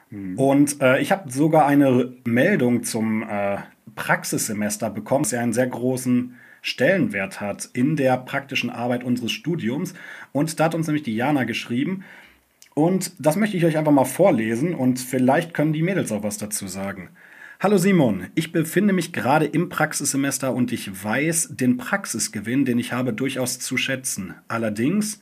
Mhm. 0.10 0.38
Und 0.38 0.82
äh, 0.82 1.00
ich 1.02 1.12
habe 1.12 1.32
sogar 1.32 1.66
eine 1.66 2.14
Meldung 2.24 2.84
zum 2.84 3.24
äh, 3.24 3.58
Praxissemester 3.96 4.90
bekommen, 4.90 5.24
das 5.24 5.32
ja 5.32 5.42
einen 5.42 5.54
sehr 5.54 5.68
großen 5.68 6.36
Stellenwert 6.62 7.40
hat 7.42 7.70
in 7.74 7.96
der 7.96 8.18
praktischen 8.18 8.70
Arbeit 8.70 9.04
unseres 9.04 9.32
Studiums. 9.32 9.94
Und 10.32 10.60
da 10.60 10.66
hat 10.66 10.76
uns 10.76 10.88
nämlich 10.88 11.04
die 11.04 11.16
Jana 11.16 11.44
geschrieben. 11.46 12.04
Und 12.74 13.14
das 13.20 13.36
möchte 13.36 13.58
ich 13.58 13.66
euch 13.66 13.78
einfach 13.78 13.92
mal 13.92 14.06
vorlesen 14.06 14.74
und 14.74 15.00
vielleicht 15.00 15.54
können 15.54 15.74
die 15.74 15.82
Mädels 15.82 16.12
auch 16.12 16.24
was 16.24 16.38
dazu 16.38 16.68
sagen. 16.68 17.10
Hallo 17.60 17.78
Simon, 17.78 18.28
ich 18.36 18.54
befinde 18.54 18.94
mich 18.94 19.12
gerade 19.12 19.46
im 19.46 19.68
Praxissemester 19.68 20.54
und 20.54 20.72
ich 20.72 21.04
weiß 21.04 21.58
den 21.58 21.76
Praxisgewinn, 21.76 22.64
den 22.64 22.80
ich 22.80 22.94
habe, 22.94 23.12
durchaus 23.12 23.60
zu 23.60 23.76
schätzen. 23.76 24.36
Allerdings 24.48 25.20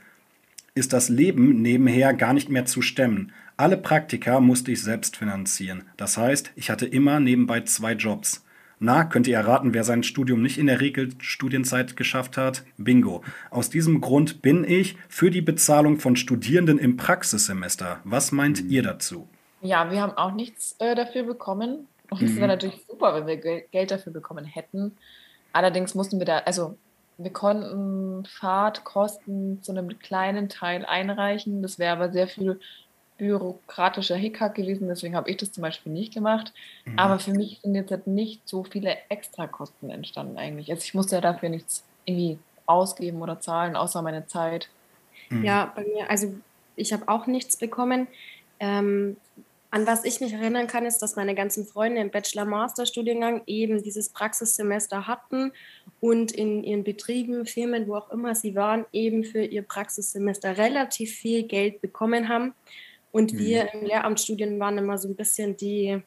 ist 0.76 0.93
das 0.93 1.10
Leben 1.10 1.63
nebenher 1.63 2.13
gar 2.13 2.34
nicht 2.34 2.50
mehr 2.50 2.65
zu 2.65 2.84
stemmen. 2.84 3.32
Alle 3.60 3.78
Praktika 3.78 4.39
musste 4.39 4.72
ich 4.72 4.84
selbst 4.84 5.17
finanzieren. 5.17 5.89
Das 5.98 6.15
heißt, 6.15 6.52
ich 6.56 6.70
hatte 6.70 6.86
immer 6.86 7.20
nebenbei 7.20 7.62
zwei 7.62 7.93
Jobs. 7.93 8.46
Na, 8.78 9.04
könnt 9.04 9.26
ihr 9.26 9.36
erraten, 9.36 9.74
wer 9.74 9.84
sein 9.84 10.04
Studium 10.04 10.43
nicht 10.43 10.60
in 10.60 10.67
der 10.67 10.80
Regelstudienzeit 10.80 11.98
geschafft 11.98 12.38
hat? 12.38 12.63
Bingo. 12.78 13.24
Aus 13.50 13.72
diesem 13.72 14.00
Grund 14.00 14.43
bin 14.43 14.63
ich 14.63 14.96
für 15.10 15.32
die 15.32 15.41
Bezahlung 15.41 15.98
von 16.00 16.15
Studierenden 16.15 16.78
im 16.78 16.98
Praxissemester. 16.98 18.00
Was 18.04 18.32
meint 18.32 18.63
mhm. 18.63 18.70
ihr 18.70 18.84
dazu? 18.84 19.28
Ja, 19.62 19.89
wir 19.89 20.02
haben 20.04 20.15
auch 20.15 20.34
nichts 20.34 20.76
äh, 20.78 20.93
dafür 20.93 21.24
bekommen. 21.24 21.88
Und 22.12 22.22
es 22.22 22.34
mhm. 22.34 22.38
wäre 22.38 22.48
natürlich 22.50 22.86
super, 22.88 23.15
wenn 23.15 23.26
wir 23.26 23.38
Geld 23.38 23.89
dafür 23.89 24.13
bekommen 24.13 24.46
hätten. 24.46 24.96
Allerdings 25.52 25.96
mussten 25.96 26.20
wir 26.20 26.28
da, 26.28 26.38
also 26.39 26.78
wir 27.17 27.34
konnten 27.34 28.24
Fahrtkosten 28.26 29.63
zu 29.63 29.72
einem 29.72 29.98
kleinen 29.98 30.48
Teil 30.48 30.86
einreichen. 30.86 31.63
Das 31.63 31.80
wäre 31.80 31.93
aber 31.93 32.12
sehr 32.12 32.28
viel 32.28 32.60
bürokratischer 33.17 34.15
Hickhack 34.15 34.56
gewesen, 34.56 34.88
deswegen 34.88 35.15
habe 35.15 35.30
ich 35.30 35.38
das 35.38 35.51
zum 35.51 35.62
Beispiel 35.62 35.91
nicht 35.91 36.13
gemacht. 36.13 36.53
Mhm. 36.86 36.99
Aber 36.99 37.19
für 37.19 37.32
mich 37.32 37.60
sind 37.62 37.75
jetzt 37.75 37.91
halt 37.91 38.08
nicht 38.08 38.47
so 38.47 38.63
viele 38.63 38.97
Extrakosten 39.10 39.89
entstanden 39.89 40.38
eigentlich. 40.38 40.69
Also 40.69 40.84
ich 40.84 40.93
musste 40.93 41.15
ja 41.15 41.21
dafür 41.21 41.49
nichts 41.49 41.84
irgendwie 42.06 42.38
ausgeben 42.65 43.21
oder 43.21 43.39
zahlen, 43.39 43.75
außer 43.75 44.01
meine 44.01 44.27
Zeit. 44.27 44.69
Mhm. 45.30 45.43
Ja, 45.43 45.71
bei 45.75 45.84
mir, 45.84 46.10
also 46.10 46.34
ich 46.75 46.93
habe 46.93 47.08
auch 47.08 47.27
nichts 47.27 47.58
bekommen. 47.58 48.08
Ähm, 48.60 49.17
an 49.69 49.86
was 49.86 50.06
ich 50.06 50.21
mich 50.21 50.32
erinnern 50.34 50.67
kann, 50.67 50.86
ist, 50.86 50.99
dass 50.99 51.17
meine 51.17 51.36
ganzen 51.36 51.65
Freunde 51.65 51.99
im 51.99 52.10
Bachelor-Master-Studiengang 52.10 53.41
eben 53.47 53.84
dieses 53.84 54.10
Praxissemester 54.10 55.08
hatten 55.08 55.51
und 55.99 56.32
in 56.32 56.63
ihren 56.63 56.84
Betrieben, 56.86 57.45
Firmen, 57.45 57.88
wo 57.88 57.95
auch 57.95 58.10
immer 58.12 58.34
sie 58.34 58.56
waren, 58.56 58.86
eben 58.93 59.25
für 59.25 59.43
ihr 59.43 59.63
Praxissemester 59.63 60.58
relativ 60.58 61.13
viel 61.13 61.43
Geld 61.43 61.82
bekommen 61.82 62.30
haben. 62.30 62.53
Und 63.12 63.34
mhm. 63.34 63.39
wir 63.39 63.74
im 63.74 63.86
Lehramtsstudien 63.86 64.60
waren 64.60 64.78
immer 64.78 64.98
so 64.98 65.08
ein 65.08 65.15
bisschen 65.15 65.58
die, 65.58 66.02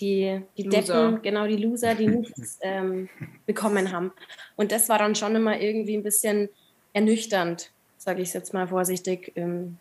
die, 0.00 0.40
die 0.56 0.68
Deppen, 0.68 1.22
genau 1.22 1.46
die 1.46 1.56
Loser, 1.56 1.94
die 1.94 2.06
nichts 2.08 2.58
ähm, 2.62 3.08
bekommen 3.46 3.92
haben. 3.92 4.12
Und 4.56 4.72
das 4.72 4.88
war 4.88 4.98
dann 4.98 5.14
schon 5.14 5.34
immer 5.36 5.60
irgendwie 5.60 5.96
ein 5.96 6.02
bisschen 6.02 6.48
ernüchternd, 6.92 7.72
sage 7.98 8.22
ich 8.22 8.32
jetzt 8.32 8.54
mal 8.54 8.68
vorsichtig, 8.68 9.32
ähm, 9.36 9.78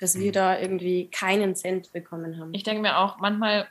dass 0.00 0.18
wir 0.18 0.28
mhm. 0.28 0.32
da 0.32 0.60
irgendwie 0.60 1.08
keinen 1.08 1.54
Cent 1.54 1.92
bekommen 1.92 2.38
haben. 2.38 2.52
Ich 2.52 2.64
denke 2.64 2.82
mir 2.82 2.98
auch, 2.98 3.18
manchmal 3.18 3.68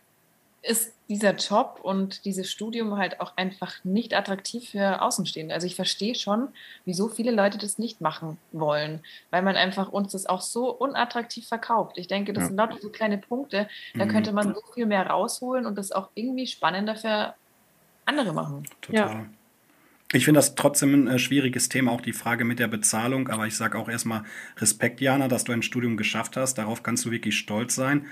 ist 0.64 0.94
dieser 1.10 1.36
Job 1.36 1.80
und 1.84 2.24
dieses 2.26 2.50
Studium 2.50 2.98
halt 2.98 3.20
auch 3.20 3.36
einfach 3.36 3.84
nicht 3.84 4.16
attraktiv 4.16 4.70
für 4.70 5.02
Außenstehende. 5.02 5.54
Also 5.54 5.68
ich 5.68 5.76
verstehe 5.76 6.16
schon, 6.16 6.48
wieso 6.86 7.10
viele 7.10 7.32
Leute 7.32 7.58
das 7.58 7.78
nicht 7.78 8.00
machen 8.00 8.38
wollen, 8.54 9.02
weil 9.30 9.42
man 9.42 9.58
einfach 9.58 9.92
uns 9.92 10.14
das 10.14 10.26
auch 10.26 10.42
so 10.42 10.72
unattraktiv 10.72 11.48
verkauft. 11.48 11.98
Ich 11.98 12.08
denke, 12.08 12.32
das 12.32 12.44
ja. 12.44 12.48
sind 12.48 12.58
lauter 12.58 12.78
so 12.82 12.90
kleine 12.90 13.18
Punkte, 13.18 13.68
da 13.94 14.06
mhm. 14.06 14.10
könnte 14.10 14.32
man 14.32 14.54
so 14.54 14.62
viel 14.74 14.86
mehr 14.86 15.06
rausholen 15.06 15.66
und 15.66 15.78
das 15.78 15.92
auch 15.92 16.10
irgendwie 16.16 16.48
spannender 16.48 16.96
für 16.96 17.36
andere 18.06 18.34
machen. 18.34 18.64
Total. 18.82 19.16
Ja. 19.16 19.26
Ich 20.14 20.26
finde 20.26 20.38
das 20.38 20.56
trotzdem 20.56 20.94
ein 20.94 21.08
äh, 21.08 21.20
schwieriges 21.20 21.70
Thema, 21.70 21.92
auch 21.92 22.02
die 22.02 22.14
Frage 22.14 22.46
mit 22.46 22.60
der 22.60 22.68
Bezahlung. 22.68 23.30
Aber 23.30 23.48
ich 23.48 23.58
sage 23.58 23.78
auch 23.78 23.90
erstmal 23.90 24.24
Respekt, 24.58 25.02
Jana, 25.02 25.28
dass 25.28 25.44
du 25.44 25.52
ein 25.52 25.64
Studium 25.64 25.98
geschafft 25.98 26.38
hast. 26.38 26.60
Darauf 26.60 26.84
kannst 26.84 27.04
du 27.06 27.12
wirklich 27.12 27.36
stolz 27.38 27.74
sein. 27.74 28.06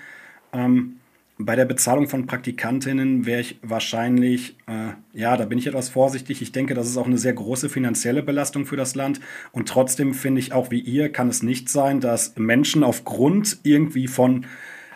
Ähm, 0.52 1.00
bei 1.46 1.56
der 1.56 1.66
Bezahlung 1.66 2.08
von 2.08 2.26
Praktikantinnen 2.26 3.26
wäre 3.26 3.42
ich 3.42 3.60
wahrscheinlich, 3.62 4.58
äh, 4.68 4.94
ja, 5.14 5.38
da 5.38 5.46
bin 5.46 5.58
ich 5.58 5.68
etwas 5.68 5.90
vorsichtig. 5.90 6.42
Ich 6.42 6.52
denke, 6.52 6.74
das 6.74 6.88
ist 6.88 6.98
auch 6.98 7.06
eine 7.06 7.18
sehr 7.18 7.34
große 7.34 7.70
finanzielle 7.70 8.24
Belastung 8.24 8.66
für 8.66 8.78
das 8.78 8.96
Land. 8.96 9.20
Und 9.52 9.68
trotzdem 9.68 10.14
finde 10.14 10.40
ich 10.40 10.54
auch 10.54 10.72
wie 10.72 10.80
ihr, 10.80 11.12
kann 11.12 11.30
es 11.30 11.44
nicht 11.44 11.70
sein, 11.70 12.00
dass 12.00 12.36
Menschen 12.38 12.84
aufgrund 12.84 13.60
irgendwie 13.64 14.08
von, 14.08 14.46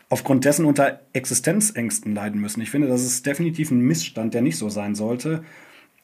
aufgrund 0.10 0.46
dessen 0.46 0.66
unter 0.66 1.02
Existenzängsten 1.14 2.14
leiden 2.14 2.42
müssen. 2.42 2.62
Ich 2.62 2.72
finde, 2.72 2.88
das 2.88 3.04
ist 3.04 3.26
definitiv 3.26 3.72
ein 3.72 3.80
Missstand, 3.80 4.34
der 4.34 4.42
nicht 4.42 4.58
so 4.58 4.70
sein 4.70 4.96
sollte. 4.96 5.44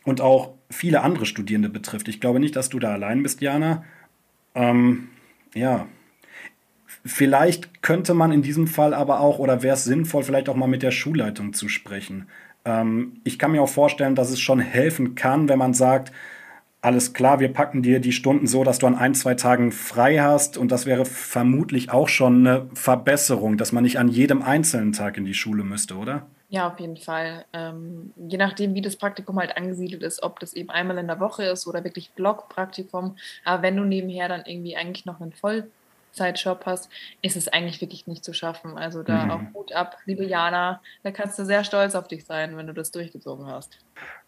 Und 0.04 0.21
auch 0.21 0.56
viele 0.69 1.01
andere 1.01 1.25
Studierende 1.25 1.69
betrifft. 1.69 2.08
Ich 2.08 2.19
glaube 2.19 2.39
nicht, 2.39 2.56
dass 2.56 2.69
du 2.69 2.80
da 2.80 2.93
allein 2.93 3.21
bist, 3.21 3.41
Jana. 3.41 3.84
Ähm, 4.56 5.10
ja, 5.54 5.88
Vielleicht 7.03 7.81
könnte 7.81 8.13
man 8.13 8.31
in 8.31 8.41
diesem 8.41 8.67
Fall 8.67 8.93
aber 8.93 9.19
auch, 9.19 9.39
oder 9.39 9.63
wäre 9.63 9.75
es 9.75 9.83
sinnvoll, 9.83 10.23
vielleicht 10.23 10.49
auch 10.49 10.55
mal 10.55 10.67
mit 10.67 10.83
der 10.83 10.91
Schulleitung 10.91 11.53
zu 11.53 11.67
sprechen. 11.67 12.27
Ähm, 12.63 13.21
ich 13.23 13.39
kann 13.39 13.51
mir 13.51 13.61
auch 13.61 13.69
vorstellen, 13.69 14.15
dass 14.15 14.29
es 14.29 14.39
schon 14.39 14.59
helfen 14.59 15.15
kann, 15.15 15.49
wenn 15.49 15.59
man 15.59 15.73
sagt, 15.73 16.11
alles 16.81 17.13
klar, 17.13 17.39
wir 17.39 17.53
packen 17.53 17.83
dir 17.83 17.99
die 17.99 18.11
Stunden 18.11 18.47
so, 18.47 18.63
dass 18.63 18.79
du 18.79 18.87
an 18.87 18.95
ein, 18.95 19.13
zwei 19.13 19.35
Tagen 19.35 19.71
frei 19.71 20.17
hast. 20.17 20.57
Und 20.57 20.71
das 20.71 20.87
wäre 20.87 21.05
vermutlich 21.05 21.91
auch 21.91 22.07
schon 22.07 22.45
eine 22.47 22.67
Verbesserung, 22.73 23.57
dass 23.57 23.71
man 23.71 23.83
nicht 23.83 23.99
an 23.99 24.07
jedem 24.07 24.41
einzelnen 24.41 24.91
Tag 24.91 25.17
in 25.17 25.25
die 25.25 25.35
Schule 25.35 25.63
müsste, 25.63 25.95
oder? 25.95 26.25
Ja, 26.49 26.67
auf 26.67 26.79
jeden 26.79 26.97
Fall. 26.97 27.45
Ähm, 27.53 28.13
je 28.17 28.37
nachdem, 28.37 28.73
wie 28.73 28.81
das 28.81 28.95
Praktikum 28.95 29.39
halt 29.39 29.55
angesiedelt 29.55 30.01
ist, 30.01 30.21
ob 30.23 30.39
das 30.39 30.53
eben 30.53 30.69
einmal 30.69 30.97
in 30.97 31.08
der 31.08 31.19
Woche 31.19 31.45
ist 31.45 31.67
oder 31.67 31.83
wirklich 31.83 32.12
Blockpraktikum. 32.12 33.15
Aber 33.45 33.62
wenn 33.62 33.77
du 33.77 33.83
nebenher 33.83 34.27
dann 34.27 34.43
irgendwie 34.45 34.75
eigentlich 34.75 35.06
noch 35.06 35.21
einen 35.21 35.31
Voll 35.31 35.69
Zeitjob 36.12 36.65
hast, 36.65 36.89
ist 37.21 37.35
es 37.35 37.47
eigentlich 37.47 37.81
wirklich 37.81 38.07
nicht 38.07 38.23
zu 38.23 38.33
schaffen. 38.33 38.77
Also 38.77 39.03
da 39.03 39.25
mhm. 39.25 39.31
auch 39.31 39.41
Hut 39.53 39.73
ab, 39.73 39.97
liebe 40.05 40.25
Jana, 40.25 40.81
da 41.03 41.12
kannst 41.12 41.37
du 41.39 41.45
sehr 41.45 41.63
stolz 41.63 41.95
auf 41.95 42.07
dich 42.07 42.25
sein, 42.25 42.57
wenn 42.57 42.67
du 42.67 42.73
das 42.73 42.91
durchgezogen 42.91 43.45
hast. 43.47 43.79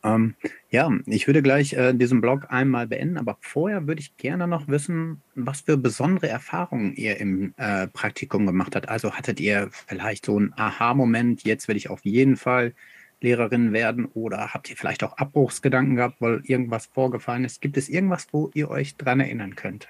Ähm, 0.03 0.35
ja, 0.69 0.91
ich 1.05 1.27
würde 1.27 1.41
gleich 1.41 1.73
äh, 1.73 1.93
diesen 1.93 2.21
Blog 2.21 2.47
einmal 2.49 2.87
beenden, 2.87 3.17
aber 3.17 3.37
vorher 3.41 3.87
würde 3.87 4.01
ich 4.01 4.17
gerne 4.17 4.47
noch 4.47 4.67
wissen, 4.67 5.21
was 5.35 5.61
für 5.61 5.77
besondere 5.77 6.27
Erfahrungen 6.27 6.93
ihr 6.95 7.19
im 7.19 7.53
äh, 7.57 7.87
Praktikum 7.87 8.45
gemacht 8.45 8.75
habt. 8.75 8.89
Also 8.89 9.13
hattet 9.13 9.39
ihr 9.39 9.69
vielleicht 9.71 10.25
so 10.25 10.37
einen 10.37 10.53
Aha-Moment, 10.55 11.43
jetzt 11.43 11.67
werde 11.67 11.77
ich 11.77 11.89
auf 11.89 12.03
jeden 12.05 12.37
Fall 12.37 12.73
Lehrerin 13.21 13.71
werden 13.71 14.05
oder 14.13 14.53
habt 14.53 14.69
ihr 14.69 14.75
vielleicht 14.75 15.03
auch 15.03 15.17
Abbruchsgedanken 15.17 15.95
gehabt, 15.95 16.19
weil 16.19 16.41
irgendwas 16.43 16.87
vorgefallen 16.87 17.45
ist? 17.45 17.61
Gibt 17.61 17.77
es 17.77 17.89
irgendwas, 17.89 18.27
wo 18.31 18.51
ihr 18.53 18.69
euch 18.69 18.97
dran 18.97 19.21
erinnern 19.21 19.55
könnt? 19.55 19.87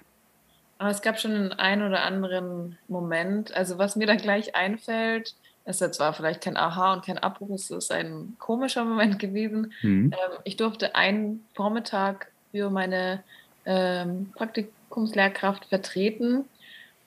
Aber 0.84 0.92
es 0.92 1.02
gab 1.02 1.18
schon 1.18 1.32
einen 1.32 1.54
ein 1.54 1.82
oder 1.82 2.04
anderen 2.04 2.78
Moment. 2.90 3.54
Also 3.56 3.78
was 3.78 3.96
mir 3.96 4.06
da 4.06 4.16
gleich 4.18 4.54
einfällt, 4.54 5.34
ist 5.64 5.80
jetzt 5.80 5.96
zwar 5.96 6.12
vielleicht 6.14 6.42
kein 6.44 6.58
Aha 6.58 6.92
und 6.92 7.06
kein 7.06 7.18
Abbruch, 7.18 7.52
es 7.56 7.72
ist 7.72 7.90
ein 7.90 8.36
komischer 8.38 8.84
Moment 8.84 9.18
gewesen. 9.26 9.72
Mhm. 9.82 10.12
Ähm, 10.12 10.38
ich 10.44 10.58
durfte 10.58 10.94
einen 10.94 11.46
Vormittag 11.56 12.28
für 12.52 12.70
meine 12.70 13.24
ähm, 13.66 14.30
Praktikumslehrkraft 14.36 15.64
vertreten 15.68 16.44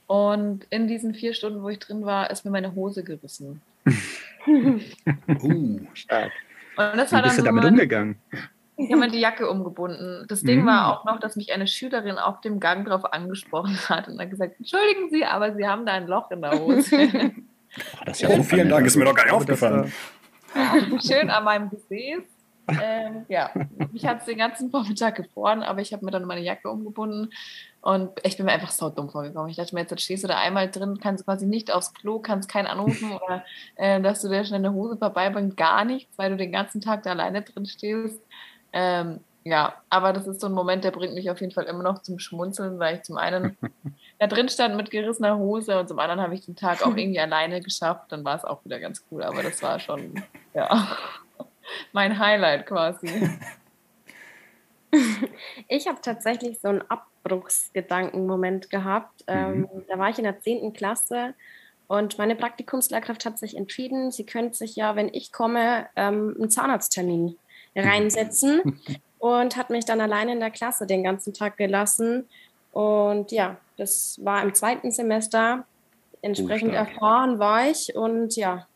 und 0.07 0.65
in 0.71 0.89
diesen 0.89 1.13
vier 1.13 1.35
Stunden, 1.35 1.63
wo 1.63 1.69
ich 1.69 1.79
drin 1.79 2.07
war, 2.07 2.31
ist 2.31 2.47
mir 2.47 2.51
meine 2.51 2.75
Hose 2.75 3.05
gerissen. 3.05 3.61
Uh, 4.49 5.81
Stark. 5.95 6.31
Und 6.77 6.97
das 6.97 7.11
Wie 7.11 7.15
war 7.17 7.23
dann 7.23 7.25
bist 7.25 7.39
du 7.39 7.43
so 7.43 7.47
damit 7.47 7.65
mein- 7.65 7.73
umgegangen? 7.73 8.17
Ich 8.79 8.91
habe 8.91 9.01
mir 9.01 9.09
die 9.09 9.21
Jacke 9.21 9.49
umgebunden. 9.51 10.27
Das 10.29 10.43
Ding 10.43 10.63
Mhm. 10.63 10.67
war 10.67 10.93
auch 11.01 11.05
noch, 11.05 11.19
dass 11.19 11.37
mich 11.37 11.53
eine 11.53 11.67
Schülerin 11.67 12.19
auf 12.19 12.41
dem 12.43 12.61
Gang 12.61 12.87
drauf 12.87 13.11
angesprochen 13.13 13.77
hat 13.89 14.09
und 14.09 14.21
hat 14.21 14.31
gesagt, 14.31 14.57
entschuldigen 14.59 15.09
Sie, 15.11 15.25
aber 15.25 15.55
Sie 15.55 15.67
haben 15.67 15.87
da 15.87 15.93
ein 15.93 16.07
Loch 16.07 16.31
in 16.31 16.43
der 16.43 16.53
Hose. 16.59 16.91
Oh, 17.79 18.05
das 18.07 18.23
Ja, 18.23 18.35
so 18.35 18.43
vielen 18.43 18.71
Dank, 18.71 18.87
ist 18.87 18.97
mir 18.97 19.05
doch 19.05 19.15
gar 19.15 19.25
nicht 19.25 19.35
das, 19.35 19.41
aufgefallen. 19.43 19.93
Schön 21.07 21.29
an 21.29 21.45
meinem 21.45 21.69
Gesäß. 21.69 22.23
Ähm, 22.83 23.27
ja, 23.29 23.51
mich 23.93 24.07
hat 24.07 24.21
es 24.21 24.25
den 24.25 24.39
ganzen 24.39 24.71
Vormittag 24.71 25.17
gefroren, 25.17 25.63
aber 25.63 25.81
ich 25.83 25.93
habe 25.93 26.03
mir 26.05 26.11
dann 26.11 26.25
meine 26.25 26.41
Jacke 26.41 26.71
umgebunden 26.71 27.29
und 27.83 28.11
ich 28.25 28.39
bin 28.39 28.47
mir 28.47 28.53
einfach 28.53 28.71
so 28.71 28.89
dumm 28.89 29.11
vorgekommen. 29.11 29.51
Ich 29.51 29.57
dachte 29.57 29.75
mir, 29.75 29.83
jetzt, 29.83 29.91
jetzt 29.91 30.03
stehst 30.05 30.25
du 30.25 30.29
da 30.29 30.39
einmal 30.39 30.71
drin, 30.71 30.99
kannst 31.03 31.27
quasi 31.27 31.45
nicht 31.47 31.71
aufs 31.71 31.93
Klo, 31.93 32.19
kannst 32.19 32.49
keinen 32.49 32.67
anrufen 32.67 33.13
oder 33.13 33.45
äh, 33.77 34.01
dass 34.01 34.23
du 34.23 34.29
dir 34.29 34.45
schnell 34.45 34.61
eine 34.61 34.73
Hose 34.73 34.97
vorbeibringst, 34.97 35.57
gar 35.59 35.85
nichts, 35.85 36.17
weil 36.17 36.31
du 36.31 36.37
den 36.39 36.51
ganzen 36.53 36.81
Tag 36.81 37.03
da 37.03 37.11
alleine 37.11 37.43
drin 37.43 37.67
stehst. 37.67 38.21
Ähm, 38.79 39.21
ja, 39.43 39.75
aber 39.89 40.13
das 40.13 40.27
ist 40.27 40.41
so 40.41 40.49
ein 40.49 40.53
Moment, 40.53 40.85
der 40.85 40.91
bringt 40.91 41.15
mich 41.15 41.31
auf 41.31 41.41
jeden 41.41 41.53
Fall 41.53 41.65
immer 41.65 41.83
noch 41.83 42.03
zum 42.03 42.19
Schmunzeln, 42.19 42.79
weil 42.79 42.97
ich 42.97 43.03
zum 43.05 43.17
einen 43.17 43.57
da 44.19 44.27
drin 44.27 44.51
stand 44.51 44.77
mit 44.77 44.91
gerissener 44.91 45.39
Hose 45.39 45.81
und 45.81 45.89
zum 45.89 45.99
anderen 45.99 46.21
habe 46.21 46.35
ich 46.35 46.45
den 46.45 46.57
Tag 46.57 46.85
auch 46.87 46.95
irgendwie 46.95 47.21
alleine 47.21 47.63
geschafft. 47.63 48.13
Dann 48.13 48.23
war 48.23 48.37
es 48.37 48.45
auch 48.45 48.63
wieder 48.67 48.79
ganz 48.79 49.03
cool, 49.11 49.23
aber 49.23 49.43
das 49.43 49.63
war 49.63 49.79
schon, 49.81 50.23
ja, 50.53 50.89
mein 51.93 52.19
Highlight 52.19 52.67
quasi. 52.67 53.31
Ich 55.69 55.89
habe 55.89 55.99
tatsächlich 56.01 56.61
so 56.61 56.69
einen 56.69 56.83
Abbruchsgedankenmoment 56.89 58.71
gehabt. 58.71 59.25
Ähm, 59.27 59.69
da 59.89 59.99
war 59.99 60.09
ich 60.09 60.17
in 60.17 60.25
der 60.25 60.41
10. 60.41 60.73
Klasse 60.73 61.35
und 61.87 62.17
meine 62.17 62.35
Praktikumslehrkraft 62.35 63.27
hat 63.27 63.39
sich 63.39 63.59
entschieden, 63.59 64.11
sie 64.11 64.25
könnte 64.25 64.57
sich 64.57 64.75
ja, 64.75 64.97
wenn 64.97 65.13
ich 65.13 65.33
komme, 65.33 65.87
ähm, 65.97 66.35
einen 66.39 66.51
Zahnarzttermin 66.51 67.37
reinsetzen 67.77 68.81
und 69.19 69.57
hat 69.57 69.71
mich 69.71 69.85
dann 69.85 70.01
alleine 70.01 70.33
in 70.33 70.41
der 70.41 70.51
Klasse 70.51 70.87
den 70.87 71.05
ganzen 71.05 71.33
Tag 71.35 71.57
gelassen. 71.57 72.29
Und 72.73 73.33
ja, 73.33 73.57
das 73.77 74.19
war 74.23 74.43
im 74.43 74.55
zweiten 74.55 74.91
Semester. 74.91 75.65
Entsprechend 76.23 76.73
stark. 76.73 76.89
erfahren 76.89 77.39
war 77.39 77.71
ich 77.71 77.95
und 77.95 78.37
ja, 78.37 78.67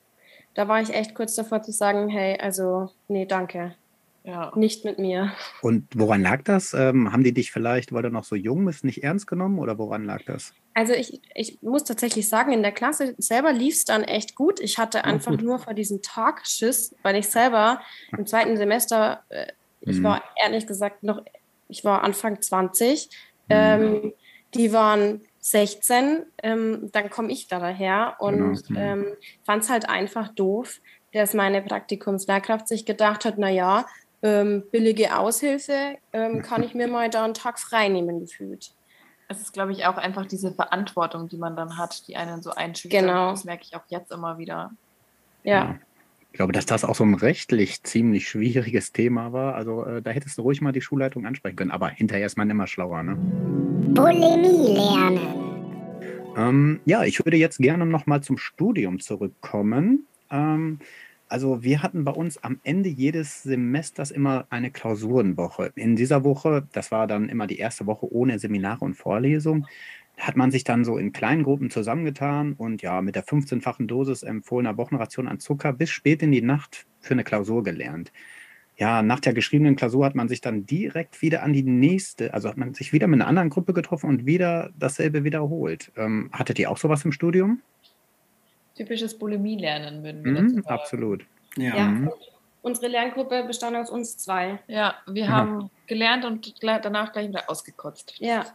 da 0.54 0.68
war 0.68 0.80
ich 0.80 0.94
echt 0.94 1.14
kurz 1.14 1.34
davor 1.34 1.62
zu 1.62 1.72
sagen, 1.72 2.08
hey, 2.08 2.38
also 2.38 2.90
nee, 3.08 3.26
danke, 3.26 3.74
Ja. 4.22 4.52
nicht 4.54 4.84
mit 4.84 4.98
mir. 4.98 5.32
Und 5.62 5.86
woran 5.94 6.22
lag 6.22 6.42
das? 6.42 6.74
Ähm, 6.74 7.12
haben 7.12 7.24
die 7.24 7.32
dich 7.32 7.50
vielleicht, 7.52 7.92
weil 7.92 8.02
du 8.02 8.10
noch 8.10 8.24
so 8.24 8.36
jung 8.36 8.64
bist, 8.66 8.84
nicht 8.84 9.02
ernst 9.02 9.26
genommen 9.26 9.58
oder 9.58 9.78
woran 9.78 10.04
lag 10.04 10.22
das? 10.26 10.52
Also 10.74 10.92
ich, 10.92 11.20
ich 11.34 11.58
muss 11.62 11.84
tatsächlich 11.84 12.28
sagen, 12.28 12.52
in 12.52 12.62
der 12.62 12.72
Klasse 12.72 13.14
selber 13.18 13.52
lief 13.52 13.74
es 13.74 13.84
dann 13.84 14.04
echt 14.04 14.34
gut. 14.34 14.60
Ich 14.60 14.78
hatte 14.78 15.04
einfach 15.04 15.36
nur 15.38 15.58
vor 15.58 15.74
diesem 15.74 16.02
Tag 16.02 16.46
Schiss, 16.46 16.94
weil 17.02 17.16
ich 17.16 17.28
selber 17.28 17.80
im 18.16 18.26
zweiten 18.26 18.56
Semester, 18.56 19.24
äh, 19.30 19.46
ich 19.80 19.98
Mhm. 19.98 20.04
war 20.04 20.22
ehrlich 20.42 20.66
gesagt 20.66 21.02
noch, 21.02 21.22
ich 21.68 21.84
war 21.84 22.02
Anfang 22.04 22.40
20, 22.42 23.08
ähm, 23.48 24.12
die 24.54 24.72
waren 24.72 25.22
16, 25.38 26.24
ähm, 26.42 26.90
dann 26.92 27.08
komme 27.08 27.32
ich 27.32 27.48
da 27.48 27.58
daher 27.58 28.16
und 28.18 28.62
Genau, 28.68 28.80
mhm. 28.96 29.04
ähm, 29.04 29.06
fand 29.46 29.62
es 29.64 29.70
halt 29.70 29.88
einfach 29.88 30.28
doof, 30.34 30.78
dass 31.12 31.34
meine 31.34 31.62
Praktikumslehrkraft 31.62 32.68
sich 32.68 32.84
gedacht 32.86 33.24
hat, 33.24 33.38
naja, 33.38 33.86
ähm, 34.22 34.64
billige 34.70 35.16
Aushilfe, 35.16 35.96
ähm, 36.12 36.42
kann 36.42 36.62
ich 36.62 36.74
mir 36.74 36.88
mal 36.88 37.08
da 37.10 37.24
einen 37.24 37.34
Tag 37.34 37.58
frei 37.58 37.88
nehmen 37.88 38.20
gefühlt. 38.20 38.72
Es 39.28 39.40
ist, 39.40 39.52
glaube 39.52 39.72
ich, 39.72 39.86
auch 39.86 39.96
einfach 39.96 40.26
diese 40.26 40.52
Verantwortung, 40.52 41.28
die 41.28 41.36
man 41.36 41.54
dann 41.54 41.78
hat, 41.78 42.08
die 42.08 42.16
einen 42.16 42.42
so 42.42 42.50
einschüchtert. 42.50 43.02
Genau. 43.02 43.30
Das 43.30 43.44
merke 43.44 43.64
ich 43.64 43.76
auch 43.76 43.84
jetzt 43.88 44.10
immer 44.10 44.38
wieder. 44.38 44.72
Ja. 45.44 45.78
Ich 46.32 46.36
glaube, 46.36 46.52
dass 46.52 46.66
das 46.66 46.84
auch 46.84 46.94
so 46.94 47.04
ein 47.04 47.14
rechtlich 47.14 47.82
ziemlich 47.82 48.28
schwieriges 48.28 48.92
Thema 48.92 49.32
war. 49.32 49.54
Also 49.54 49.84
äh, 49.84 50.02
da 50.02 50.10
hättest 50.10 50.38
du 50.38 50.42
ruhig 50.42 50.60
mal 50.60 50.72
die 50.72 50.80
Schulleitung 50.80 51.26
ansprechen 51.26 51.56
können. 51.56 51.70
Aber 51.70 51.88
hinterher 51.88 52.26
ist 52.26 52.36
man 52.36 52.50
immer 52.50 52.66
schlauer, 52.66 53.02
ne? 53.02 53.16
Bulimie 53.94 54.74
lernen. 54.74 55.50
Ähm, 56.36 56.80
ja, 56.84 57.04
ich 57.04 57.24
würde 57.24 57.36
jetzt 57.36 57.58
gerne 57.58 57.86
nochmal 57.86 58.22
zum 58.22 58.38
Studium 58.38 59.00
zurückkommen. 59.00 60.06
Ähm, 60.30 60.78
also 61.30 61.62
wir 61.62 61.82
hatten 61.82 62.04
bei 62.04 62.12
uns 62.12 62.42
am 62.42 62.60
Ende 62.64 62.88
jedes 62.88 63.42
Semesters 63.44 64.10
immer 64.10 64.46
eine 64.50 64.70
Klausurenwoche. 64.70 65.72
In 65.76 65.96
dieser 65.96 66.24
Woche, 66.24 66.66
das 66.72 66.90
war 66.90 67.06
dann 67.06 67.28
immer 67.28 67.46
die 67.46 67.58
erste 67.58 67.86
Woche 67.86 68.12
ohne 68.12 68.38
Seminare 68.38 68.84
und 68.84 68.94
Vorlesung, 68.94 69.66
hat 70.18 70.36
man 70.36 70.50
sich 70.50 70.64
dann 70.64 70.84
so 70.84 70.98
in 70.98 71.12
kleinen 71.12 71.44
Gruppen 71.44 71.70
zusammengetan 71.70 72.54
und 72.54 72.82
ja, 72.82 73.00
mit 73.00 73.14
der 73.14 73.24
15-fachen 73.24 73.86
Dosis 73.86 74.22
empfohlener 74.22 74.76
Wochenration 74.76 75.28
an 75.28 75.38
Zucker 75.40 75.72
bis 75.72 75.90
spät 75.90 76.22
in 76.22 76.32
die 76.32 76.42
Nacht 76.42 76.86
für 77.00 77.14
eine 77.14 77.24
Klausur 77.24 77.62
gelernt. 77.62 78.12
Ja, 78.76 79.02
nach 79.02 79.20
der 79.20 79.34
geschriebenen 79.34 79.76
Klausur 79.76 80.06
hat 80.06 80.14
man 80.14 80.28
sich 80.28 80.40
dann 80.40 80.66
direkt 80.66 81.22
wieder 81.22 81.42
an 81.42 81.52
die 81.52 81.62
nächste, 81.62 82.34
also 82.34 82.48
hat 82.48 82.56
man 82.56 82.74
sich 82.74 82.92
wieder 82.92 83.06
mit 83.06 83.20
einer 83.20 83.28
anderen 83.28 83.50
Gruppe 83.50 83.72
getroffen 83.72 84.08
und 84.08 84.26
wieder 84.26 84.70
dasselbe 84.78 85.22
wiederholt. 85.22 85.92
Ähm, 85.96 86.30
hattet 86.32 86.58
ihr 86.58 86.70
auch 86.70 86.78
sowas 86.78 87.04
im 87.04 87.12
Studium? 87.12 87.60
Typisches 88.80 89.18
Bulimie-Lernen 89.18 90.02
würden 90.02 90.24
wir 90.24 90.32
Mhm, 90.32 90.48
sagen. 90.62 90.66
absolut. 90.68 91.26
Ja. 91.58 91.76
Ja, 91.76 91.84
Mhm. 91.84 92.10
unsere 92.62 92.88
Lerngruppe 92.88 93.44
bestand 93.44 93.76
aus 93.76 93.90
uns 93.90 94.16
zwei. 94.16 94.58
Ja, 94.68 94.94
wir 95.06 95.24
Aha. 95.24 95.32
haben 95.32 95.70
gelernt 95.86 96.24
und 96.24 96.54
danach 96.62 97.12
gleich 97.12 97.28
wieder 97.28 97.50
ausgekotzt. 97.50 98.14
Ja, 98.18 98.46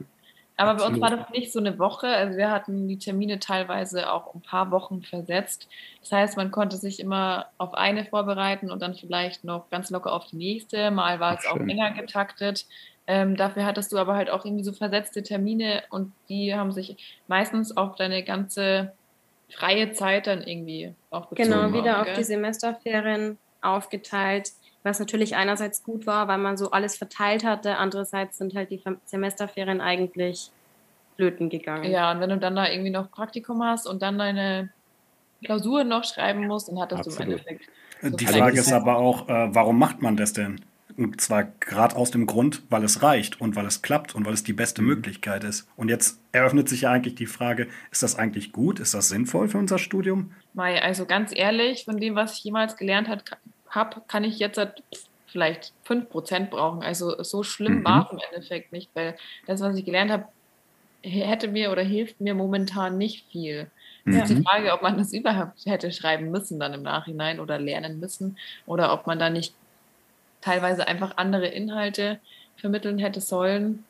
Aber 0.57 0.76
bei 0.76 0.88
uns 0.88 0.97
Absolut. 0.97 1.01
war 1.01 1.17
das 1.17 1.30
nicht 1.32 1.51
so 1.51 1.59
eine 1.59 1.78
Woche. 1.78 2.07
Also 2.07 2.38
wir 2.38 2.49
hatten 2.49 2.88
die 2.88 2.97
Termine 2.97 3.39
teilweise 3.39 4.11
auch 4.11 4.34
um 4.34 4.39
ein 4.39 4.41
paar 4.41 4.71
Wochen 4.71 5.03
versetzt. 5.03 5.67
Das 5.99 6.11
heißt, 6.13 6.38
man 6.38 6.49
konnte 6.49 6.78
sich 6.78 6.99
immer 7.01 7.47
auf 7.57 7.73
eine 7.73 8.05
vorbereiten 8.05 8.71
und 8.71 8.82
dann 8.82 8.95
vielleicht 8.95 9.43
noch 9.43 9.69
ganz 9.69 9.89
locker 9.91 10.13
auf 10.13 10.26
die 10.28 10.38
nächste. 10.38 10.89
Mal 10.91 11.19
war 11.19 11.34
Ach, 11.34 11.39
es 11.39 11.45
auch 11.45 11.57
schön. 11.57 11.69
enger 11.69 11.91
getaktet. 11.91 12.65
Ähm, 13.05 13.36
dafür 13.36 13.65
hattest 13.65 13.91
du 13.91 13.97
aber 13.97 14.15
halt 14.15 14.30
auch 14.30 14.45
irgendwie 14.45 14.63
so 14.63 14.71
versetzte 14.71 15.21
Termine 15.21 15.84
und 15.91 16.13
die 16.30 16.55
haben 16.55 16.71
sich 16.71 17.21
meistens 17.28 17.76
auf 17.76 17.95
deine 17.97 18.23
ganze 18.23 18.93
freie 19.53 19.93
Zeit 19.93 20.27
dann 20.27 20.43
irgendwie 20.43 20.93
auch 21.09 21.27
bezogen. 21.27 21.49
genau, 21.49 21.73
wieder 21.73 21.97
auch, 21.97 21.99
auf 22.01 22.05
gell? 22.05 22.15
die 22.15 22.23
Semesterferien 22.23 23.37
aufgeteilt, 23.61 24.51
was 24.83 24.99
natürlich 24.99 25.35
einerseits 25.35 25.83
gut 25.83 26.05
war, 26.05 26.27
weil 26.27 26.37
man 26.37 26.57
so 26.57 26.71
alles 26.71 26.97
verteilt 26.97 27.43
hatte, 27.43 27.77
andererseits 27.77 28.37
sind 28.37 28.55
halt 28.55 28.69
die 28.71 28.81
Semesterferien 29.05 29.81
eigentlich 29.81 30.51
flöten 31.15 31.49
gegangen. 31.49 31.89
Ja, 31.91 32.11
und 32.11 32.19
wenn 32.19 32.29
du 32.29 32.37
dann 32.37 32.55
da 32.55 32.69
irgendwie 32.69 32.91
noch 32.91 33.09
Praktikum 33.11 33.63
hast 33.63 33.87
und 33.87 34.01
dann 34.01 34.17
deine 34.17 34.69
Klausuren 35.43 35.87
noch 35.87 36.03
schreiben 36.03 36.45
musst, 36.47 36.67
dann 36.69 36.79
hattest 36.79 37.05
du 37.05 37.09
im 37.09 37.15
Absolut. 37.15 37.47
Endeffekt. 37.47 37.69
Die 38.19 38.27
Frage 38.27 38.59
ist- 38.59 38.73
aber 38.73 38.97
auch, 38.97 39.27
äh, 39.29 39.53
warum 39.55 39.79
macht 39.79 40.01
man 40.01 40.17
das 40.17 40.33
denn? 40.33 40.63
Und 40.97 41.19
zwar 41.21 41.43
gerade 41.43 41.95
aus 41.95 42.11
dem 42.11 42.25
Grund, 42.25 42.63
weil 42.69 42.83
es 42.83 43.01
reicht 43.03 43.39
und 43.41 43.55
weil 43.55 43.65
es 43.65 43.81
klappt 43.81 44.15
und 44.15 44.25
weil 44.25 44.33
es 44.33 44.43
die 44.43 44.53
beste 44.53 44.81
Mhm. 44.81 44.81
Möglichkeit 44.81 45.43
ist. 45.43 45.67
Und 45.75 45.89
jetzt 45.89 46.21
eröffnet 46.31 46.69
sich 46.69 46.81
ja 46.81 46.91
eigentlich 46.91 47.15
die 47.15 47.25
Frage, 47.27 47.67
ist 47.91 48.03
das 48.03 48.15
eigentlich 48.15 48.51
gut? 48.51 48.79
Ist 48.79 48.93
das 48.93 49.09
sinnvoll 49.09 49.47
für 49.49 49.57
unser 49.57 49.77
Studium? 49.79 50.33
Mai, 50.53 50.81
also 50.81 51.05
ganz 51.05 51.31
ehrlich, 51.35 51.83
von 51.85 51.99
dem, 51.99 52.15
was 52.15 52.37
ich 52.37 52.43
jemals 52.43 52.77
gelernt 52.77 53.09
habe, 53.69 54.01
kann 54.07 54.23
ich 54.23 54.39
jetzt 54.39 54.59
vielleicht 55.27 55.73
5% 55.83 56.49
brauchen. 56.51 56.81
Also 56.83 57.21
so 57.23 57.43
schlimm 57.43 57.83
Mhm. 57.83 57.83
war 57.83 58.05
es 58.05 58.11
im 58.13 58.19
Endeffekt 58.31 58.71
nicht, 58.71 58.91
weil 58.95 59.17
das, 59.45 59.59
was 59.61 59.75
ich 59.77 59.85
gelernt 59.85 60.11
habe, 60.11 60.25
hätte 61.03 61.47
mir 61.49 61.71
oder 61.71 61.83
hilft 61.83 62.21
mir 62.21 62.35
momentan 62.35 62.97
nicht 62.97 63.27
viel. 63.31 63.71
Es 64.09 64.15
ist 64.17 64.29
die 64.29 64.37
Mhm. 64.37 64.45
Frage, 64.45 64.73
ob 64.73 64.81
man 64.83 64.97
das 64.97 65.13
überhaupt 65.13 65.59
hätte 65.65 65.91
schreiben 65.91 66.31
müssen 66.31 66.59
dann 66.59 66.73
im 66.73 66.83
Nachhinein 66.83 67.39
oder 67.39 67.59
lernen 67.59 67.99
müssen 67.99 68.37
oder 68.65 68.93
ob 68.93 69.07
man 69.07 69.19
da 69.19 69.29
nicht 69.29 69.57
teilweise 70.45 70.87
einfach 70.87 71.17
andere 71.17 71.47
Inhalte 71.47 72.19
vermitteln 72.55 72.99
hätte 72.99 73.19
sollen. 73.19 73.83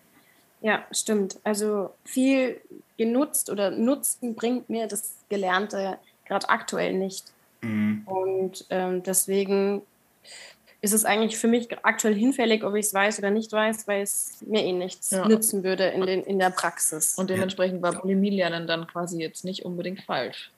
Ja, 0.61 0.85
stimmt. 0.91 1.37
Also 1.43 1.91
viel 2.05 2.61
genutzt 2.97 3.49
oder 3.49 3.71
Nutzen 3.71 4.35
bringt 4.35 4.69
mir 4.69 4.87
das 4.87 5.15
Gelernte 5.29 5.99
gerade 6.25 6.49
aktuell 6.49 6.93
nicht. 6.93 7.25
Mhm. 7.61 8.03
Und 8.05 8.65
ähm, 8.69 9.03
deswegen 9.03 9.81
ist 10.81 10.93
es 10.93 11.03
eigentlich 11.03 11.37
für 11.37 11.47
mich 11.47 11.67
aktuell 11.83 12.15
hinfällig, 12.15 12.63
ob 12.63 12.75
ich 12.75 12.85
es 12.85 12.93
weiß 12.93 13.19
oder 13.19 13.31
nicht 13.31 13.51
weiß, 13.51 13.87
weil 13.87 14.03
es 14.03 14.37
mir 14.45 14.63
eh 14.63 14.71
nichts 14.71 15.11
Ja. 15.11 15.27
nützen 15.27 15.63
würde 15.63 15.87
in, 15.87 16.05
den, 16.05 16.23
in 16.23 16.39
der 16.39 16.51
Praxis. 16.51 17.15
Und 17.15 17.29
dementsprechend 17.29 17.81
war 17.81 17.99
Bulimie 18.01 18.29
lernen 18.29 18.65
dann 18.67 18.87
quasi 18.87 19.19
jetzt 19.19 19.45
nicht 19.45 19.65
unbedingt 19.65 20.01
falsch. 20.01 20.51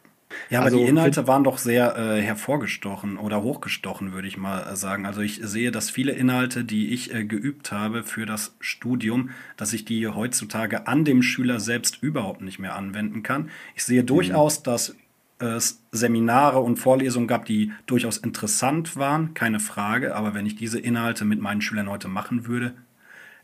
Ja, 0.49 0.59
aber 0.59 0.65
also, 0.65 0.77
die 0.77 0.83
Inhalte 0.83 1.27
waren 1.27 1.43
doch 1.43 1.57
sehr 1.57 1.95
äh, 1.97 2.21
hervorgestochen 2.21 3.17
oder 3.17 3.43
hochgestochen, 3.43 4.13
würde 4.13 4.27
ich 4.27 4.37
mal 4.37 4.61
äh, 4.61 4.75
sagen. 4.75 5.05
Also 5.05 5.21
ich 5.21 5.39
sehe, 5.41 5.71
dass 5.71 5.89
viele 5.89 6.11
Inhalte, 6.11 6.63
die 6.63 6.89
ich 6.93 7.13
äh, 7.13 7.23
geübt 7.23 7.71
habe 7.71 8.03
für 8.03 8.25
das 8.25 8.55
Studium, 8.59 9.29
dass 9.55 9.73
ich 9.73 9.85
die 9.85 10.07
heutzutage 10.07 10.87
an 10.87 11.05
dem 11.05 11.21
Schüler 11.21 11.59
selbst 11.59 12.01
überhaupt 12.01 12.41
nicht 12.41 12.59
mehr 12.59 12.75
anwenden 12.75 13.23
kann. 13.23 13.49
Ich 13.75 13.83
sehe 13.83 14.01
mhm. 14.01 14.07
durchaus, 14.07 14.63
dass 14.63 14.95
es 15.39 15.83
Seminare 15.91 16.59
und 16.59 16.77
Vorlesungen 16.77 17.27
gab, 17.27 17.45
die 17.45 17.71
durchaus 17.85 18.17
interessant 18.17 18.95
waren, 18.95 19.33
keine 19.33 19.59
Frage. 19.59 20.15
Aber 20.15 20.33
wenn 20.33 20.45
ich 20.45 20.55
diese 20.55 20.79
Inhalte 20.79 21.25
mit 21.25 21.39
meinen 21.39 21.61
Schülern 21.61 21.89
heute 21.89 22.07
machen 22.07 22.47
würde, 22.47 22.73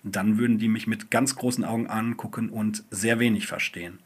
dann 0.03 0.37
würden 0.37 0.57
die 0.57 0.67
mich 0.67 0.87
mit 0.87 1.11
ganz 1.11 1.35
großen 1.35 1.63
Augen 1.63 1.87
angucken 1.87 2.49
und 2.49 2.83
sehr 2.91 3.19
wenig 3.19 3.47
verstehen. 3.47 3.99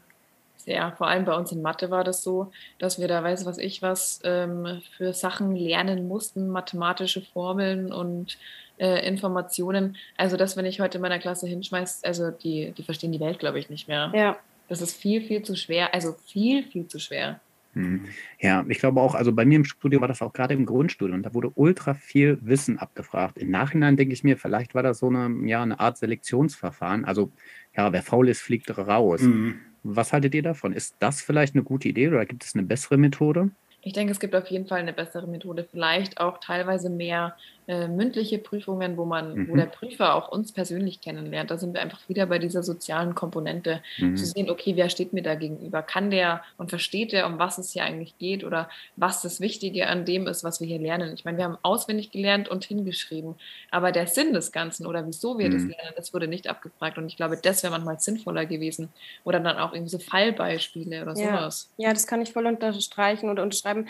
Ja, 0.68 0.90
vor 0.90 1.08
allem 1.08 1.24
bei 1.24 1.34
uns 1.34 1.50
in 1.50 1.62
Mathe 1.62 1.90
war 1.90 2.04
das 2.04 2.22
so, 2.22 2.52
dass 2.78 3.00
wir 3.00 3.08
da 3.08 3.24
weiß 3.24 3.46
was 3.46 3.56
ich 3.56 3.80
was 3.80 4.20
ähm, 4.22 4.82
für 4.98 5.14
Sachen 5.14 5.56
lernen 5.56 6.06
mussten, 6.06 6.48
mathematische 6.50 7.22
Formeln 7.22 7.90
und 7.90 8.36
äh, 8.76 9.06
Informationen. 9.08 9.96
Also 10.18 10.36
das, 10.36 10.58
wenn 10.58 10.66
ich 10.66 10.80
heute 10.80 10.98
in 10.98 11.02
meiner 11.02 11.18
Klasse 11.18 11.46
hinschmeiß, 11.46 12.04
also 12.04 12.30
die, 12.30 12.72
die 12.76 12.82
verstehen 12.82 13.12
die 13.12 13.20
Welt, 13.20 13.38
glaube 13.38 13.58
ich, 13.58 13.70
nicht 13.70 13.88
mehr. 13.88 14.12
Ja. 14.14 14.36
Das 14.68 14.82
ist 14.82 14.94
viel, 14.94 15.22
viel 15.22 15.42
zu 15.42 15.56
schwer, 15.56 15.94
also 15.94 16.14
viel, 16.26 16.64
viel 16.64 16.86
zu 16.86 16.98
schwer. 16.98 17.40
Mhm. 17.72 18.04
Ja, 18.38 18.62
ich 18.68 18.78
glaube 18.78 19.00
auch, 19.00 19.14
also 19.14 19.32
bei 19.32 19.46
mir 19.46 19.56
im 19.56 19.64
Studio 19.64 20.02
war 20.02 20.08
das 20.08 20.20
auch 20.20 20.34
gerade 20.34 20.52
im 20.52 20.66
Grundstudium, 20.66 21.22
da 21.22 21.32
wurde 21.32 21.50
ultra 21.54 21.94
viel 21.94 22.38
Wissen 22.42 22.78
abgefragt. 22.78 23.38
Im 23.38 23.50
Nachhinein 23.50 23.96
denke 23.96 24.12
ich 24.12 24.22
mir, 24.22 24.36
vielleicht 24.36 24.74
war 24.74 24.82
das 24.82 24.98
so 24.98 25.08
eine, 25.08 25.48
ja, 25.48 25.62
eine 25.62 25.80
Art 25.80 25.96
Selektionsverfahren. 25.96 27.06
Also, 27.06 27.32
ja, 27.74 27.90
wer 27.90 28.02
faul 28.02 28.28
ist, 28.28 28.42
fliegt 28.42 28.76
raus. 28.76 29.22
Mhm. 29.22 29.60
Was 29.90 30.12
haltet 30.12 30.34
ihr 30.34 30.42
davon? 30.42 30.74
Ist 30.74 30.96
das 30.98 31.22
vielleicht 31.22 31.54
eine 31.54 31.64
gute 31.64 31.88
Idee 31.88 32.08
oder 32.08 32.26
gibt 32.26 32.44
es 32.44 32.54
eine 32.54 32.64
bessere 32.64 32.98
Methode? 32.98 33.50
Ich 33.80 33.94
denke, 33.94 34.12
es 34.12 34.20
gibt 34.20 34.34
auf 34.34 34.46
jeden 34.48 34.66
Fall 34.66 34.80
eine 34.80 34.92
bessere 34.92 35.26
Methode. 35.26 35.66
Vielleicht 35.70 36.20
auch 36.20 36.38
teilweise 36.40 36.90
mehr 36.90 37.36
äh, 37.68 37.86
mündliche 37.86 38.38
Prüfungen, 38.38 38.96
wo 38.96 39.04
man, 39.04 39.34
mhm. 39.34 39.48
wo 39.50 39.54
der 39.54 39.66
Prüfer 39.66 40.14
auch 40.14 40.32
uns 40.32 40.52
persönlich 40.52 41.02
kennenlernt. 41.02 41.50
Da 41.50 41.58
sind 41.58 41.74
wir 41.74 41.82
einfach 41.82 42.00
wieder 42.08 42.24
bei 42.24 42.38
dieser 42.38 42.62
sozialen 42.62 43.14
Komponente, 43.14 43.82
mhm. 43.98 44.16
zu 44.16 44.24
sehen, 44.24 44.48
okay, 44.48 44.74
wer 44.74 44.88
steht 44.88 45.12
mir 45.12 45.22
da 45.22 45.34
gegenüber? 45.34 45.82
Kann 45.82 46.10
der 46.10 46.42
und 46.56 46.70
versteht 46.70 47.12
der, 47.12 47.26
um 47.26 47.38
was 47.38 47.58
es 47.58 47.72
hier 47.72 47.84
eigentlich 47.84 48.16
geht 48.16 48.42
oder 48.42 48.70
was 48.96 49.20
das 49.20 49.42
Wichtige 49.42 49.86
an 49.86 50.06
dem 50.06 50.26
ist, 50.26 50.44
was 50.44 50.60
wir 50.60 50.66
hier 50.66 50.78
lernen? 50.78 51.12
Ich 51.12 51.26
meine, 51.26 51.36
wir 51.36 51.44
haben 51.44 51.58
auswendig 51.60 52.10
gelernt 52.10 52.48
und 52.48 52.64
hingeschrieben, 52.64 53.34
aber 53.70 53.92
der 53.92 54.06
Sinn 54.06 54.32
des 54.32 54.50
Ganzen 54.50 54.86
oder 54.86 55.06
wieso 55.06 55.38
wir 55.38 55.48
mhm. 55.48 55.52
das 55.52 55.62
lernen, 55.64 55.92
das 55.94 56.14
wurde 56.14 56.26
nicht 56.26 56.48
abgefragt. 56.48 56.96
Und 56.96 57.06
ich 57.06 57.18
glaube, 57.18 57.36
das 57.36 57.62
wäre 57.62 57.70
manchmal 57.70 58.00
sinnvoller 58.00 58.46
gewesen. 58.46 58.88
Oder 59.24 59.40
dann 59.40 59.58
auch 59.58 59.74
irgendwie 59.74 59.90
so 59.90 59.98
Fallbeispiele 59.98 61.02
oder 61.02 61.14
ja. 61.18 61.36
sowas. 61.36 61.70
Ja, 61.76 61.92
das 61.92 62.06
kann 62.06 62.22
ich 62.22 62.32
voll 62.32 62.46
unterstreichen 62.46 63.28
oder 63.28 63.42
unterschreiben 63.42 63.88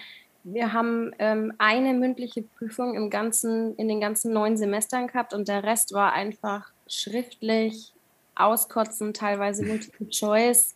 wir 0.52 0.72
haben 0.72 1.12
ähm, 1.18 1.52
eine 1.58 1.94
mündliche 1.94 2.42
Prüfung 2.42 2.94
im 2.94 3.10
ganzen, 3.10 3.74
in 3.76 3.88
den 3.88 4.00
ganzen 4.00 4.32
neun 4.32 4.56
Semestern 4.56 5.06
gehabt 5.06 5.34
und 5.34 5.48
der 5.48 5.62
Rest 5.64 5.92
war 5.92 6.12
einfach 6.12 6.72
schriftlich, 6.86 7.92
auskotzen, 8.34 9.12
teilweise 9.12 9.64
Multiple 9.64 10.08
Choice, 10.10 10.74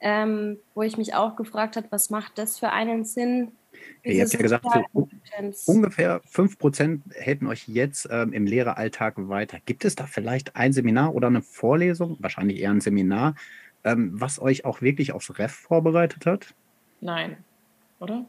ähm, 0.00 0.58
wo 0.74 0.82
ich 0.82 0.96
mich 0.96 1.14
auch 1.14 1.36
gefragt 1.36 1.76
habe, 1.76 1.86
was 1.90 2.10
macht 2.10 2.38
das 2.38 2.58
für 2.58 2.70
einen 2.70 3.04
Sinn? 3.04 3.52
Ihr 4.02 4.22
habt 4.22 4.32
ja 4.32 4.40
gesagt, 4.40 4.64
so 5.52 5.72
ungefähr 5.72 6.20
5% 6.22 7.00
helfen 7.14 7.46
euch 7.46 7.68
jetzt 7.68 8.08
ähm, 8.10 8.32
im 8.32 8.46
Lehreralltag 8.46 9.14
weiter. 9.28 9.58
Gibt 9.66 9.84
es 9.84 9.94
da 9.94 10.06
vielleicht 10.06 10.56
ein 10.56 10.72
Seminar 10.72 11.14
oder 11.14 11.28
eine 11.28 11.42
Vorlesung, 11.42 12.16
wahrscheinlich 12.20 12.60
eher 12.60 12.70
ein 12.70 12.80
Seminar, 12.80 13.34
ähm, 13.84 14.10
was 14.12 14.40
euch 14.40 14.64
auch 14.64 14.82
wirklich 14.82 15.12
aufs 15.12 15.38
Ref 15.38 15.52
vorbereitet 15.52 16.26
hat? 16.26 16.54
Nein, 17.00 17.36
oder? 18.00 18.26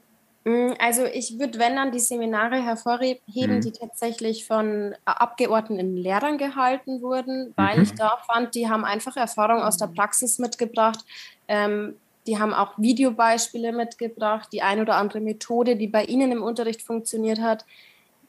Mm, 0.49 0.73
also 0.79 1.05
ich 1.05 1.37
würde, 1.37 1.59
wenn 1.59 1.75
dann 1.75 1.91
die 1.91 1.99
Seminare 1.99 2.63
hervorheben, 2.63 3.21
mhm. 3.27 3.61
die 3.61 3.71
tatsächlich 3.71 4.47
von 4.47 4.95
abgeordneten 5.05 5.95
Lehrern 5.95 6.39
gehalten 6.39 7.03
wurden, 7.03 7.53
weil 7.55 7.77
mhm. 7.77 7.83
ich 7.83 7.93
da 7.93 8.17
fand, 8.25 8.55
die 8.55 8.67
haben 8.67 8.83
einfach 8.83 9.15
Erfahrung 9.15 9.61
aus 9.61 9.77
der 9.77 9.87
Praxis 9.87 10.39
mitgebracht. 10.39 11.05
Ähm, 11.47 11.95
die 12.25 12.39
haben 12.39 12.53
auch 12.53 12.77
Videobeispiele 12.77 13.71
mitgebracht, 13.71 14.49
die 14.51 14.63
ein 14.63 14.81
oder 14.81 14.95
andere 14.95 15.19
Methode, 15.19 15.75
die 15.75 15.87
bei 15.87 16.05
ihnen 16.05 16.31
im 16.31 16.41
Unterricht 16.41 16.81
funktioniert 16.81 17.39
hat. 17.39 17.65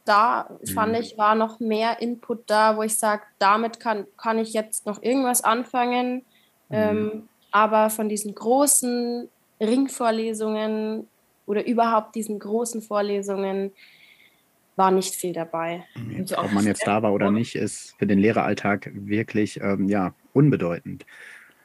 Da 0.05 0.51
mhm. 0.51 0.67
fand 0.67 0.99
ich, 0.99 1.17
war 1.17 1.35
noch 1.35 1.59
mehr 1.59 2.03
Input 2.03 2.43
da, 2.51 2.77
wo 2.77 2.83
ich 2.83 2.99
sage, 2.99 3.23
damit 3.39 3.81
kann, 3.81 4.07
kann 4.19 4.39
ich 4.39 4.53
jetzt 4.53 4.85
noch 4.85 5.03
irgendwas 5.03 5.43
anfangen. 5.43 6.17
Mhm. 6.69 6.77
Ähm, 6.77 7.29
aber 7.51 7.89
von 7.89 8.11
diesen 8.11 8.35
großen 8.35 9.29
Ringvorlesungen 9.59 11.07
oder 11.51 11.67
überhaupt 11.67 12.15
diesen 12.15 12.39
großen 12.39 12.81
Vorlesungen 12.81 13.73
war 14.77 14.93
nicht 14.93 15.17
viel 15.17 15.33
dabei. 15.33 15.85
Jetzt, 16.17 16.39
ob 16.39 16.53
man 16.53 16.65
jetzt 16.65 16.87
da 16.87 17.03
war 17.03 17.13
oder 17.13 17.33
nicht, 17.33 17.57
ist 17.57 17.97
für 17.99 18.07
den 18.07 18.21
Lehreralltag 18.21 18.89
wirklich 18.95 19.61
ähm, 19.61 19.89
ja, 19.89 20.15
unbedeutend. 20.33 21.05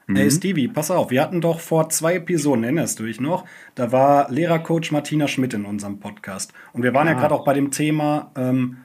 Mhm. 0.08 0.16
Hey 0.16 0.32
Stevie, 0.32 0.68
pass 0.68 0.90
auf, 0.90 1.12
wir 1.12 1.22
hatten 1.22 1.40
doch 1.40 1.60
vor 1.60 1.90
zwei 1.90 2.16
Episoden, 2.16 2.64
erinnerst 2.64 3.00
du 3.00 3.06
dich 3.06 3.22
noch? 3.22 3.46
Da 3.76 3.92
war 3.92 4.32
Lehrercoach 4.32 4.92
Martina 4.92 5.28
Schmidt 5.28 5.54
in 5.54 5.66
unserem 5.66 6.00
Podcast. 6.00 6.52
Und 6.74 6.82
wir 6.82 6.96
waren 6.96 7.08
ah. 7.08 7.12
ja 7.12 7.20
gerade 7.20 7.36
auch 7.36 7.46
bei 7.46 7.54
dem 7.54 7.70
Thema 7.70 8.32
ähm, 8.36 8.78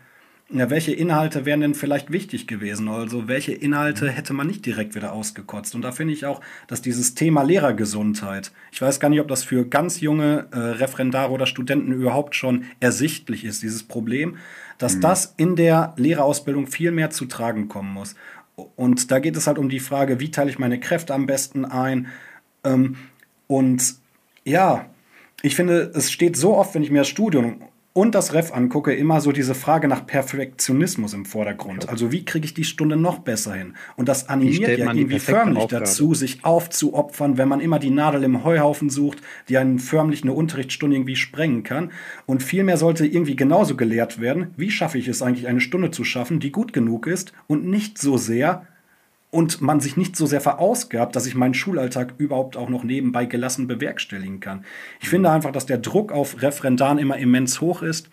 ja, 0.52 0.68
welche 0.68 0.92
Inhalte 0.92 1.44
wären 1.44 1.60
denn 1.60 1.74
vielleicht 1.74 2.10
wichtig 2.10 2.48
gewesen? 2.48 2.88
Also 2.88 3.28
welche 3.28 3.52
Inhalte 3.52 4.06
mhm. 4.06 4.08
hätte 4.08 4.32
man 4.32 4.48
nicht 4.48 4.66
direkt 4.66 4.94
wieder 4.94 5.12
ausgekotzt? 5.12 5.74
Und 5.74 5.82
da 5.82 5.92
finde 5.92 6.12
ich 6.12 6.26
auch, 6.26 6.40
dass 6.66 6.82
dieses 6.82 7.14
Thema 7.14 7.42
Lehrergesundheit, 7.42 8.50
ich 8.72 8.82
weiß 8.82 8.98
gar 8.98 9.10
nicht, 9.10 9.20
ob 9.20 9.28
das 9.28 9.44
für 9.44 9.64
ganz 9.64 10.00
junge 10.00 10.48
äh, 10.50 10.58
Referendare 10.58 11.30
oder 11.30 11.46
Studenten 11.46 11.92
überhaupt 11.92 12.34
schon 12.34 12.64
ersichtlich 12.80 13.44
ist, 13.44 13.62
dieses 13.62 13.84
Problem, 13.84 14.38
dass 14.78 14.96
mhm. 14.96 15.00
das 15.02 15.34
in 15.36 15.54
der 15.54 15.94
Lehrerausbildung 15.96 16.66
viel 16.66 16.90
mehr 16.90 17.10
zu 17.10 17.26
tragen 17.26 17.68
kommen 17.68 17.92
muss. 17.92 18.16
Und 18.76 19.10
da 19.10 19.20
geht 19.20 19.36
es 19.36 19.46
halt 19.46 19.58
um 19.58 19.68
die 19.68 19.80
Frage, 19.80 20.18
wie 20.18 20.32
teile 20.32 20.50
ich 20.50 20.58
meine 20.58 20.80
Kräfte 20.80 21.14
am 21.14 21.26
besten 21.26 21.64
ein? 21.64 22.08
Ähm, 22.64 22.96
und 23.46 23.94
ja, 24.44 24.86
ich 25.42 25.54
finde, 25.54 25.92
es 25.94 26.10
steht 26.10 26.36
so 26.36 26.56
oft, 26.56 26.74
wenn 26.74 26.82
ich 26.82 26.90
mir 26.90 26.98
das 26.98 27.08
Studium 27.08 27.62
und 27.92 28.14
das 28.14 28.32
Ref 28.32 28.52
angucke, 28.52 28.94
immer 28.94 29.20
so 29.20 29.32
diese 29.32 29.54
Frage 29.54 29.88
nach 29.88 30.06
Perfektionismus 30.06 31.12
im 31.12 31.24
Vordergrund. 31.24 31.88
Also 31.88 32.12
wie 32.12 32.24
kriege 32.24 32.44
ich 32.44 32.54
die 32.54 32.64
Stunde 32.64 32.96
noch 32.96 33.18
besser 33.18 33.54
hin? 33.54 33.74
Und 33.96 34.08
das 34.08 34.28
animiert 34.28 34.78
ja 34.78 34.92
irgendwie 34.92 35.18
förmlich 35.18 35.64
Aufgabe. 35.64 35.84
dazu, 35.84 36.14
sich 36.14 36.44
aufzuopfern, 36.44 37.36
wenn 37.36 37.48
man 37.48 37.60
immer 37.60 37.80
die 37.80 37.90
Nadel 37.90 38.22
im 38.22 38.44
Heuhaufen 38.44 38.90
sucht, 38.90 39.18
die 39.48 39.58
einen 39.58 39.80
förmlich 39.80 40.22
eine 40.22 40.32
Unterrichtsstunde 40.32 40.96
irgendwie 40.96 41.16
sprengen 41.16 41.64
kann. 41.64 41.90
Und 42.26 42.44
vielmehr 42.44 42.76
sollte 42.76 43.06
irgendwie 43.06 43.34
genauso 43.34 43.76
gelehrt 43.76 44.20
werden, 44.20 44.54
wie 44.56 44.70
schaffe 44.70 44.98
ich 44.98 45.08
es 45.08 45.20
eigentlich, 45.20 45.48
eine 45.48 45.60
Stunde 45.60 45.90
zu 45.90 46.04
schaffen, 46.04 46.38
die 46.38 46.52
gut 46.52 46.72
genug 46.72 47.08
ist 47.08 47.32
und 47.48 47.66
nicht 47.66 47.98
so 47.98 48.16
sehr 48.16 48.66
und 49.30 49.60
man 49.60 49.80
sich 49.80 49.96
nicht 49.96 50.16
so 50.16 50.26
sehr 50.26 50.40
verausgabt, 50.40 51.14
dass 51.14 51.26
ich 51.26 51.34
meinen 51.34 51.54
Schulalltag 51.54 52.14
überhaupt 52.18 52.56
auch 52.56 52.68
noch 52.68 52.82
nebenbei 52.82 53.26
gelassen 53.26 53.66
bewerkstelligen 53.66 54.40
kann. 54.40 54.64
Ich 55.00 55.08
finde 55.08 55.30
einfach, 55.30 55.52
dass 55.52 55.66
der 55.66 55.78
Druck 55.78 56.12
auf 56.12 56.42
Referendaren 56.42 56.98
immer 56.98 57.16
immens 57.16 57.60
hoch 57.60 57.82
ist 57.82 58.10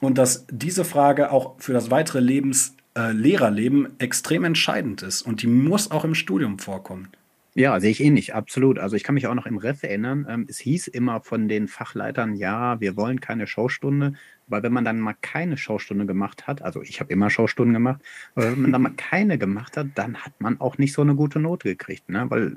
und 0.00 0.18
dass 0.18 0.46
diese 0.50 0.84
Frage 0.84 1.30
auch 1.30 1.54
für 1.58 1.72
das 1.72 1.90
weitere 1.90 2.20
Lebens, 2.20 2.76
äh, 2.96 3.12
Lehrerleben 3.12 3.98
extrem 3.98 4.44
entscheidend 4.44 5.02
ist 5.02 5.22
und 5.22 5.42
die 5.42 5.46
muss 5.46 5.90
auch 5.90 6.04
im 6.04 6.14
Studium 6.14 6.58
vorkommen. 6.58 7.08
Ja, 7.56 7.78
sehe 7.78 7.92
ich 7.92 8.02
ähnlich, 8.02 8.34
absolut. 8.34 8.80
Also 8.80 8.96
ich 8.96 9.04
kann 9.04 9.14
mich 9.14 9.28
auch 9.28 9.34
noch 9.34 9.46
im 9.46 9.58
Ref 9.58 9.84
erinnern, 9.84 10.26
ähm, 10.28 10.46
es 10.48 10.58
hieß 10.58 10.88
immer 10.88 11.20
von 11.20 11.46
den 11.46 11.68
Fachleitern, 11.68 12.34
ja, 12.34 12.80
wir 12.80 12.96
wollen 12.96 13.20
keine 13.20 13.46
Showstunde, 13.46 14.14
weil 14.48 14.64
wenn 14.64 14.72
man 14.72 14.84
dann 14.84 14.98
mal 14.98 15.14
keine 15.20 15.56
Showstunde 15.56 16.04
gemacht 16.04 16.48
hat, 16.48 16.62
also 16.62 16.82
ich 16.82 16.98
habe 16.98 17.12
immer 17.12 17.30
Showstunden 17.30 17.72
gemacht, 17.72 18.02
aber 18.34 18.50
wenn 18.50 18.62
man 18.62 18.72
dann 18.72 18.82
mal 18.82 18.92
keine 18.96 19.38
gemacht 19.38 19.76
hat, 19.76 19.86
dann 19.94 20.16
hat 20.16 20.32
man 20.40 20.60
auch 20.60 20.78
nicht 20.78 20.92
so 20.92 21.02
eine 21.02 21.14
gute 21.14 21.38
Note 21.38 21.68
gekriegt, 21.68 22.08
ne? 22.08 22.26
weil 22.28 22.56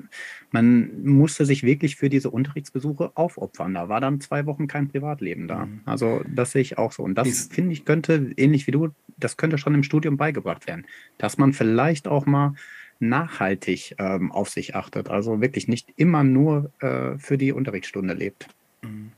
man 0.50 1.04
musste 1.04 1.46
sich 1.46 1.62
wirklich 1.62 1.94
für 1.94 2.08
diese 2.08 2.30
Unterrichtsbesuche 2.30 3.12
aufopfern. 3.14 3.74
Da 3.74 3.88
war 3.88 4.00
dann 4.00 4.20
zwei 4.20 4.46
Wochen 4.46 4.66
kein 4.66 4.88
Privatleben 4.88 5.46
da. 5.46 5.66
Mhm. 5.66 5.80
Also 5.84 6.22
das 6.26 6.50
sehe 6.50 6.62
ich 6.62 6.76
auch 6.76 6.90
so. 6.90 7.04
Und 7.04 7.14
das 7.14 7.48
finde 7.52 7.72
ich 7.72 7.84
könnte, 7.84 8.32
ähnlich 8.36 8.66
wie 8.66 8.72
du, 8.72 8.88
das 9.16 9.36
könnte 9.36 9.58
schon 9.58 9.74
im 9.74 9.84
Studium 9.84 10.16
beigebracht 10.16 10.66
werden, 10.66 10.86
dass 11.18 11.38
man 11.38 11.52
vielleicht 11.52 12.08
auch 12.08 12.26
mal 12.26 12.54
nachhaltig 13.00 13.94
ähm, 13.98 14.32
auf 14.32 14.48
sich 14.48 14.74
achtet. 14.74 15.08
Also 15.08 15.40
wirklich 15.40 15.68
nicht 15.68 15.88
immer 15.96 16.24
nur 16.24 16.70
äh, 16.80 17.18
für 17.18 17.38
die 17.38 17.52
Unterrichtsstunde 17.52 18.14
lebt. 18.14 18.48
Mhm. 18.82 19.12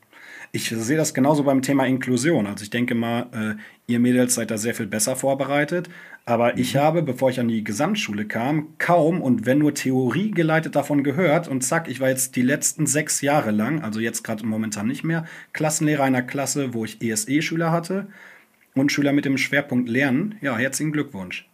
Ich 0.53 0.69
sehe 0.69 0.97
das 0.97 1.15
genauso 1.15 1.45
beim 1.45 1.63
Thema 1.63 1.87
Inklusion. 1.87 2.49
Also 2.49 2.65
ich 2.65 2.71
denke 2.71 2.97
mal, 2.97 3.27
äh, 3.33 3.93
ihr 3.93 4.01
Mädels 4.01 4.35
seid 4.35 4.51
da 4.51 4.59
sehr 4.59 4.75
viel 4.75 4.89
besser 4.89 5.15
vorbereitet. 5.15 5.89
Aber 6.25 6.59
ich 6.59 6.75
mhm. 6.75 6.79
habe, 6.81 7.03
bevor 7.03 7.31
ich 7.31 7.39
an 7.39 7.47
die 7.47 7.63
Gesamtschule 7.63 8.27
kam, 8.27 8.75
kaum 8.79 9.23
und 9.23 9.47
wenn 9.47 9.59
nur 9.59 9.75
Theorie 9.75 10.33
geleitet 10.33 10.75
davon 10.75 11.05
gehört. 11.05 11.47
Und 11.47 11.63
zack, 11.63 11.89
ich 11.89 12.01
war 12.01 12.09
jetzt 12.09 12.35
die 12.35 12.43
letzten 12.43 12.87
sechs 12.87 13.21
Jahre 13.21 13.53
lang, 13.53 13.83
also 13.83 14.01
jetzt 14.01 14.25
gerade 14.25 14.45
momentan 14.45 14.89
nicht 14.89 15.05
mehr, 15.05 15.25
Klassenlehrer 15.53 16.03
einer 16.03 16.23
Klasse, 16.23 16.75
wo 16.75 16.85
ich 16.85 17.01
ESE-Schüler 17.01 17.71
hatte 17.71 18.09
und 18.75 18.91
Schüler 18.91 19.13
mit 19.13 19.25
dem 19.25 19.39
Schwerpunkt 19.39 19.89
Lernen. 19.89 20.35
Ja, 20.41 20.57
herzlichen 20.57 20.93
Glückwunsch. 20.93 21.50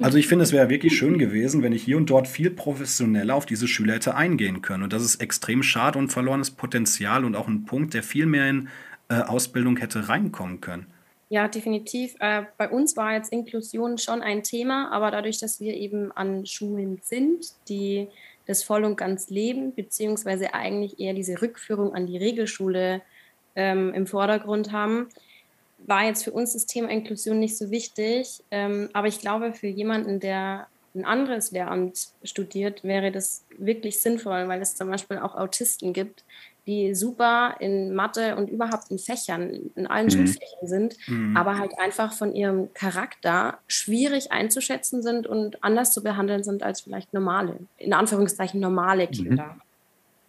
Also 0.00 0.16
ich 0.16 0.28
finde, 0.28 0.44
es 0.44 0.52
wäre 0.52 0.68
wirklich 0.68 0.96
schön 0.96 1.18
gewesen, 1.18 1.62
wenn 1.62 1.72
ich 1.72 1.82
hier 1.82 1.96
und 1.96 2.08
dort 2.08 2.28
viel 2.28 2.50
professioneller 2.50 3.34
auf 3.34 3.46
diese 3.46 3.66
Schüler 3.66 3.94
hätte 3.94 4.14
eingehen 4.14 4.62
können. 4.62 4.84
Und 4.84 4.92
das 4.92 5.02
ist 5.02 5.20
extrem 5.20 5.62
schade 5.62 5.98
und 5.98 6.10
verlorenes 6.10 6.52
Potenzial 6.52 7.24
und 7.24 7.34
auch 7.34 7.48
ein 7.48 7.64
Punkt, 7.64 7.94
der 7.94 8.04
viel 8.04 8.26
mehr 8.26 8.48
in 8.48 8.68
äh, 9.08 9.20
Ausbildung 9.22 9.76
hätte 9.78 10.08
reinkommen 10.08 10.60
können. 10.60 10.86
Ja, 11.30 11.48
definitiv. 11.48 12.14
Äh, 12.20 12.44
bei 12.56 12.70
uns 12.70 12.96
war 12.96 13.14
jetzt 13.14 13.32
Inklusion 13.32 13.98
schon 13.98 14.22
ein 14.22 14.44
Thema, 14.44 14.90
aber 14.92 15.10
dadurch, 15.10 15.38
dass 15.38 15.60
wir 15.60 15.74
eben 15.74 16.12
an 16.12 16.46
Schulen 16.46 17.00
sind, 17.02 17.46
die 17.68 18.08
das 18.46 18.62
voll 18.62 18.84
und 18.84 18.96
ganz 18.96 19.28
leben, 19.28 19.74
beziehungsweise 19.74 20.54
eigentlich 20.54 20.98
eher 20.98 21.12
diese 21.12 21.42
Rückführung 21.42 21.94
an 21.94 22.06
die 22.06 22.16
Regelschule 22.16 23.02
ähm, 23.56 23.92
im 23.92 24.06
Vordergrund 24.06 24.72
haben, 24.72 25.08
war 25.86 26.04
jetzt 26.04 26.24
für 26.24 26.32
uns 26.32 26.52
das 26.52 26.66
Thema 26.66 26.88
Inklusion 26.90 27.38
nicht 27.38 27.56
so 27.56 27.70
wichtig. 27.70 28.42
Ähm, 28.50 28.88
aber 28.92 29.08
ich 29.08 29.20
glaube, 29.20 29.52
für 29.52 29.68
jemanden, 29.68 30.20
der 30.20 30.66
ein 30.94 31.04
anderes 31.04 31.50
Lehramt 31.52 32.08
studiert, 32.24 32.82
wäre 32.82 33.12
das 33.12 33.44
wirklich 33.56 34.00
sinnvoll, 34.00 34.48
weil 34.48 34.60
es 34.60 34.74
zum 34.74 34.90
Beispiel 34.90 35.18
auch 35.18 35.34
Autisten 35.34 35.92
gibt, 35.92 36.24
die 36.66 36.94
super 36.94 37.56
in 37.60 37.94
Mathe 37.94 38.36
und 38.36 38.50
überhaupt 38.50 38.90
in 38.90 38.98
Fächern, 38.98 39.70
in 39.74 39.86
allen 39.86 40.06
mhm. 40.06 40.10
Schulfächern 40.10 40.68
sind, 40.68 40.96
mhm. 41.06 41.36
aber 41.36 41.58
halt 41.58 41.78
einfach 41.78 42.12
von 42.12 42.34
ihrem 42.34 42.72
Charakter 42.74 43.58
schwierig 43.66 44.32
einzuschätzen 44.32 45.02
sind 45.02 45.26
und 45.26 45.62
anders 45.64 45.94
zu 45.94 46.02
behandeln 46.02 46.44
sind 46.44 46.62
als 46.62 46.82
vielleicht 46.82 47.14
normale, 47.14 47.56
in 47.78 47.94
Anführungszeichen 47.94 48.60
normale 48.60 49.06
mhm. 49.06 49.10
Kinder. 49.10 49.46
Mhm. 49.54 49.62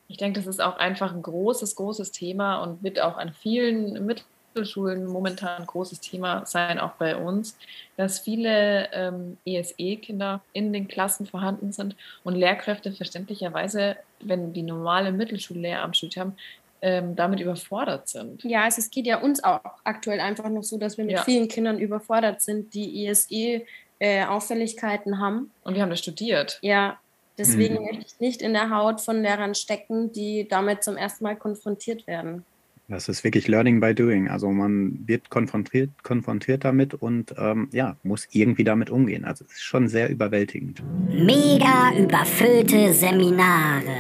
Ich 0.08 0.18
denke, 0.18 0.40
das 0.40 0.48
ist 0.48 0.62
auch 0.62 0.78
einfach 0.78 1.14
ein 1.14 1.22
großes, 1.22 1.76
großes 1.76 2.12
Thema 2.12 2.64
und 2.64 2.82
wird 2.84 3.00
auch 3.00 3.18
an 3.18 3.34
vielen 3.34 4.06
mit 4.06 4.26
Mittelschulen 4.54 5.06
momentan 5.06 5.62
ein 5.62 5.68
großes 5.68 6.00
Thema 6.00 6.46
sein, 6.46 6.80
auch 6.80 6.94
bei 6.94 7.16
uns, 7.16 7.58
dass 7.98 8.20
viele 8.20 8.90
ähm, 8.94 9.38
ESE-Kinder 9.46 10.42
in 10.54 10.74
den 10.74 10.88
Klassen 10.88 11.26
vorhanden 11.26 11.72
sind 11.72 11.96
und 12.24 12.36
Lehrkräfte 12.36 12.92
verständlicherweise, 12.92 13.98
wenn 14.22 14.54
die 14.54 14.64
normale 14.64 15.12
Mittelschullehramtsstudium 15.12 16.20
haben, 16.20 16.36
ähm, 16.82 17.16
damit 17.16 17.40
überfordert 17.40 18.08
sind. 18.08 18.44
Ja, 18.44 18.64
also 18.64 18.80
es 18.80 18.90
geht 18.90 19.06
ja 19.06 19.20
uns 19.20 19.44
auch 19.44 19.62
aktuell 19.84 20.20
einfach 20.20 20.50
noch 20.50 20.64
so, 20.64 20.78
dass 20.78 20.98
wir 20.98 21.06
mit 21.06 21.16
ja. 21.16 21.24
vielen 21.24 21.48
Kindern 21.48 21.78
überfordert 21.78 22.42
sind, 22.42 22.74
die 22.74 23.08
ESE-Auffälligkeiten 23.08 25.14
äh, 25.14 25.18
haben. 25.18 25.52
Und 25.64 25.76
wir 25.76 25.82
haben 25.82 25.90
das 25.90 26.00
studiert. 26.00 26.60
Ja, 26.62 27.00
deswegen 27.38 27.76
mhm. 27.76 27.84
möchte 27.84 28.06
ich 28.08 28.20
nicht 28.20 28.42
in 28.42 28.54
der 28.54 28.70
Haut 28.70 29.02
von 29.02 29.22
Lehrern 29.22 29.56
stecken, 29.56 30.12
die 30.14 30.48
damit 30.48 30.84
zum 30.84 30.96
ersten 30.96 31.26
Mal 31.26 31.36
konfrontiert 31.36 32.08
werden. 32.08 32.46
Das 32.90 33.08
ist 33.08 33.24
wirklich 33.24 33.48
Learning 33.48 33.80
by 33.80 33.94
Doing. 33.94 34.30
Also 34.30 34.50
man 34.50 35.08
wird 35.08 35.30
konfrontiert, 35.30 35.92
konfrontiert 36.02 36.66
damit 36.66 36.96
und 36.96 37.36
ähm, 37.38 37.70
ja, 37.72 37.98
muss 38.02 38.28
irgendwie 38.32 38.64
damit 38.64 38.90
umgehen. 38.90 39.26
Also 39.26 39.46
es 39.46 39.54
ist 39.54 39.64
schon 39.64 39.88
sehr 39.88 40.10
überwältigend. 40.10 40.82
Mega 41.08 41.94
überfüllte 41.96 42.92
Seminare. 42.96 43.96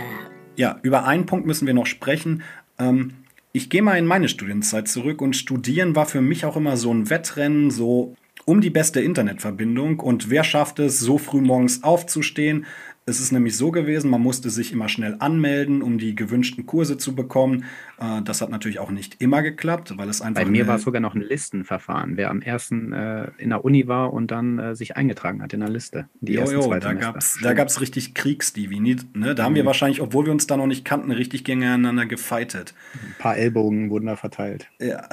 Ja, 0.55 0.79
über 0.81 1.05
einen 1.05 1.27
Punkt 1.27 1.45
müssen 1.45 1.67
wir 1.67 1.75
noch 1.75 1.85
sprechen. 1.85 2.41
Ähm, 2.79 3.11
ich 3.51 3.69
gehe 3.69 3.83
mal 3.83 3.95
in 3.95 4.07
meine 4.07 4.27
Studienzeit 4.27 4.87
zurück 4.87 5.21
und 5.21 5.35
studieren 5.35 5.95
war 5.95 6.07
für 6.07 6.21
mich 6.21 6.43
auch 6.45 6.57
immer 6.57 6.75
so 6.75 6.91
ein 6.91 7.11
Wettrennen, 7.11 7.69
so 7.69 8.15
um 8.45 8.59
die 8.59 8.71
beste 8.71 9.01
Internetverbindung 9.01 9.99
und 9.99 10.31
wer 10.31 10.43
schafft 10.43 10.79
es, 10.79 10.99
so 10.99 11.19
früh 11.19 11.41
morgens 11.41 11.83
aufzustehen, 11.83 12.65
es 13.10 13.20
ist 13.20 13.32
nämlich 13.32 13.57
so 13.57 13.72
gewesen, 13.72 14.10
man 14.10 14.22
musste 14.22 14.49
sich 14.49 14.72
immer 14.72 14.88
schnell 14.88 15.16
anmelden, 15.20 15.82
um 15.82 15.97
die 15.97 16.16
gewünschten 16.16 16.66
Kurse 16.66 16.97
zu 16.97 17.16
bekommen. 17.16 17.66
Äh, 17.99 18.22
das 18.24 18.41
hat 18.41 18.49
natürlich 18.49 18.80
auch 18.80 18.91
nicht 18.91 19.22
immer 19.22 19.41
geklappt, 19.41 19.97
weil 19.97 20.07
es 20.10 20.22
einfach. 20.22 20.43
Bei 20.43 20.49
mir 20.49 20.68
war 20.68 20.78
es 20.78 20.84
sogar 20.84 21.01
noch 21.01 21.16
ein 21.16 21.22
Listenverfahren, 21.22 22.16
wer 22.16 22.30
am 22.30 22.41
ersten 22.41 22.93
äh, 22.93 23.32
in 23.38 23.49
der 23.49 23.66
Uni 23.66 23.88
war 23.88 24.14
und 24.14 24.32
dann 24.32 24.60
äh, 24.60 24.76
sich 24.76 24.95
eingetragen 24.95 25.41
hat 25.41 25.53
in 25.53 25.60
der 25.60 25.70
Liste. 25.70 26.07
Die 26.22 26.34
jo, 26.34 26.49
jo, 26.49 26.74
da 26.80 26.93
gab 26.93 27.68
es 27.68 27.82
richtig 27.82 28.14
Kriegsdivi. 28.14 28.80
Ne? 28.80 29.36
Da 29.36 29.43
haben 29.43 29.53
mhm. 29.53 29.57
wir 29.57 29.66
wahrscheinlich, 29.66 30.01
obwohl 30.01 30.26
wir 30.26 30.32
uns 30.32 30.47
da 30.47 30.55
noch 30.55 30.68
nicht 30.68 30.86
kannten, 30.86 31.12
richtig 31.12 31.43
gegeneinander 31.43 32.05
gefightet. 32.05 32.74
Ein 32.93 33.16
paar 33.18 33.38
Ellbogen 33.38 33.89
wurden 33.89 34.05
da 34.05 34.16
verteilt. 34.16 34.70
Ja. 34.80 35.10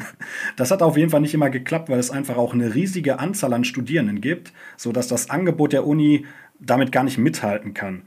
das 0.56 0.70
hat 0.70 0.82
auf 0.82 0.96
jeden 0.96 1.10
Fall 1.10 1.20
nicht 1.20 1.34
immer 1.34 1.50
geklappt, 1.50 1.88
weil 1.88 1.98
es 1.98 2.10
einfach 2.10 2.36
auch 2.36 2.54
eine 2.54 2.74
riesige 2.74 3.18
Anzahl 3.18 3.52
an 3.52 3.64
Studierenden 3.64 4.20
gibt, 4.20 4.52
sodass 4.76 5.08
das 5.08 5.30
Angebot 5.30 5.72
der 5.72 5.86
Uni 5.86 6.26
damit 6.60 6.92
gar 6.92 7.04
nicht 7.04 7.18
mithalten 7.18 7.74
kann. 7.74 8.02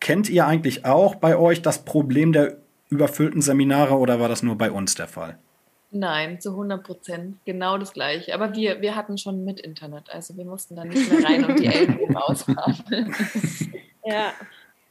Kennt 0.00 0.28
ihr 0.28 0.46
eigentlich 0.46 0.84
auch 0.84 1.14
bei 1.16 1.36
euch 1.36 1.62
das 1.62 1.84
Problem 1.84 2.32
der 2.32 2.58
überfüllten 2.88 3.42
Seminare 3.42 3.94
oder 3.94 4.20
war 4.20 4.28
das 4.28 4.42
nur 4.42 4.56
bei 4.56 4.70
uns 4.70 4.94
der 4.94 5.08
Fall? 5.08 5.38
Nein, 5.90 6.40
zu 6.40 6.50
100 6.50 6.82
Prozent. 6.82 7.38
Genau 7.44 7.78
das 7.78 7.92
gleiche. 7.92 8.34
Aber 8.34 8.54
wir, 8.54 8.80
wir 8.80 8.96
hatten 8.96 9.18
schon 9.18 9.44
mit 9.44 9.60
Internet. 9.60 10.10
Also 10.10 10.36
wir 10.36 10.44
mussten 10.44 10.76
dann 10.76 10.88
nicht 10.88 11.10
mehr 11.10 11.24
rein 11.24 11.44
und 11.44 11.58
die 11.58 11.66
Ellbogen 11.66 12.16
ausfahren. 12.16 12.84
ja, 14.04 14.32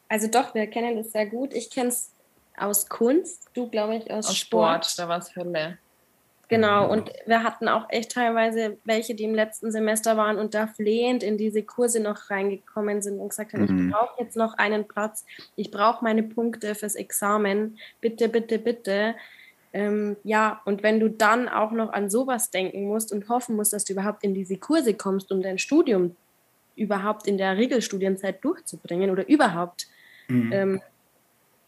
also 0.10 0.28
doch, 0.28 0.56
wir 0.56 0.68
kennen 0.68 0.96
das 0.98 1.12
sehr 1.12 1.28
gut. 1.28 1.54
Ich 1.54 1.70
kenne 1.70 1.90
es 1.90 2.12
aus 2.58 2.88
Kunst, 2.88 3.50
du 3.54 3.70
glaube 3.70 3.98
ich 3.98 4.12
aus, 4.12 4.28
aus 4.28 4.38
Sport. 4.38 4.86
Sport. 4.86 5.00
Da 5.00 5.10
war 5.10 5.20
es 5.20 5.36
Hölle. 5.36 5.78
Genau, 6.48 6.92
und 6.92 7.12
wir 7.26 7.44
hatten 7.44 7.68
auch 7.68 7.88
echt 7.90 8.12
teilweise 8.12 8.78
welche, 8.84 9.16
die 9.16 9.24
im 9.24 9.34
letzten 9.34 9.72
Semester 9.72 10.16
waren 10.16 10.38
und 10.38 10.54
da 10.54 10.68
flehend 10.68 11.24
in 11.24 11.38
diese 11.38 11.64
Kurse 11.64 12.00
noch 12.00 12.30
reingekommen 12.30 13.02
sind 13.02 13.20
und 13.20 13.30
gesagt 13.30 13.54
haben, 13.54 13.66
mhm. 13.66 13.88
ich 13.88 13.94
brauche 13.94 14.24
jetzt 14.24 14.38
noch 14.38 14.54
einen 14.56 14.88
Platz, 14.88 15.26
ich 15.56 15.72
brauche 15.72 16.04
meine 16.04 16.24
Punkte 16.24 16.76
fürs 16.76 16.96
Examen, 16.96 17.78
bitte, 18.00 18.30
bitte, 18.30 18.60
bitte. 18.60 19.16
Ähm, 19.74 20.18
ja, 20.24 20.62
und 20.66 20.84
wenn 20.84 21.00
du 21.00 21.10
dann 21.10 21.50
auch 21.50 21.72
noch 21.72 21.92
an 21.92 22.10
sowas 22.10 22.52
denken 22.52 22.86
musst 22.88 23.12
und 23.12 23.28
hoffen 23.28 23.56
musst, 23.56 23.74
dass 23.74 23.84
du 23.84 23.94
überhaupt 23.94 24.24
in 24.24 24.34
diese 24.34 24.58
Kurse 24.58 24.94
kommst, 24.94 25.32
um 25.32 25.42
dein 25.42 25.58
Studium 25.58 26.16
überhaupt 26.76 27.28
in 27.28 27.38
der 27.38 27.58
Regelstudienzeit 27.58 28.44
durchzubringen 28.44 29.10
oder 29.10 29.28
überhaupt 29.28 29.88
mhm. 30.28 30.52
ähm, 30.54 30.82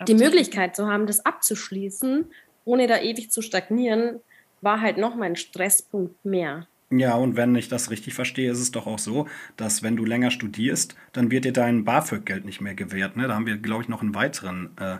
die 0.07 0.13
Möglichkeit 0.13 0.75
zu 0.75 0.88
haben, 0.88 1.07
das 1.07 1.25
abzuschließen, 1.25 2.32
ohne 2.65 2.88
da 2.88 2.99
ewig 2.99 3.32
zu 3.32 3.41
stagnieren, 3.41 4.21
war 4.61 4.81
halt 4.81 4.97
noch 4.97 5.15
mal 5.15 5.25
ein 5.25 5.35
Stresspunkt 5.35 6.23
mehr. 6.25 6.67
Ja, 6.89 7.15
und 7.15 7.35
wenn 7.35 7.53
ich 7.55 7.67
das 7.67 7.91
richtig 7.91 8.13
verstehe, 8.13 8.49
ist 8.49 8.59
es 8.61 8.71
doch 8.71 8.87
auch 8.87 8.99
so, 8.99 9.27
dass 9.57 9.83
wenn 9.83 9.97
du 9.97 10.05
länger 10.05 10.31
studierst, 10.31 10.95
dann 11.11 11.31
wird 11.31 11.43
dir 11.43 11.51
dein 11.51 11.83
BAföG-Geld 11.83 12.45
nicht 12.45 12.61
mehr 12.61 12.75
gewährt. 12.75 13.17
Ne? 13.17 13.27
Da 13.27 13.35
haben 13.35 13.45
wir, 13.45 13.57
glaube 13.57 13.83
ich, 13.83 13.89
noch 13.89 14.01
einen 14.01 14.15
weiteren 14.15 14.69
äh, 14.79 14.97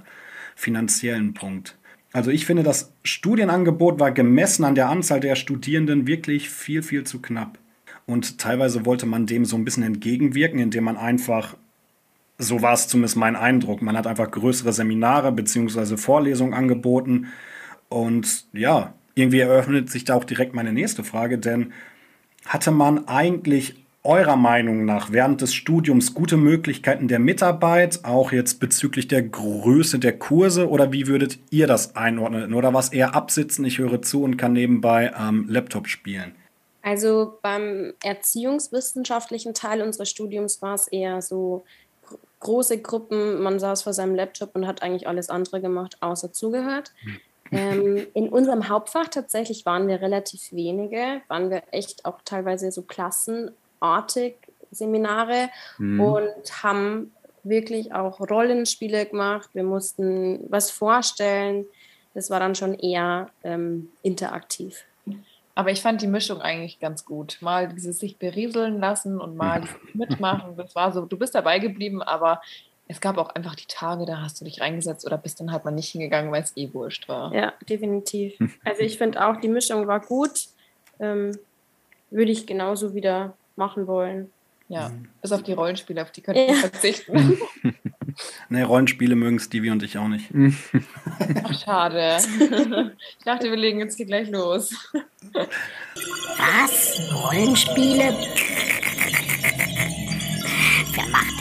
finanziellen 0.55 1.33
Punkt. 1.33 1.77
Also 2.11 2.29
ich 2.31 2.45
finde, 2.45 2.63
das 2.63 2.91
Studienangebot 3.03 3.99
war 3.99 4.11
gemessen 4.11 4.65
an 4.65 4.75
der 4.75 4.89
Anzahl 4.89 5.21
der 5.21 5.35
Studierenden 5.35 6.07
wirklich 6.07 6.49
viel, 6.49 6.83
viel 6.83 7.05
zu 7.05 7.21
knapp. 7.21 7.57
Und 8.05 8.37
teilweise 8.37 8.85
wollte 8.85 9.05
man 9.05 9.25
dem 9.25 9.45
so 9.45 9.55
ein 9.55 9.63
bisschen 9.65 9.83
entgegenwirken, 9.83 10.59
indem 10.59 10.85
man 10.85 10.97
einfach, 10.97 11.55
so 12.37 12.61
war 12.61 12.73
es 12.73 12.87
zumindest 12.87 13.17
mein 13.17 13.35
Eindruck, 13.35 13.81
man 13.81 13.97
hat 13.97 14.07
einfach 14.07 14.31
größere 14.31 14.73
Seminare 14.73 15.31
bzw. 15.31 15.95
Vorlesungen 15.95 16.53
angeboten. 16.53 17.27
Und 17.89 18.45
ja, 18.51 18.93
irgendwie 19.18 19.39
eröffnet 19.39 19.89
sich 19.89 20.05
da 20.05 20.15
auch 20.15 20.24
direkt 20.24 20.53
meine 20.53 20.74
nächste 20.74 21.03
Frage, 21.03 21.38
denn 21.38 21.74
hatte 22.45 22.72
man 22.72 23.07
eigentlich 23.07 23.76
eurer 24.03 24.38
Meinung 24.38 24.86
nach 24.86 25.11
während 25.11 25.41
des 25.41 25.53
Studiums 25.53 26.13
gute 26.13 26.38
Möglichkeiten 26.38 27.09
der 27.09 27.20
Mitarbeit, 27.20 28.05
auch 28.05 28.32
jetzt 28.32 28.61
bezüglich 28.61 29.09
der 29.09 29.22
Größe 29.22 29.99
der 29.99 30.18
Kurse, 30.18 30.70
oder 30.70 30.93
wie 30.93 31.07
würdet 31.07 31.39
ihr 31.49 31.68
das 31.68 31.97
einordnen? 31.97 32.53
Oder 32.53 32.74
was 32.74 32.93
eher 32.93 33.15
absitzen, 33.15 33.65
ich 33.65 33.80
höre 33.80 34.01
zu 34.01 34.24
und 34.24 34.38
kann 34.38 34.53
nebenbei 34.53 35.13
am 35.13 35.41
ähm, 35.41 35.49
Laptop 35.49 35.89
spielen? 35.89 36.36
Also 36.82 37.38
beim 37.41 37.93
erziehungswissenschaftlichen 38.01 39.53
Teil 39.53 39.82
unseres 39.82 40.09
Studiums 40.09 40.61
war 40.61 40.76
es 40.76 40.88
eher 40.88 41.22
so 41.22 41.65
große 42.39 42.82
Gruppen, 42.82 43.41
man 43.41 43.59
saß 43.59 43.84
vor 43.84 43.91
seinem 43.91 44.15
Laptop 44.15 44.55
und 44.55 44.68
hat 44.68 44.84
eigentlich 44.84 45.05
alles 45.05 45.30
andere 45.30 45.59
gemacht, 45.59 45.97
außer 45.99 46.32
zugehört. 46.32 46.93
Hm. 47.01 47.18
Ähm, 47.51 48.07
in 48.13 48.29
unserem 48.29 48.69
Hauptfach 48.69 49.07
tatsächlich 49.07 49.65
waren 49.65 49.87
wir 49.87 50.01
relativ 50.01 50.51
wenige, 50.51 51.21
waren 51.27 51.49
wir 51.49 51.63
echt 51.71 52.05
auch 52.05 52.19
teilweise 52.23 52.71
so 52.71 52.81
klassenartig 52.81 54.35
Seminare 54.71 55.49
mhm. 55.77 55.99
und 55.99 56.63
haben 56.63 57.11
wirklich 57.43 57.93
auch 57.93 58.19
Rollenspiele 58.19 59.05
gemacht. 59.05 59.49
Wir 59.53 59.63
mussten 59.63 60.45
was 60.49 60.71
vorstellen. 60.71 61.65
Das 62.13 62.29
war 62.29 62.39
dann 62.39 62.55
schon 62.55 62.73
eher 62.73 63.29
ähm, 63.43 63.89
interaktiv. 64.01 64.83
Aber 65.55 65.71
ich 65.71 65.81
fand 65.81 66.03
die 66.03 66.07
Mischung 66.07 66.39
eigentlich 66.39 66.79
ganz 66.79 67.03
gut. 67.03 67.37
Mal 67.41 67.69
dieses 67.69 67.99
sich 67.99 68.17
berieseln 68.17 68.79
lassen 68.79 69.19
und 69.19 69.35
mal 69.35 69.63
mitmachen. 69.93 70.55
Das 70.55 70.75
war 70.75 70.91
so, 70.91 71.05
du 71.05 71.17
bist 71.17 71.33
dabei 71.33 71.57
geblieben, 71.59 72.03
aber 72.03 72.41
es 72.88 73.01
gab 73.01 73.17
auch 73.17 73.29
einfach 73.29 73.55
die 73.55 73.67
Tage, 73.67 74.05
da 74.05 74.21
hast 74.21 74.39
du 74.39 74.45
dich 74.45 74.61
reingesetzt 74.61 75.05
oder 75.05 75.17
bist 75.17 75.39
dann 75.39 75.51
halt 75.51 75.65
mal 75.65 75.71
nicht 75.71 75.89
hingegangen, 75.91 76.31
weil 76.31 76.43
es 76.43 76.55
eh 76.55 76.73
wurscht 76.73 77.09
war. 77.09 77.33
Ja, 77.33 77.53
definitiv. 77.69 78.38
Also 78.63 78.81
ich 78.81 78.97
finde 78.97 79.25
auch, 79.25 79.38
die 79.38 79.47
Mischung 79.47 79.88
war 79.88 79.99
gut. 79.99 80.47
Ähm, 80.99 81.38
würde 82.09 82.31
ich 82.31 82.47
genauso 82.47 82.93
wieder 82.93 83.35
machen 83.55 83.88
wollen. 83.88 84.31
Ja, 84.69 84.89
mhm. 84.89 85.07
bis 85.21 85.31
auf 85.31 85.43
die 85.43 85.53
Rollenspiele, 85.53 86.01
auf 86.01 86.11
die 86.11 86.21
könnten 86.21 86.41
wir 86.41 86.55
ja. 86.55 86.59
verzichten. 86.59 87.38
nee, 88.49 88.61
Rollenspiele 88.61 89.15
mögen 89.15 89.39
Stevie 89.39 89.69
und 89.69 89.83
ich 89.83 89.97
auch 89.97 90.07
nicht. 90.07 90.29
Ach, 91.43 91.63
schade. 91.63 92.17
Ich 93.17 93.23
dachte, 93.25 93.49
wir 93.49 93.57
legen 93.57 93.79
jetzt 93.79 93.95
hier 93.95 94.05
gleich 94.05 94.29
los. 94.29 94.73
Was? 96.38 96.99
Rollenspiele? 97.13 98.15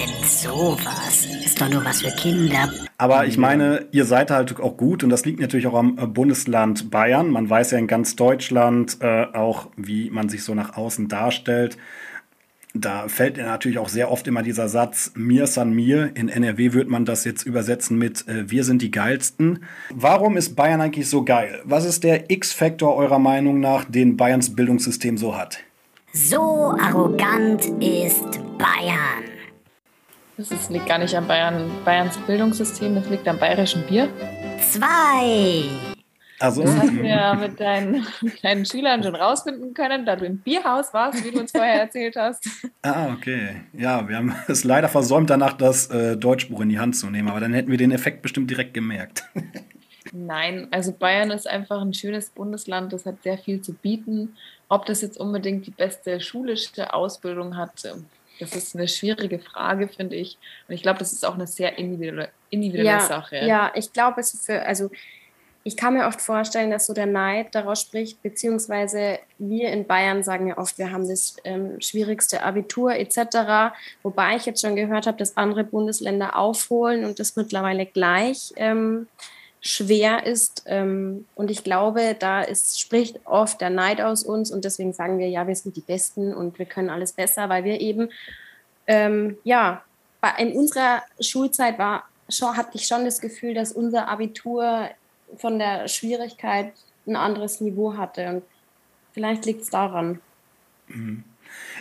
Denn 0.06 0.24
sowas? 0.24 1.26
Ist 1.44 1.60
doch 1.60 1.68
nur 1.68 1.84
was 1.84 2.02
für 2.02 2.10
Kinder. 2.16 2.72
Aber 2.98 3.26
ich 3.26 3.38
meine, 3.38 3.86
ihr 3.92 4.04
seid 4.04 4.30
halt 4.30 4.58
auch 4.60 4.76
gut 4.76 5.04
und 5.04 5.10
das 5.10 5.24
liegt 5.24 5.40
natürlich 5.40 5.66
auch 5.66 5.74
am 5.74 5.98
äh, 5.98 6.06
Bundesland 6.06 6.90
Bayern. 6.90 7.30
Man 7.30 7.48
weiß 7.48 7.72
ja 7.72 7.78
in 7.78 7.86
ganz 7.86 8.16
Deutschland 8.16 8.98
äh, 9.00 9.26
auch, 9.32 9.68
wie 9.76 10.10
man 10.10 10.28
sich 10.28 10.44
so 10.44 10.54
nach 10.54 10.76
außen 10.76 11.08
darstellt. 11.08 11.76
Da 12.74 13.08
fällt 13.08 13.38
natürlich 13.38 13.78
auch 13.78 13.88
sehr 13.88 14.10
oft 14.10 14.28
immer 14.28 14.42
dieser 14.42 14.68
Satz, 14.68 15.12
mir 15.14 15.46
san 15.46 15.72
mir. 15.72 16.10
In 16.14 16.28
NRW 16.28 16.74
würde 16.74 16.90
man 16.90 17.06
das 17.06 17.24
jetzt 17.24 17.44
übersetzen 17.44 17.98
mit, 17.98 18.28
äh, 18.28 18.50
wir 18.50 18.64
sind 18.64 18.82
die 18.82 18.90
geilsten. 18.90 19.64
Warum 19.90 20.36
ist 20.36 20.56
Bayern 20.56 20.80
eigentlich 20.80 21.08
so 21.08 21.24
geil? 21.24 21.60
Was 21.64 21.84
ist 21.84 22.04
der 22.04 22.30
X-Faktor 22.30 22.94
eurer 22.96 23.18
Meinung 23.18 23.60
nach, 23.60 23.84
den 23.84 24.16
Bayerns 24.16 24.54
Bildungssystem 24.54 25.16
so 25.16 25.36
hat? 25.36 25.58
So 26.12 26.74
arrogant 26.78 27.66
ist 27.80 28.40
Bayern. 28.58 29.35
Das 30.36 30.50
ist, 30.50 30.70
liegt 30.70 30.86
gar 30.86 30.98
nicht 30.98 31.14
an 31.14 31.26
Bayern, 31.26 31.70
Bayerns 31.84 32.18
Bildungssystem, 32.18 32.94
das 32.94 33.08
liegt 33.08 33.26
am 33.26 33.38
bayerischen 33.38 33.82
Bier. 33.86 34.08
Zwei. 34.60 35.64
Also, 36.38 36.62
Das 36.62 36.76
hast 36.76 36.90
du 36.90 37.06
ja 37.06 37.34
mit 37.34 37.58
deinen 37.58 38.06
kleinen 38.40 38.66
Schülern 38.66 39.02
schon 39.02 39.14
rausfinden 39.14 39.72
können, 39.72 40.04
da 40.04 40.14
du 40.14 40.26
im 40.26 40.38
Bierhaus 40.38 40.92
warst, 40.92 41.24
wie 41.24 41.30
du 41.30 41.40
uns 41.40 41.52
vorher 41.52 41.80
erzählt 41.80 42.16
hast. 42.16 42.46
ah, 42.82 43.14
okay. 43.14 43.62
Ja, 43.72 44.06
wir 44.06 44.16
haben 44.16 44.36
es 44.46 44.62
leider 44.62 44.90
versäumt, 44.90 45.30
danach 45.30 45.54
das 45.54 45.88
äh, 45.88 46.18
Deutschbuch 46.18 46.60
in 46.60 46.68
die 46.68 46.78
Hand 46.78 46.96
zu 46.96 47.08
nehmen, 47.08 47.28
aber 47.28 47.40
dann 47.40 47.54
hätten 47.54 47.70
wir 47.70 47.78
den 47.78 47.90
Effekt 47.90 48.20
bestimmt 48.20 48.50
direkt 48.50 48.74
gemerkt. 48.74 49.24
Nein, 50.12 50.68
also 50.70 50.92
Bayern 50.92 51.30
ist 51.30 51.48
einfach 51.48 51.80
ein 51.80 51.94
schönes 51.94 52.28
Bundesland, 52.28 52.92
das 52.92 53.06
hat 53.06 53.22
sehr 53.22 53.38
viel 53.38 53.62
zu 53.62 53.72
bieten. 53.72 54.36
Ob 54.68 54.84
das 54.84 55.00
jetzt 55.00 55.18
unbedingt 55.18 55.66
die 55.66 55.70
beste 55.70 56.20
schulische 56.20 56.92
Ausbildung 56.92 57.56
hat, 57.56 57.72
das 58.38 58.54
ist 58.54 58.74
eine 58.74 58.88
schwierige 58.88 59.38
Frage, 59.38 59.88
finde 59.88 60.16
ich. 60.16 60.38
Und 60.68 60.74
ich 60.74 60.82
glaube, 60.82 60.98
das 60.98 61.12
ist 61.12 61.24
auch 61.24 61.34
eine 61.34 61.46
sehr 61.46 61.78
individuelle, 61.78 62.30
individuelle 62.50 62.88
ja, 62.88 63.00
Sache. 63.00 63.36
Ja, 63.44 63.72
ich 63.74 63.92
glaube, 63.92 64.20
es 64.20 64.34
ist 64.34 64.46
für, 64.46 64.62
also 64.62 64.90
ich 65.66 65.76
kann 65.76 65.94
mir 65.94 66.06
oft 66.06 66.20
vorstellen, 66.20 66.70
dass 66.70 66.86
so 66.86 66.94
der 66.94 67.06
Neid 67.06 67.52
daraus 67.56 67.80
spricht, 67.80 68.22
beziehungsweise 68.22 69.18
wir 69.38 69.70
in 69.70 69.84
Bayern 69.84 70.22
sagen 70.22 70.46
ja 70.46 70.58
oft, 70.58 70.78
wir 70.78 70.92
haben 70.92 71.08
das 71.08 71.36
ähm, 71.42 71.80
schwierigste 71.80 72.44
Abitur 72.44 72.94
etc., 72.94 73.74
wobei 74.04 74.36
ich 74.36 74.46
jetzt 74.46 74.60
schon 74.60 74.76
gehört 74.76 75.08
habe, 75.08 75.18
dass 75.18 75.36
andere 75.36 75.64
Bundesländer 75.64 76.36
aufholen 76.36 77.04
und 77.04 77.18
das 77.18 77.34
mittlerweile 77.34 77.84
gleich 77.84 78.52
ähm, 78.54 79.08
schwer 79.66 80.26
ist. 80.26 80.64
Ähm, 80.66 81.26
und 81.34 81.50
ich 81.50 81.64
glaube, 81.64 82.16
da 82.18 82.42
ist, 82.42 82.80
spricht 82.80 83.20
oft 83.24 83.60
der 83.60 83.70
Neid 83.70 84.00
aus 84.00 84.22
uns 84.22 84.50
und 84.50 84.64
deswegen 84.64 84.92
sagen 84.92 85.18
wir, 85.18 85.28
ja, 85.28 85.46
wir 85.46 85.56
sind 85.56 85.76
die 85.76 85.80
Besten 85.80 86.34
und 86.34 86.58
wir 86.58 86.66
können 86.66 86.90
alles 86.90 87.12
besser, 87.12 87.48
weil 87.48 87.64
wir 87.64 87.80
eben, 87.80 88.10
ähm, 88.86 89.36
ja, 89.44 89.82
in 90.38 90.52
unserer 90.52 91.02
Schulzeit 91.20 91.78
war, 91.78 92.04
schon, 92.28 92.56
hatte 92.56 92.70
ich 92.74 92.86
schon 92.86 93.04
das 93.04 93.20
Gefühl, 93.20 93.54
dass 93.54 93.72
unser 93.72 94.08
Abitur 94.08 94.88
von 95.36 95.58
der 95.58 95.88
Schwierigkeit 95.88 96.72
ein 97.06 97.16
anderes 97.16 97.60
Niveau 97.60 97.96
hatte. 97.96 98.28
Und 98.28 98.42
vielleicht 99.12 99.44
liegt 99.44 99.62
es 99.62 99.70
daran. 99.70 100.20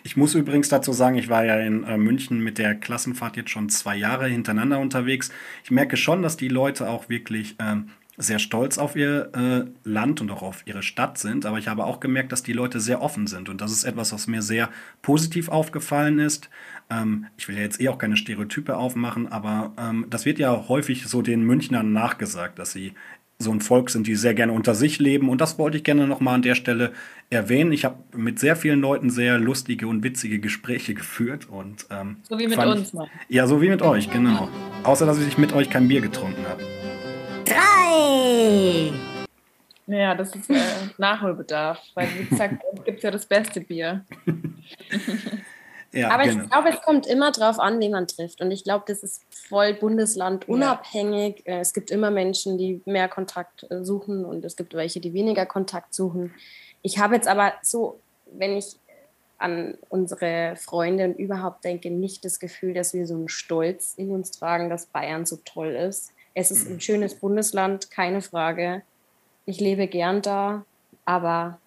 Ich 0.03 0.17
muss 0.17 0.35
übrigens 0.35 0.69
dazu 0.69 0.93
sagen, 0.93 1.17
ich 1.17 1.29
war 1.29 1.45
ja 1.45 1.57
in 1.59 1.83
äh, 1.83 1.97
München 1.97 2.39
mit 2.43 2.57
der 2.57 2.75
Klassenfahrt 2.75 3.37
jetzt 3.37 3.49
schon 3.49 3.69
zwei 3.69 3.95
Jahre 3.95 4.27
hintereinander 4.27 4.79
unterwegs. 4.79 5.31
Ich 5.63 5.71
merke 5.71 5.97
schon, 5.97 6.21
dass 6.21 6.37
die 6.37 6.47
Leute 6.47 6.89
auch 6.89 7.09
wirklich 7.09 7.55
ähm, 7.59 7.89
sehr 8.17 8.39
stolz 8.39 8.77
auf 8.77 8.95
ihr 8.95 9.31
äh, 9.33 9.65
Land 9.83 10.21
und 10.21 10.31
auch 10.31 10.41
auf 10.41 10.63
ihre 10.65 10.83
Stadt 10.83 11.17
sind. 11.17 11.45
Aber 11.45 11.57
ich 11.57 11.67
habe 11.67 11.85
auch 11.85 11.99
gemerkt, 11.99 12.31
dass 12.31 12.43
die 12.43 12.53
Leute 12.53 12.79
sehr 12.79 13.01
offen 13.01 13.27
sind. 13.27 13.49
Und 13.49 13.61
das 13.61 13.71
ist 13.71 13.83
etwas, 13.83 14.13
was 14.13 14.27
mir 14.27 14.41
sehr 14.41 14.69
positiv 15.01 15.49
aufgefallen 15.49 16.19
ist. 16.19 16.49
Ähm, 16.89 17.27
ich 17.37 17.47
will 17.47 17.55
ja 17.55 17.63
jetzt 17.63 17.81
eh 17.81 17.89
auch 17.89 17.97
keine 17.97 18.17
Stereotype 18.17 18.77
aufmachen, 18.77 19.27
aber 19.27 19.73
ähm, 19.77 20.05
das 20.09 20.25
wird 20.25 20.39
ja 20.39 20.67
häufig 20.67 21.07
so 21.07 21.21
den 21.21 21.43
Münchnern 21.43 21.91
nachgesagt, 21.91 22.59
dass 22.59 22.71
sie 22.71 22.93
so 23.37 23.51
ein 23.51 23.59
Volk 23.59 23.89
sind, 23.89 24.07
die 24.07 24.15
sehr 24.15 24.33
gerne 24.33 24.53
unter 24.53 24.75
sich 24.75 24.99
leben. 24.99 25.29
Und 25.29 25.41
das 25.41 25.57
wollte 25.59 25.77
ich 25.77 25.83
gerne 25.83 26.07
nochmal 26.07 26.35
an 26.35 26.41
der 26.41 26.55
Stelle 26.55 26.93
erwähnen. 27.29 27.71
Ich 27.71 27.83
habe 27.83 27.97
mit 28.15 28.39
sehr 28.39 28.55
vielen 28.55 28.79
Leuten 28.79 29.09
sehr 29.09 29.37
lustige 29.37 29.87
und 29.87 30.03
witzige 30.03 30.39
Gespräche 30.39 30.93
geführt. 30.95 31.49
Und, 31.49 31.85
ähm, 31.89 32.17
So 32.23 32.39
wie 32.39 32.47
mit 32.47 32.55
fand 32.55 32.71
uns 32.79 32.93
mal. 32.93 33.07
Ja, 33.27 33.47
so 33.47 33.61
wie 33.61 33.69
mit 33.69 33.81
euch, 33.81 34.09
genau. 34.09 34.49
Außer, 34.83 35.05
dass 35.05 35.19
ich 35.19 35.37
mit 35.37 35.53
euch 35.53 35.69
kein 35.69 35.87
Bier 35.87 36.01
getrunken 36.01 36.45
habe. 36.47 36.63
Drei. 37.45 38.91
Ja, 39.87 40.15
das 40.15 40.35
ist 40.35 40.49
äh, 40.49 40.55
Nachholbedarf, 40.97 41.79
weil 41.93 42.07
wie 42.17 42.25
gesagt, 42.25 42.55
gibt 42.85 42.97
es 42.97 43.03
ja 43.03 43.11
das 43.11 43.25
beste 43.25 43.61
Bier. 43.61 44.03
Ja, 45.95 46.09
Aber 46.11 46.23
genau. 46.23 46.43
ich 46.43 46.49
glaube, 46.49 46.69
es 46.69 46.81
kommt 46.81 47.07
immer 47.07 47.31
drauf 47.31 47.57
an, 47.57 47.79
wen 47.79 47.91
man 47.91 48.05
trifft. 48.05 48.41
Und 48.41 48.51
ich 48.51 48.63
glaube, 48.63 48.83
das 48.87 49.01
ist 49.01 49.23
voll 49.29 49.73
Bundesland 49.73 50.47
unabhängig. 50.49 51.41
Äh, 51.45 51.59
Es 51.59 51.73
gibt 51.73 51.89
immer 51.89 52.11
Menschen, 52.11 52.57
die 52.57 52.81
mehr 52.85 53.07
Kontakt 53.07 53.65
äh, 53.69 53.83
suchen 53.83 54.25
und 54.25 54.43
es 54.43 54.55
gibt 54.55 54.73
welche, 54.73 54.99
die 54.99 55.13
weniger 55.13 55.45
Kontakt 55.45 55.93
suchen. 55.93 56.33
Ich 56.81 56.99
habe 56.99 57.15
jetzt 57.15 57.27
aber 57.27 57.53
so, 57.61 57.99
wenn 58.25 58.57
ich 58.57 58.75
an 59.37 59.77
unsere 59.89 60.55
Freunde 60.57 61.05
und 61.05 61.17
überhaupt 61.17 61.63
denke, 61.63 61.89
nicht 61.89 62.25
das 62.25 62.39
Gefühl, 62.39 62.73
dass 62.73 62.93
wir 62.93 63.07
so 63.07 63.15
einen 63.15 63.29
Stolz 63.29 63.93
in 63.95 64.11
uns 64.11 64.31
tragen, 64.31 64.69
dass 64.69 64.85
Bayern 64.87 65.25
so 65.25 65.37
toll 65.45 65.69
ist. 65.69 66.11
Es 66.33 66.51
ist 66.51 66.69
ein 66.69 66.81
schönes 66.81 67.15
Bundesland, 67.15 67.89
keine 67.89 68.21
Frage. 68.21 68.81
Ich 69.45 69.59
lebe 69.59 69.87
gern 69.87 70.21
da, 70.21 70.65
aber 71.05 71.59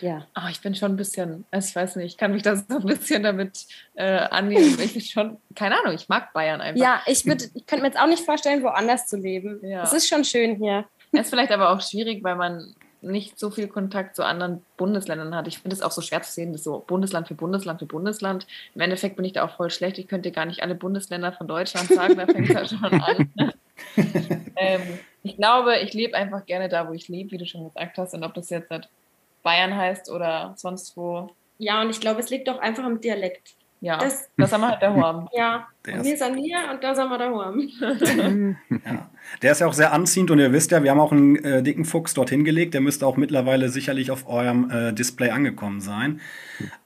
ja. 0.00 0.26
Aber 0.34 0.50
ich 0.50 0.60
bin 0.60 0.74
schon 0.74 0.92
ein 0.92 0.96
bisschen, 0.96 1.44
also 1.50 1.68
ich 1.68 1.76
weiß 1.76 1.96
nicht, 1.96 2.06
ich 2.06 2.16
kann 2.16 2.32
mich 2.32 2.42
da 2.42 2.56
so 2.56 2.64
ein 2.68 2.86
bisschen 2.86 3.22
damit 3.22 3.66
äh, 3.94 4.18
annehmen. 4.18 4.78
Ich 4.80 4.92
bin 4.92 5.02
schon, 5.02 5.38
keine 5.54 5.80
Ahnung, 5.80 5.94
ich 5.94 6.08
mag 6.08 6.32
Bayern 6.32 6.60
einfach. 6.60 6.80
Ja, 6.80 7.00
ich, 7.06 7.24
würd, 7.26 7.50
ich 7.54 7.66
könnte 7.66 7.82
mir 7.82 7.88
jetzt 7.88 7.98
auch 7.98 8.06
nicht 8.06 8.24
vorstellen, 8.24 8.62
woanders 8.62 9.06
zu 9.06 9.16
leben. 9.16 9.60
Ja. 9.62 9.82
Es 9.82 9.92
ist 9.92 10.08
schon 10.08 10.24
schön 10.24 10.56
hier. 10.56 10.84
Ist 11.12 11.30
vielleicht 11.30 11.52
aber 11.52 11.70
auch 11.70 11.80
schwierig, 11.80 12.22
weil 12.22 12.36
man 12.36 12.74
nicht 13.00 13.38
so 13.38 13.50
viel 13.50 13.68
Kontakt 13.68 14.16
zu 14.16 14.24
anderen 14.24 14.64
Bundesländern 14.76 15.34
hat. 15.34 15.46
Ich 15.46 15.58
finde 15.58 15.76
es 15.76 15.82
auch 15.82 15.92
so 15.92 16.00
schwer 16.00 16.22
zu 16.22 16.32
sehen, 16.32 16.52
das 16.52 16.64
so 16.64 16.82
Bundesland 16.86 17.28
für 17.28 17.34
Bundesland 17.34 17.78
für 17.78 17.86
Bundesland. 17.86 18.46
Im 18.74 18.80
Endeffekt 18.80 19.16
bin 19.16 19.24
ich 19.24 19.32
da 19.32 19.44
auch 19.44 19.56
voll 19.56 19.70
schlecht. 19.70 19.98
Ich 19.98 20.08
könnte 20.08 20.32
gar 20.32 20.44
nicht 20.44 20.62
alle 20.62 20.74
Bundesländer 20.74 21.32
von 21.32 21.46
Deutschland 21.46 21.88
sagen, 21.88 22.16
da 22.16 22.26
fängt 22.26 22.50
es 22.50 22.56
halt 22.56 22.68
schon 22.70 22.84
an. 22.84 23.32
ähm, 24.56 24.98
ich 25.22 25.36
glaube, 25.36 25.78
ich 25.78 25.92
lebe 25.92 26.16
einfach 26.16 26.44
gerne 26.46 26.68
da, 26.68 26.88
wo 26.88 26.92
ich 26.92 27.08
lebe, 27.08 27.32
wie 27.32 27.38
du 27.38 27.46
schon 27.46 27.64
gesagt 27.64 27.98
hast. 27.98 28.14
Und 28.14 28.24
ob 28.24 28.34
das 28.34 28.50
jetzt 28.50 28.70
halt 28.70 28.88
Bayern 29.46 29.74
heißt 29.76 30.10
oder 30.10 30.52
sonst 30.56 30.96
wo, 30.96 31.30
Ja, 31.58 31.80
und 31.82 31.90
ich 31.90 32.00
glaube, 32.00 32.20
es 32.20 32.28
liegt 32.30 32.48
doch 32.48 32.58
einfach 32.58 32.84
am 32.84 33.00
Dialekt. 33.00 33.54
ja, 33.80 33.96
Das- 33.98 34.28
das, 34.36 34.52
haben 34.52 34.62
wir 34.62 34.70
halt 34.72 34.82
daheim. 34.82 35.28
Ja, 35.32 35.68
Der 35.86 35.94
und 35.94 36.00
ist- 36.00 36.06
wir 36.06 36.16
sind 36.18 36.36
hier 36.38 36.58
und 36.72 36.82
da 36.84 36.94
sind 36.94 37.08
wir 37.08 37.18
daheim. 37.18 37.56
Ja. 38.84 39.10
Der 39.42 39.52
ist 39.52 39.60
ja 39.60 39.66
auch 39.66 39.72
sehr 39.72 39.92
anziehend 39.92 40.30
und 40.30 40.38
ihr 40.38 40.52
wisst 40.52 40.70
ja, 40.70 40.82
wir 40.82 40.90
haben 40.90 41.00
auch 41.00 41.12
einen 41.12 41.36
äh, 41.44 41.62
dicken 41.62 41.84
Fuchs 41.84 42.14
dorthin 42.14 42.44
gelegt. 42.44 42.74
Der 42.74 42.80
müsste 42.80 43.06
auch 43.06 43.16
mittlerweile 43.16 43.68
sicherlich 43.68 44.10
auf 44.10 44.28
eurem 44.28 44.70
äh, 44.70 44.92
Display 44.92 45.30
angekommen 45.30 45.80
sein. 45.80 46.20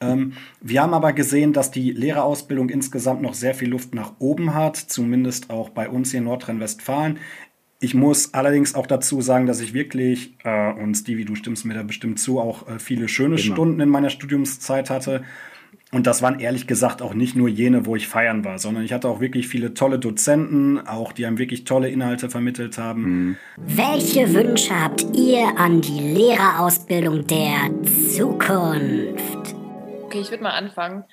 Ähm, 0.01 0.33
wir 0.61 0.83
haben 0.83 0.95
aber 0.95 1.13
gesehen, 1.13 1.53
dass 1.53 1.71
die 1.71 1.91
Lehrerausbildung 1.93 2.71
insgesamt 2.71 3.23
noch 3.23 3.35
sehr 3.35 3.55
viel 3.55 3.69
Luft 3.71 3.95
nach 3.95 4.13
oben 4.19 4.55
hat, 4.55 4.77
zumindest 4.77 5.51
auch 5.51 5.69
bei 5.71 5.89
uns 5.89 6.11
hier 6.13 6.19
in 6.19 6.25
Nordrhein-Westfalen. 6.25 7.19
Ich 7.83 7.95
muss 7.95 8.35
allerdings 8.35 8.74
auch 8.74 8.87
dazu 8.87 9.22
sagen, 9.22 9.47
dass 9.47 9.61
ich 9.61 9.72
wirklich, 9.72 10.35
äh, 10.45 10.72
und 10.72 10.95
Stevie, 10.95 11.24
du 11.24 11.35
stimmst 11.35 11.64
mir 11.64 11.72
da 11.72 11.83
bestimmt 11.83 12.20
zu, 12.20 12.39
auch 12.39 12.68
äh, 12.68 12.78
viele 12.78 13.09
schöne 13.09 13.37
Immer. 13.37 13.55
Stunden 13.55 13.81
in 13.81 13.89
meiner 13.89 14.11
Studiumszeit 14.11 14.91
hatte. 14.91 15.24
Und 15.91 16.07
das 16.07 16.20
waren 16.20 16.39
ehrlich 16.41 16.66
gesagt 16.66 17.01
auch 17.01 17.14
nicht 17.14 17.35
nur 17.37 17.49
jene, 17.49 17.87
wo 17.87 17.97
ich 17.97 18.07
feiern 18.07 18.45
war, 18.45 18.59
sondern 18.59 18.85
ich 18.85 18.93
hatte 18.93 19.09
auch 19.09 19.20
wirklich 19.20 19.49
viele 19.49 19.72
tolle 19.72 19.99
Dozenten, 19.99 20.78
auch 20.78 21.12
die 21.12 21.24
einem 21.24 21.39
wirklich 21.39 21.64
tolle 21.64 21.89
Inhalte 21.89 22.28
vermittelt 22.28 22.76
haben. 22.76 23.39
Welche 23.57 24.33
Wünsche 24.35 24.78
habt 24.78 25.05
ihr 25.16 25.59
an 25.59 25.81
die 25.81 26.14
Lehrerausbildung 26.14 27.26
der 27.26 27.70
Zukunft? 28.14 29.55
Okay, 30.05 30.20
ich 30.20 30.31
würde 30.31 30.45
mal 30.45 30.51
anfangen. 30.51 31.05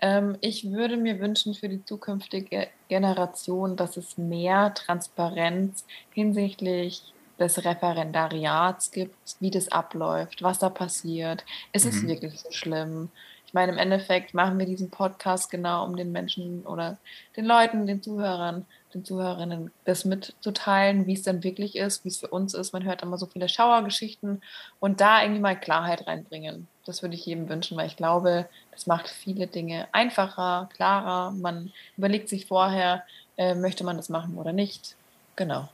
Ähm, 0.00 0.36
ich 0.40 0.70
würde 0.70 0.96
mir 0.96 1.20
wünschen 1.20 1.54
für 1.54 1.68
die 1.68 1.84
zukünftige 1.84 2.68
Generation, 2.88 3.76
dass 3.76 3.96
es 3.96 4.16
mehr 4.18 4.74
Transparenz 4.74 5.86
hinsichtlich 6.12 7.14
des 7.38 7.64
Referendariats 7.64 8.90
gibt, 8.92 9.16
wie 9.40 9.50
das 9.50 9.68
abläuft, 9.72 10.42
was 10.42 10.58
da 10.60 10.70
passiert. 10.70 11.44
Ist 11.72 11.86
es 11.86 12.02
Mhm. 12.02 12.08
wirklich 12.08 12.40
so 12.40 12.50
schlimm? 12.50 13.12
Ich 13.46 13.54
meine, 13.54 13.72
im 13.72 13.78
Endeffekt 13.78 14.34
machen 14.34 14.58
wir 14.58 14.66
diesen 14.66 14.90
Podcast 14.90 15.50
genau, 15.50 15.84
um 15.84 15.96
den 15.96 16.12
Menschen 16.12 16.64
oder 16.66 17.00
den 17.36 17.44
Leuten, 17.44 17.86
den 17.86 18.02
Zuhörern, 18.02 18.66
den 18.94 19.04
Zuhörerinnen 19.04 19.70
das 19.84 20.04
mitzuteilen, 20.04 21.06
wie 21.06 21.14
es 21.14 21.22
dann 21.22 21.42
wirklich 21.42 21.76
ist, 21.76 22.04
wie 22.04 22.08
es 22.08 22.18
für 22.18 22.28
uns 22.28 22.54
ist. 22.54 22.72
Man 22.72 22.84
hört 22.84 23.02
immer 23.02 23.18
so 23.18 23.26
viele 23.26 23.48
Schauergeschichten 23.48 24.42
und 24.80 25.00
da 25.00 25.22
irgendwie 25.22 25.40
mal 25.40 25.58
Klarheit 25.58 26.06
reinbringen. 26.06 26.68
Das 26.86 27.02
würde 27.02 27.14
ich 27.14 27.26
jedem 27.26 27.48
wünschen, 27.48 27.76
weil 27.76 27.86
ich 27.86 27.96
glaube, 27.96 28.48
das 28.72 28.86
macht 28.86 29.08
viele 29.08 29.46
Dinge 29.46 29.88
einfacher, 29.92 30.68
klarer. 30.74 31.32
Man 31.32 31.72
überlegt 31.96 32.28
sich 32.28 32.46
vorher, 32.46 33.04
äh, 33.36 33.54
möchte 33.54 33.84
man 33.84 33.96
das 33.96 34.08
machen 34.08 34.38
oder 34.38 34.52
nicht. 34.52 34.96
Genau. 35.36 35.68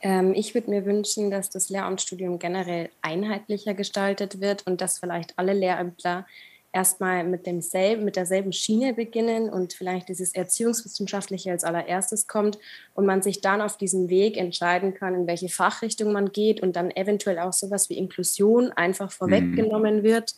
Ähm, 0.00 0.34
ich 0.34 0.54
würde 0.54 0.70
mir 0.70 0.84
wünschen, 0.84 1.30
dass 1.30 1.50
das 1.50 1.70
Lehramtsstudium 1.70 2.38
generell 2.38 2.90
einheitlicher 3.00 3.74
gestaltet 3.74 4.40
wird 4.40 4.66
und 4.66 4.80
dass 4.80 4.98
vielleicht 4.98 5.38
alle 5.38 5.52
Lehrämtler 5.52 6.26
erstmal 6.74 7.24
mit 7.24 7.46
demselben, 7.46 8.04
mit 8.04 8.16
derselben 8.16 8.52
Schiene 8.52 8.94
beginnen 8.94 9.48
und 9.48 9.72
vielleicht 9.72 10.08
dieses 10.08 10.34
Erziehungswissenschaftliche 10.34 11.50
als 11.52 11.64
allererstes 11.64 12.26
kommt 12.26 12.58
und 12.94 13.06
man 13.06 13.22
sich 13.22 13.40
dann 13.40 13.60
auf 13.60 13.76
diesem 13.76 14.08
Weg 14.08 14.36
entscheiden 14.36 14.92
kann, 14.92 15.14
in 15.14 15.26
welche 15.26 15.48
Fachrichtung 15.48 16.12
man 16.12 16.32
geht 16.32 16.60
und 16.60 16.74
dann 16.76 16.90
eventuell 16.90 17.38
auch 17.38 17.52
sowas 17.52 17.88
wie 17.88 17.96
Inklusion 17.96 18.72
einfach 18.72 19.12
vorweggenommen 19.12 19.98
mhm. 19.98 20.02
wird 20.02 20.34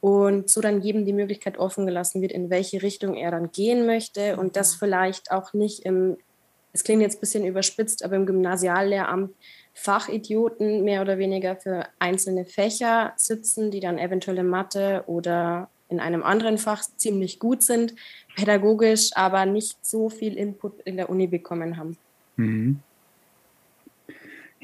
und 0.00 0.50
so 0.50 0.60
dann 0.60 0.82
jedem 0.82 1.06
die 1.06 1.14
Möglichkeit 1.14 1.56
offen 1.56 1.86
gelassen 1.86 2.20
wird, 2.20 2.32
in 2.32 2.50
welche 2.50 2.82
Richtung 2.82 3.14
er 3.14 3.30
dann 3.30 3.50
gehen 3.50 3.86
möchte 3.86 4.36
und 4.36 4.56
das 4.56 4.74
vielleicht 4.74 5.30
auch 5.30 5.54
nicht 5.54 5.86
im, 5.86 6.18
es 6.74 6.82
klingt 6.82 7.00
jetzt 7.02 7.16
ein 7.16 7.20
bisschen 7.20 7.46
überspitzt, 7.46 8.04
aber 8.04 8.16
im 8.16 8.26
Gymnasiallehramt 8.26 9.30
Fachidioten 9.72 10.84
mehr 10.84 11.02
oder 11.02 11.18
weniger 11.18 11.56
für 11.56 11.86
einzelne 11.98 12.44
Fächer 12.44 13.12
sitzen, 13.16 13.70
die 13.70 13.80
dann 13.80 13.98
eventuell 13.98 14.38
in 14.38 14.48
Mathe 14.48 15.04
oder 15.06 15.70
in 15.88 16.00
einem 16.00 16.22
anderen 16.22 16.58
Fach 16.58 16.82
ziemlich 16.96 17.38
gut 17.38 17.62
sind, 17.62 17.94
pädagogisch 18.36 19.10
aber 19.14 19.46
nicht 19.46 19.78
so 19.82 20.10
viel 20.10 20.36
Input 20.36 20.80
in 20.82 20.96
der 20.96 21.10
Uni 21.10 21.28
bekommen 21.28 21.76
haben. 21.76 21.96
Mhm. 22.36 22.80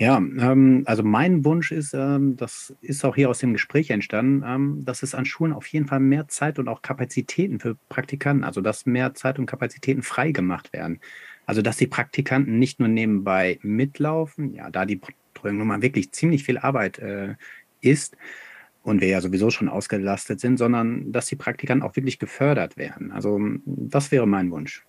Ja, 0.01 0.17
ähm, 0.17 0.83
also 0.87 1.03
mein 1.03 1.45
Wunsch 1.45 1.73
ist, 1.73 1.93
ähm, 1.93 2.37
das 2.37 2.75
ist 2.81 3.05
auch 3.05 3.15
hier 3.15 3.29
aus 3.29 3.39
dem 3.39 3.53
Gespräch 3.53 3.91
entstanden, 3.91 4.43
ähm, 4.47 4.85
dass 4.85 5.03
es 5.03 5.15
an 5.15 5.27
Schulen 5.27 5.53
auf 5.53 5.67
jeden 5.67 5.87
Fall 5.87 6.01
mehr 6.01 6.27
Zeit 6.27 6.59
und 6.59 6.69
auch 6.69 6.81
Kapazitäten 6.81 7.61
für 7.61 7.77
Praktikanten, 7.91 8.43
also 8.43 8.63
dass 8.63 8.87
mehr 8.87 9.13
Zeit 9.13 9.39
und 9.39 9.45
Kapazitäten 9.45 10.03
freigemacht 10.03 10.73
werden. 10.73 11.01
Also, 11.51 11.63
dass 11.63 11.79
die 11.79 11.89
Praktikanten 11.89 12.61
nicht 12.61 12.79
nur 12.79 12.87
nebenbei 12.87 13.59
mitlaufen, 13.63 14.55
ja, 14.55 14.71
da 14.71 14.87
die 14.87 15.01
Betreuung 15.35 15.59
nun 15.59 15.67
mal 15.67 15.83
wirklich 15.83 16.13
ziemlich 16.13 16.45
viel 16.45 16.59
Arbeit 16.59 17.01
äh, 17.01 17.35
ist 17.81 18.17
und 18.85 19.01
wir 19.01 19.09
ja 19.09 19.21
sowieso 19.21 19.51
schon 19.51 19.69
ausgelastet 19.69 20.39
sind, 20.39 20.59
sondern 20.59 21.11
dass 21.11 21.27
die 21.27 21.35
Praktikanten 21.35 21.85
auch 21.85 21.97
wirklich 21.97 22.21
gefördert 22.21 22.77
werden. 22.77 23.11
Also, 23.11 23.41
das 23.67 24.13
wäre 24.13 24.29
mein 24.29 24.53
Wunsch 24.53 24.87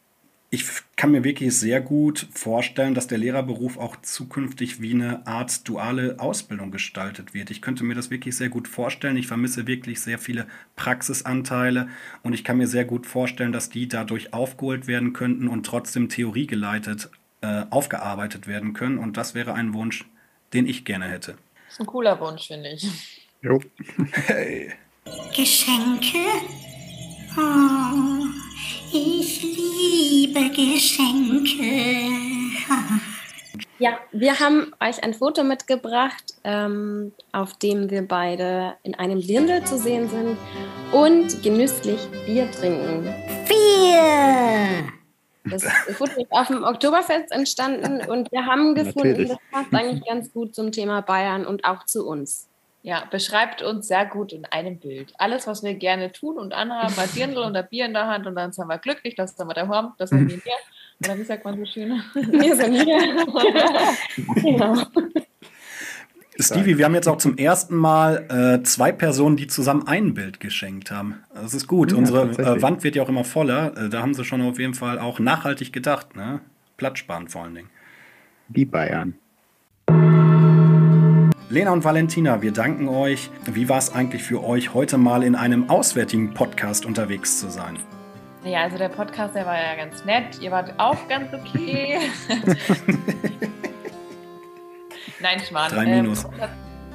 ich 0.54 0.66
kann 0.98 1.12
mir 1.12 1.24
wirklich 1.24 1.58
sehr 1.58 1.80
gut 1.80 2.28
vorstellen, 2.34 2.94
dass 2.94 3.08
der 3.08 3.18
Lehrerberuf 3.18 3.78
auch 3.78 3.96
zukünftig 4.02 4.82
wie 4.82 4.94
eine 4.94 5.26
Art 5.26 5.66
duale 5.66 6.20
Ausbildung 6.20 6.72
gestaltet 6.72 7.34
wird. 7.34 7.50
Ich 7.52 7.62
könnte 7.62 7.86
mir 7.86 7.96
das 7.96 8.10
wirklich 8.10 8.36
sehr 8.36 8.50
gut 8.50 8.68
vorstellen. 8.68 9.16
Ich 9.16 9.28
vermisse 9.28 9.66
wirklich 9.66 10.02
sehr 10.02 10.20
viele 10.20 10.46
Praxisanteile 10.76 11.88
und 12.22 12.34
ich 12.34 12.44
kann 12.44 12.58
mir 12.58 12.68
sehr 12.68 12.84
gut 12.84 13.08
vorstellen, 13.08 13.54
dass 13.54 13.70
die 13.70 13.88
dadurch 13.88 14.34
aufgeholt 14.34 14.88
werden 14.88 15.14
könnten 15.14 15.48
und 15.48 15.66
trotzdem 15.66 16.10
theoriegeleitet 16.10 17.10
äh, 17.40 17.64
aufgearbeitet 17.70 18.46
werden 18.46 18.74
können. 18.74 18.98
Und 18.98 19.16
das 19.16 19.34
wäre 19.34 19.54
ein 19.54 19.74
Wunsch, 19.74 20.06
den 20.54 20.68
ich 20.68 20.84
gerne 20.84 21.08
hätte. 21.08 21.38
Das 21.68 21.76
ist 21.76 21.80
ein 21.80 21.86
cooler 21.86 22.20
Wunsch, 22.20 22.48
finde 22.48 22.72
ich. 22.72 22.90
Jo. 23.42 23.62
Hey. 24.12 24.74
Geschenke? 25.34 26.18
Oh. 27.38 28.51
Ich 28.94 29.42
liebe 29.42 30.50
Geschenke. 30.50 31.64
Ja, 33.80 33.98
wir 34.12 34.38
haben 34.40 34.74
euch 34.82 35.02
ein 35.02 35.14
Foto 35.14 35.46
mitgebracht, 35.46 36.34
ähm, 36.44 37.14
auf 37.32 37.54
dem 37.54 37.90
wir 37.90 38.06
beide 38.06 38.74
in 38.84 38.94
einem 38.96 39.22
Dirndl 39.22 39.64
zu 39.64 39.78
sehen 39.78 40.10
sind 40.10 40.38
und 40.92 41.42
genüsslich 41.42 42.02
Bier 42.26 42.52
trinken. 42.52 43.06
Bier! 43.48 44.92
Das 45.46 45.64
Foto 45.96 46.22
ist 46.22 46.32
auf 46.32 46.48
dem 46.48 46.64
Oktoberfest 46.64 47.32
entstanden 47.32 48.02
und 48.10 48.30
wir 48.34 48.46
haben 48.46 48.76
gefunden, 48.76 49.10
Natürlich. 49.10 49.30
das 49.30 49.40
passt 49.52 49.74
eigentlich 49.74 50.06
ganz 50.06 50.34
gut 50.34 50.54
zum 50.54 50.74
Thema 50.74 51.02
Bayern 51.02 51.46
und 51.46 51.64
auch 51.64 51.86
zu 51.86 52.06
uns. 52.06 52.51
Ja, 52.84 53.04
beschreibt 53.12 53.62
uns 53.62 53.88
sehr 53.88 54.06
gut 54.06 54.34
in 54.34 54.46
einem 54.46 54.80
Bild. 54.80 55.14
Alles, 55.20 55.46
was 55.46 55.62
wir 55.62 55.76
gerne 55.76 56.12
tun 56.12 56.38
und 56.38 56.54
anhaben, 56.54 56.94
ein 56.98 57.10
Dirndl 57.16 57.40
und 57.40 57.56
ein 57.56 57.68
Bier 57.70 57.86
in 57.86 57.94
der 57.94 58.08
Hand 58.08 58.26
und 58.26 58.36
dann 58.36 58.52
sind 58.52 58.68
wir 58.68 58.80
glücklich, 58.80 59.14
das 59.16 59.36
sind 59.38 59.48
wir 59.48 59.54
daheim, 59.54 59.92
das 59.98 60.10
sind 60.10 60.28
wir 60.28 60.38
hier. 60.38 60.54
Oder 61.04 61.18
wie 61.18 61.24
sagt 61.24 61.46
man 61.46 61.58
so 61.58 61.66
schön? 61.66 62.02
Wir 62.14 62.56
sind 62.56 62.74
hier. 62.74 63.26
genau. 64.36 64.84
Stevie, 66.40 66.78
wir 66.78 66.86
haben 66.86 66.96
jetzt 66.96 67.08
auch 67.08 67.18
zum 67.18 67.38
ersten 67.38 67.76
Mal 67.76 68.26
äh, 68.60 68.64
zwei 68.64 68.92
Personen, 68.92 69.36
die 69.36 69.48
zusammen 69.48 69.88
ein 69.88 70.14
Bild 70.14 70.40
geschenkt 70.40 70.90
haben. 70.90 71.24
Das 71.34 71.54
ist 71.54 71.68
gut. 71.68 71.92
Ja, 71.92 71.98
Unsere 71.98 72.32
äh, 72.32 72.62
Wand 72.62 72.84
wird 72.84 72.96
ja 72.96 73.04
auch 73.04 73.10
immer 73.10 73.24
voller. 73.24 73.78
Äh, 73.78 73.90
da 73.90 74.02
haben 74.02 74.14
sie 74.14 74.24
schon 74.24 74.42
auf 74.42 74.58
jeden 74.58 74.74
Fall 74.74 74.98
auch 74.98 75.20
nachhaltig 75.20 75.72
gedacht. 75.72 76.16
Ne? 76.16 76.42
Platzsparen 76.78 77.28
vor 77.28 77.44
allen 77.44 77.56
Dingen. 77.56 77.70
Die 78.48 78.66
Bayern. 78.66 79.16
Lena 81.52 81.72
und 81.72 81.84
Valentina, 81.84 82.42
wir 82.42 82.54
danken 82.54 82.88
euch. 82.88 83.30
Wie 83.44 83.68
war 83.68 83.78
es 83.78 83.94
eigentlich 83.94 84.24
für 84.24 84.42
euch, 84.42 84.74
heute 84.74 84.98
mal 84.98 85.22
in 85.22 85.36
einem 85.36 85.70
auswärtigen 85.70 86.34
Podcast 86.34 86.86
unterwegs 86.86 87.42
zu 87.42 87.50
sein? 87.50 87.78
Ja, 88.46 88.62
also 88.62 88.78
der 88.78 88.88
Podcast, 88.88 89.36
der 89.36 89.46
war 89.46 89.58
ja 89.58 89.76
ganz 89.76 90.06
nett. 90.06 90.40
Ihr 90.40 90.50
wart 90.50 90.74
auch 90.78 91.10
ganz 91.10 91.34
okay. 91.34 92.00
Nein, 95.20 95.42
Schmarrn. 95.42 95.72
Drei 95.74 95.86
Minus. 95.88 96.26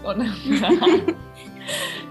Ähm, 0.06 0.20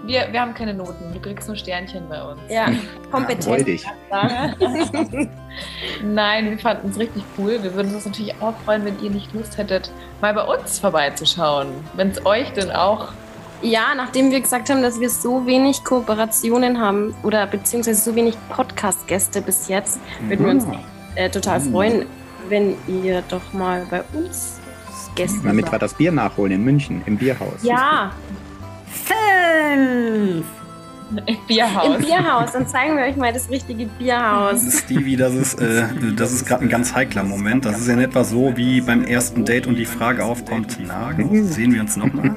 wir, 0.04 0.28
wir 0.30 0.40
haben 0.40 0.54
keine 0.54 0.74
Noten. 0.74 1.12
Du 1.12 1.20
kriegst 1.20 1.48
nur 1.48 1.56
Sternchen 1.56 2.08
bei 2.08 2.22
uns. 2.22 2.40
Ja, 2.48 2.68
kompetent. 3.10 3.68
Ja, 4.10 4.54
Nein, 6.04 6.50
wir 6.50 6.58
fanden 6.58 6.90
es 6.90 6.98
richtig 6.98 7.24
cool. 7.38 7.62
Wir 7.62 7.74
würden 7.74 7.94
uns 7.94 8.06
natürlich 8.06 8.34
auch 8.40 8.54
freuen, 8.64 8.84
wenn 8.84 9.00
ihr 9.02 9.10
nicht 9.10 9.32
Lust 9.32 9.56
hättet, 9.56 9.90
mal 10.20 10.34
bei 10.34 10.42
uns 10.42 10.78
vorbeizuschauen. 10.78 11.68
Wenn 11.94 12.10
es 12.10 12.24
euch 12.24 12.52
denn 12.52 12.70
auch. 12.70 13.12
Ja, 13.62 13.94
nachdem 13.96 14.30
wir 14.30 14.40
gesagt 14.40 14.68
haben, 14.68 14.82
dass 14.82 15.00
wir 15.00 15.08
so 15.08 15.46
wenig 15.46 15.82
Kooperationen 15.82 16.78
haben 16.78 17.14
oder 17.22 17.46
beziehungsweise 17.46 18.02
so 18.02 18.14
wenig 18.14 18.36
Podcast-Gäste 18.50 19.40
bis 19.40 19.68
jetzt, 19.68 19.98
würden 20.28 20.44
wir 20.44 20.52
uns 20.52 20.66
äh, 21.14 21.30
total 21.30 21.60
mhm. 21.60 21.72
freuen, 21.72 22.06
wenn 22.48 22.76
ihr 22.86 23.22
doch 23.28 23.52
mal 23.54 23.86
bei 23.90 24.02
uns 24.12 24.60
Gäste 25.16 25.40
Damit 25.42 25.72
wir 25.72 25.78
das 25.78 25.94
Bier 25.94 26.12
nachholen 26.12 26.52
in 26.52 26.64
München, 26.64 27.02
im 27.06 27.16
Bierhaus. 27.16 27.62
Ja. 27.62 28.12
Fünf. 29.04 30.44
Im 31.26 31.36
Bierhaus. 31.46 31.96
Im 31.96 32.02
Bierhaus. 32.04 32.50
Dann 32.52 32.66
zeigen 32.66 32.96
wir 32.96 33.04
euch 33.04 33.16
mal 33.16 33.32
das 33.32 33.48
richtige 33.48 33.86
Bierhaus. 33.86 34.80
Stevie, 34.80 35.14
das 35.16 35.34
ist, 35.34 35.60
äh, 35.60 35.84
das 36.16 36.32
ist 36.32 36.46
gerade 36.46 36.64
ein 36.64 36.68
ganz 36.68 36.94
heikler 36.96 37.22
Moment. 37.22 37.64
Das 37.64 37.78
ist 37.78 37.86
ja 37.86 37.94
in 37.94 38.00
etwa 38.00 38.24
so, 38.24 38.56
wie 38.56 38.80
beim 38.80 39.04
ersten 39.04 39.44
Date 39.44 39.68
und 39.68 39.76
die 39.76 39.84
Frage 39.84 40.24
aufkommt, 40.24 40.78
na, 40.84 41.12
sehen 41.44 41.72
wir 41.72 41.80
uns 41.82 41.96
nochmal? 41.96 42.34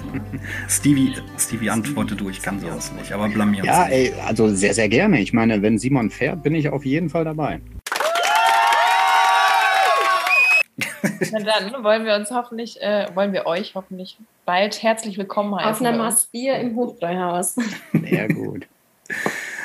Stevie, 0.68 1.14
Stevie 1.38 1.70
antwortet 1.70 2.20
du, 2.20 2.28
ich 2.28 2.42
kann 2.42 2.60
sowas 2.60 2.92
nicht, 2.98 3.12
aber 3.12 3.28
blamier 3.30 3.60
uns 3.62 3.66
Ja, 3.68 3.84
nicht. 3.86 3.92
ey, 3.94 4.14
also 4.26 4.48
sehr, 4.54 4.74
sehr 4.74 4.90
gerne. 4.90 5.20
Ich 5.20 5.32
meine, 5.32 5.62
wenn 5.62 5.78
Simon 5.78 6.10
fährt, 6.10 6.42
bin 6.42 6.54
ich 6.54 6.68
auf 6.68 6.84
jeden 6.84 7.08
Fall 7.08 7.24
dabei. 7.24 7.60
Na 11.32 11.38
dann 11.40 11.84
wollen 11.84 12.04
wir 12.04 12.14
uns 12.14 12.30
hoffentlich, 12.30 12.80
äh, 12.82 13.08
wollen 13.14 13.32
wir 13.32 13.46
euch 13.46 13.74
hoffentlich 13.74 14.18
bald 14.44 14.82
herzlich 14.82 15.18
willkommen 15.18 15.54
heißen. 15.54 15.70
Auf 15.70 15.80
einer 15.80 15.96
Maß 15.96 16.26
Bier 16.26 16.56
im 16.56 16.76
Hofbräuhaus. 16.76 17.56
Sehr 17.92 18.28
gut. 18.28 18.66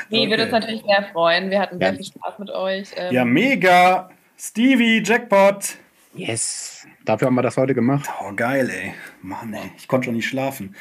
Nee, 0.09 0.21
okay. 0.21 0.29
würde 0.29 0.43
uns 0.43 0.51
natürlich 0.51 0.83
sehr 0.83 1.03
freuen. 1.11 1.49
Wir 1.49 1.59
hatten 1.59 1.79
sehr 1.79 1.93
viel 1.93 2.05
Spaß 2.05 2.39
mit 2.39 2.49
euch. 2.49 2.89
Ähm 2.95 3.13
ja, 3.13 3.23
mega! 3.23 4.09
Stevie, 4.37 5.01
Jackpot! 5.03 5.77
Yes! 6.13 6.85
Dafür 7.05 7.27
haben 7.27 7.35
wir 7.35 7.41
das 7.41 7.57
heute 7.57 7.73
gemacht. 7.73 8.09
Oh, 8.21 8.33
geil, 8.35 8.69
ey. 8.69 8.93
Mann, 9.21 9.53
ey. 9.53 9.71
Ich 9.77 9.87
konnte 9.87 10.05
schon 10.05 10.15
nicht 10.15 10.27
schlafen. 10.27 10.75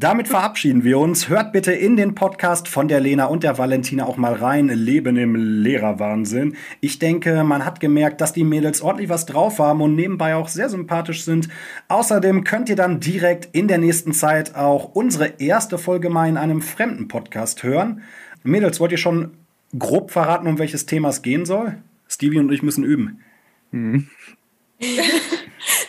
Damit 0.00 0.28
verabschieden 0.28 0.84
wir 0.84 0.96
uns. 1.00 1.28
Hört 1.28 1.50
bitte 1.50 1.72
in 1.72 1.96
den 1.96 2.14
Podcast 2.14 2.68
von 2.68 2.86
der 2.86 3.00
Lena 3.00 3.24
und 3.24 3.42
der 3.42 3.58
Valentina 3.58 4.06
auch 4.06 4.16
mal 4.16 4.32
rein. 4.32 4.68
Leben 4.68 5.16
im 5.16 5.34
Lehrerwahnsinn. 5.34 6.56
Ich 6.80 7.00
denke, 7.00 7.42
man 7.42 7.64
hat 7.64 7.80
gemerkt, 7.80 8.20
dass 8.20 8.32
die 8.32 8.44
Mädels 8.44 8.80
ordentlich 8.80 9.08
was 9.08 9.26
drauf 9.26 9.58
haben 9.58 9.82
und 9.82 9.96
nebenbei 9.96 10.36
auch 10.36 10.46
sehr 10.46 10.68
sympathisch 10.68 11.24
sind. 11.24 11.48
Außerdem 11.88 12.44
könnt 12.44 12.68
ihr 12.68 12.76
dann 12.76 13.00
direkt 13.00 13.48
in 13.50 13.66
der 13.66 13.78
nächsten 13.78 14.12
Zeit 14.12 14.54
auch 14.54 14.94
unsere 14.94 15.40
erste 15.40 15.78
Folge 15.78 16.10
mal 16.10 16.28
in 16.28 16.36
einem 16.36 16.62
fremden 16.62 17.08
Podcast 17.08 17.64
hören. 17.64 18.02
Mädels, 18.44 18.78
wollt 18.78 18.92
ihr 18.92 18.98
schon 18.98 19.32
grob 19.76 20.12
verraten, 20.12 20.46
um 20.46 20.60
welches 20.60 20.86
Thema 20.86 21.08
es 21.08 21.22
gehen 21.22 21.44
soll? 21.44 21.76
Stevie 22.06 22.38
und 22.38 22.52
ich 22.52 22.62
müssen 22.62 22.84
üben. 22.84 23.24
Mhm. 23.72 24.08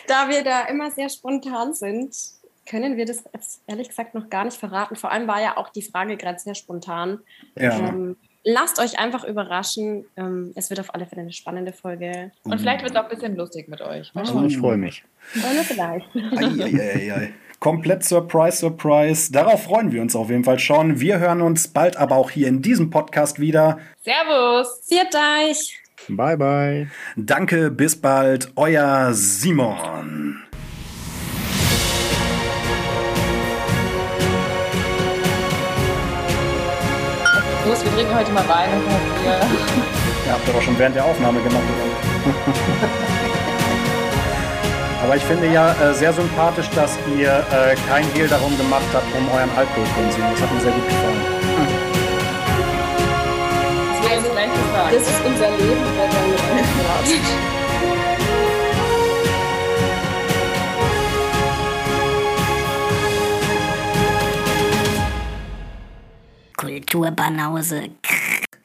da 0.08 0.28
wir 0.28 0.42
da 0.42 0.62
immer 0.62 0.90
sehr 0.90 1.08
spontan 1.08 1.74
sind, 1.74 2.39
können 2.70 2.96
wir 2.96 3.04
das 3.04 3.24
ehrlich 3.66 3.88
gesagt 3.88 4.14
noch 4.14 4.30
gar 4.30 4.44
nicht 4.44 4.56
verraten. 4.56 4.94
Vor 4.94 5.10
allem 5.10 5.26
war 5.26 5.42
ja 5.42 5.56
auch 5.56 5.70
die 5.70 5.82
Frage 5.82 6.16
gerade 6.16 6.38
sehr 6.38 6.54
spontan. 6.54 7.18
Ja. 7.58 7.76
Ähm, 7.76 8.16
lasst 8.44 8.78
euch 8.78 8.96
einfach 8.96 9.24
überraschen. 9.24 10.04
Ähm, 10.16 10.52
es 10.54 10.70
wird 10.70 10.78
auf 10.78 10.94
alle 10.94 11.06
Fälle 11.06 11.22
eine 11.22 11.32
spannende 11.32 11.72
Folge. 11.72 12.30
Und 12.44 12.60
vielleicht 12.60 12.82
wird 12.82 12.92
es 12.92 12.96
auch 12.96 13.04
ein 13.04 13.10
bisschen 13.10 13.34
lustig 13.34 13.66
mit 13.66 13.80
euch. 13.80 14.12
Oh, 14.14 14.44
ich 14.46 14.56
freue 14.56 14.76
mich. 14.76 15.02
Ohne 15.34 15.64
vielleicht. 15.64 16.06
ei, 16.14 16.80
ei, 16.80 17.12
ei, 17.12 17.34
Komplett 17.58 18.04
Surprise, 18.04 18.58
Surprise. 18.58 19.32
Darauf 19.32 19.64
freuen 19.64 19.90
wir 19.90 20.00
uns 20.00 20.14
auf 20.14 20.30
jeden 20.30 20.44
Fall 20.44 20.60
schon. 20.60 21.00
Wir 21.00 21.18
hören 21.18 21.42
uns 21.42 21.66
bald 21.66 21.96
aber 21.96 22.16
auch 22.16 22.30
hier 22.30 22.46
in 22.46 22.62
diesem 22.62 22.90
Podcast 22.90 23.40
wieder. 23.40 23.80
Servus. 24.04 24.86
Seht 24.86 25.12
euch. 25.14 25.76
Bye, 26.08 26.36
bye. 26.36 26.90
Danke, 27.16 27.72
bis 27.72 28.00
bald. 28.00 28.52
Euer 28.54 29.12
Simon. 29.12 30.44
Trinken 37.88 38.14
heute 38.14 38.32
mal 38.32 38.46
Wein 38.48 38.70
und 38.72 38.84
Bier. 39.22 39.40
Ja, 40.26 40.34
habt 40.34 40.46
ihr 40.46 40.52
doch 40.52 40.62
schon 40.62 40.78
während 40.78 40.94
der 40.94 41.04
Aufnahme 41.04 41.40
gemacht. 41.40 41.62
Aber 45.02 45.16
ich 45.16 45.24
finde 45.24 45.48
ja 45.48 45.72
äh, 45.72 45.94
sehr 45.94 46.12
sympathisch, 46.12 46.68
dass 46.74 46.98
ihr 47.16 47.44
äh, 47.50 47.74
kein 47.88 48.04
Hehl 48.12 48.28
darum 48.28 48.56
gemacht 48.56 48.84
habt, 48.92 49.06
um 49.16 49.28
euren 49.30 49.50
Alkoholkonsum. 49.56 50.22
Das 50.30 50.42
hat 50.42 50.52
mir 50.52 50.60
sehr 50.60 50.72
gut 50.72 50.86
gefallen. 50.86 51.20
Das 53.90 54.02
wäre 54.08 54.20
jetzt 54.20 54.30
gleich 54.30 54.52
gesagt. 54.52 54.94
Das 54.94 55.02
ist 55.02 55.24
unser 55.24 55.50
Leben, 55.56 55.82
wenn 55.96 56.10
wir 56.12 56.28
mit 56.54 57.59
Kulturbanause. 66.80 67.90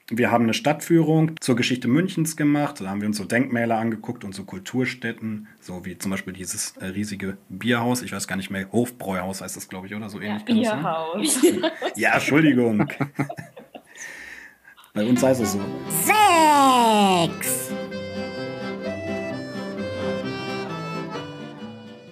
Wir 0.09 0.31
haben 0.31 0.43
eine 0.43 0.53
Stadtführung 0.53 1.39
zur 1.41 1.55
Geschichte 1.55 1.87
Münchens 1.87 2.37
gemacht. 2.37 2.79
Da 2.79 2.89
haben 2.89 3.01
wir 3.01 3.07
uns 3.07 3.17
so 3.17 3.25
Denkmäler 3.25 3.77
angeguckt 3.77 4.23
und 4.23 4.35
so 4.35 4.43
Kulturstätten, 4.43 5.47
so 5.59 5.83
wie 5.83 5.97
zum 5.97 6.11
Beispiel 6.11 6.33
dieses 6.33 6.77
äh, 6.77 6.85
riesige 6.85 7.37
Bierhaus. 7.49 8.03
Ich 8.03 8.11
weiß 8.11 8.27
gar 8.27 8.35
nicht 8.35 8.51
mehr, 8.51 8.71
Hofbräuhaus 8.71 9.41
heißt 9.41 9.57
das, 9.57 9.67
glaube 9.67 9.87
ich, 9.87 9.95
oder 9.95 10.09
so 10.09 10.21
ähnlich. 10.21 10.43
Ja, 10.63 11.07
das 11.15 11.41
Bierhaus. 11.41 11.71
Ja, 11.95 12.13
Entschuldigung. 12.13 12.87
Bei 14.93 15.03
uns 15.03 15.23
heißt 15.23 15.41
es 15.41 15.53
so. 15.53 15.59
Sechs. 15.89 17.71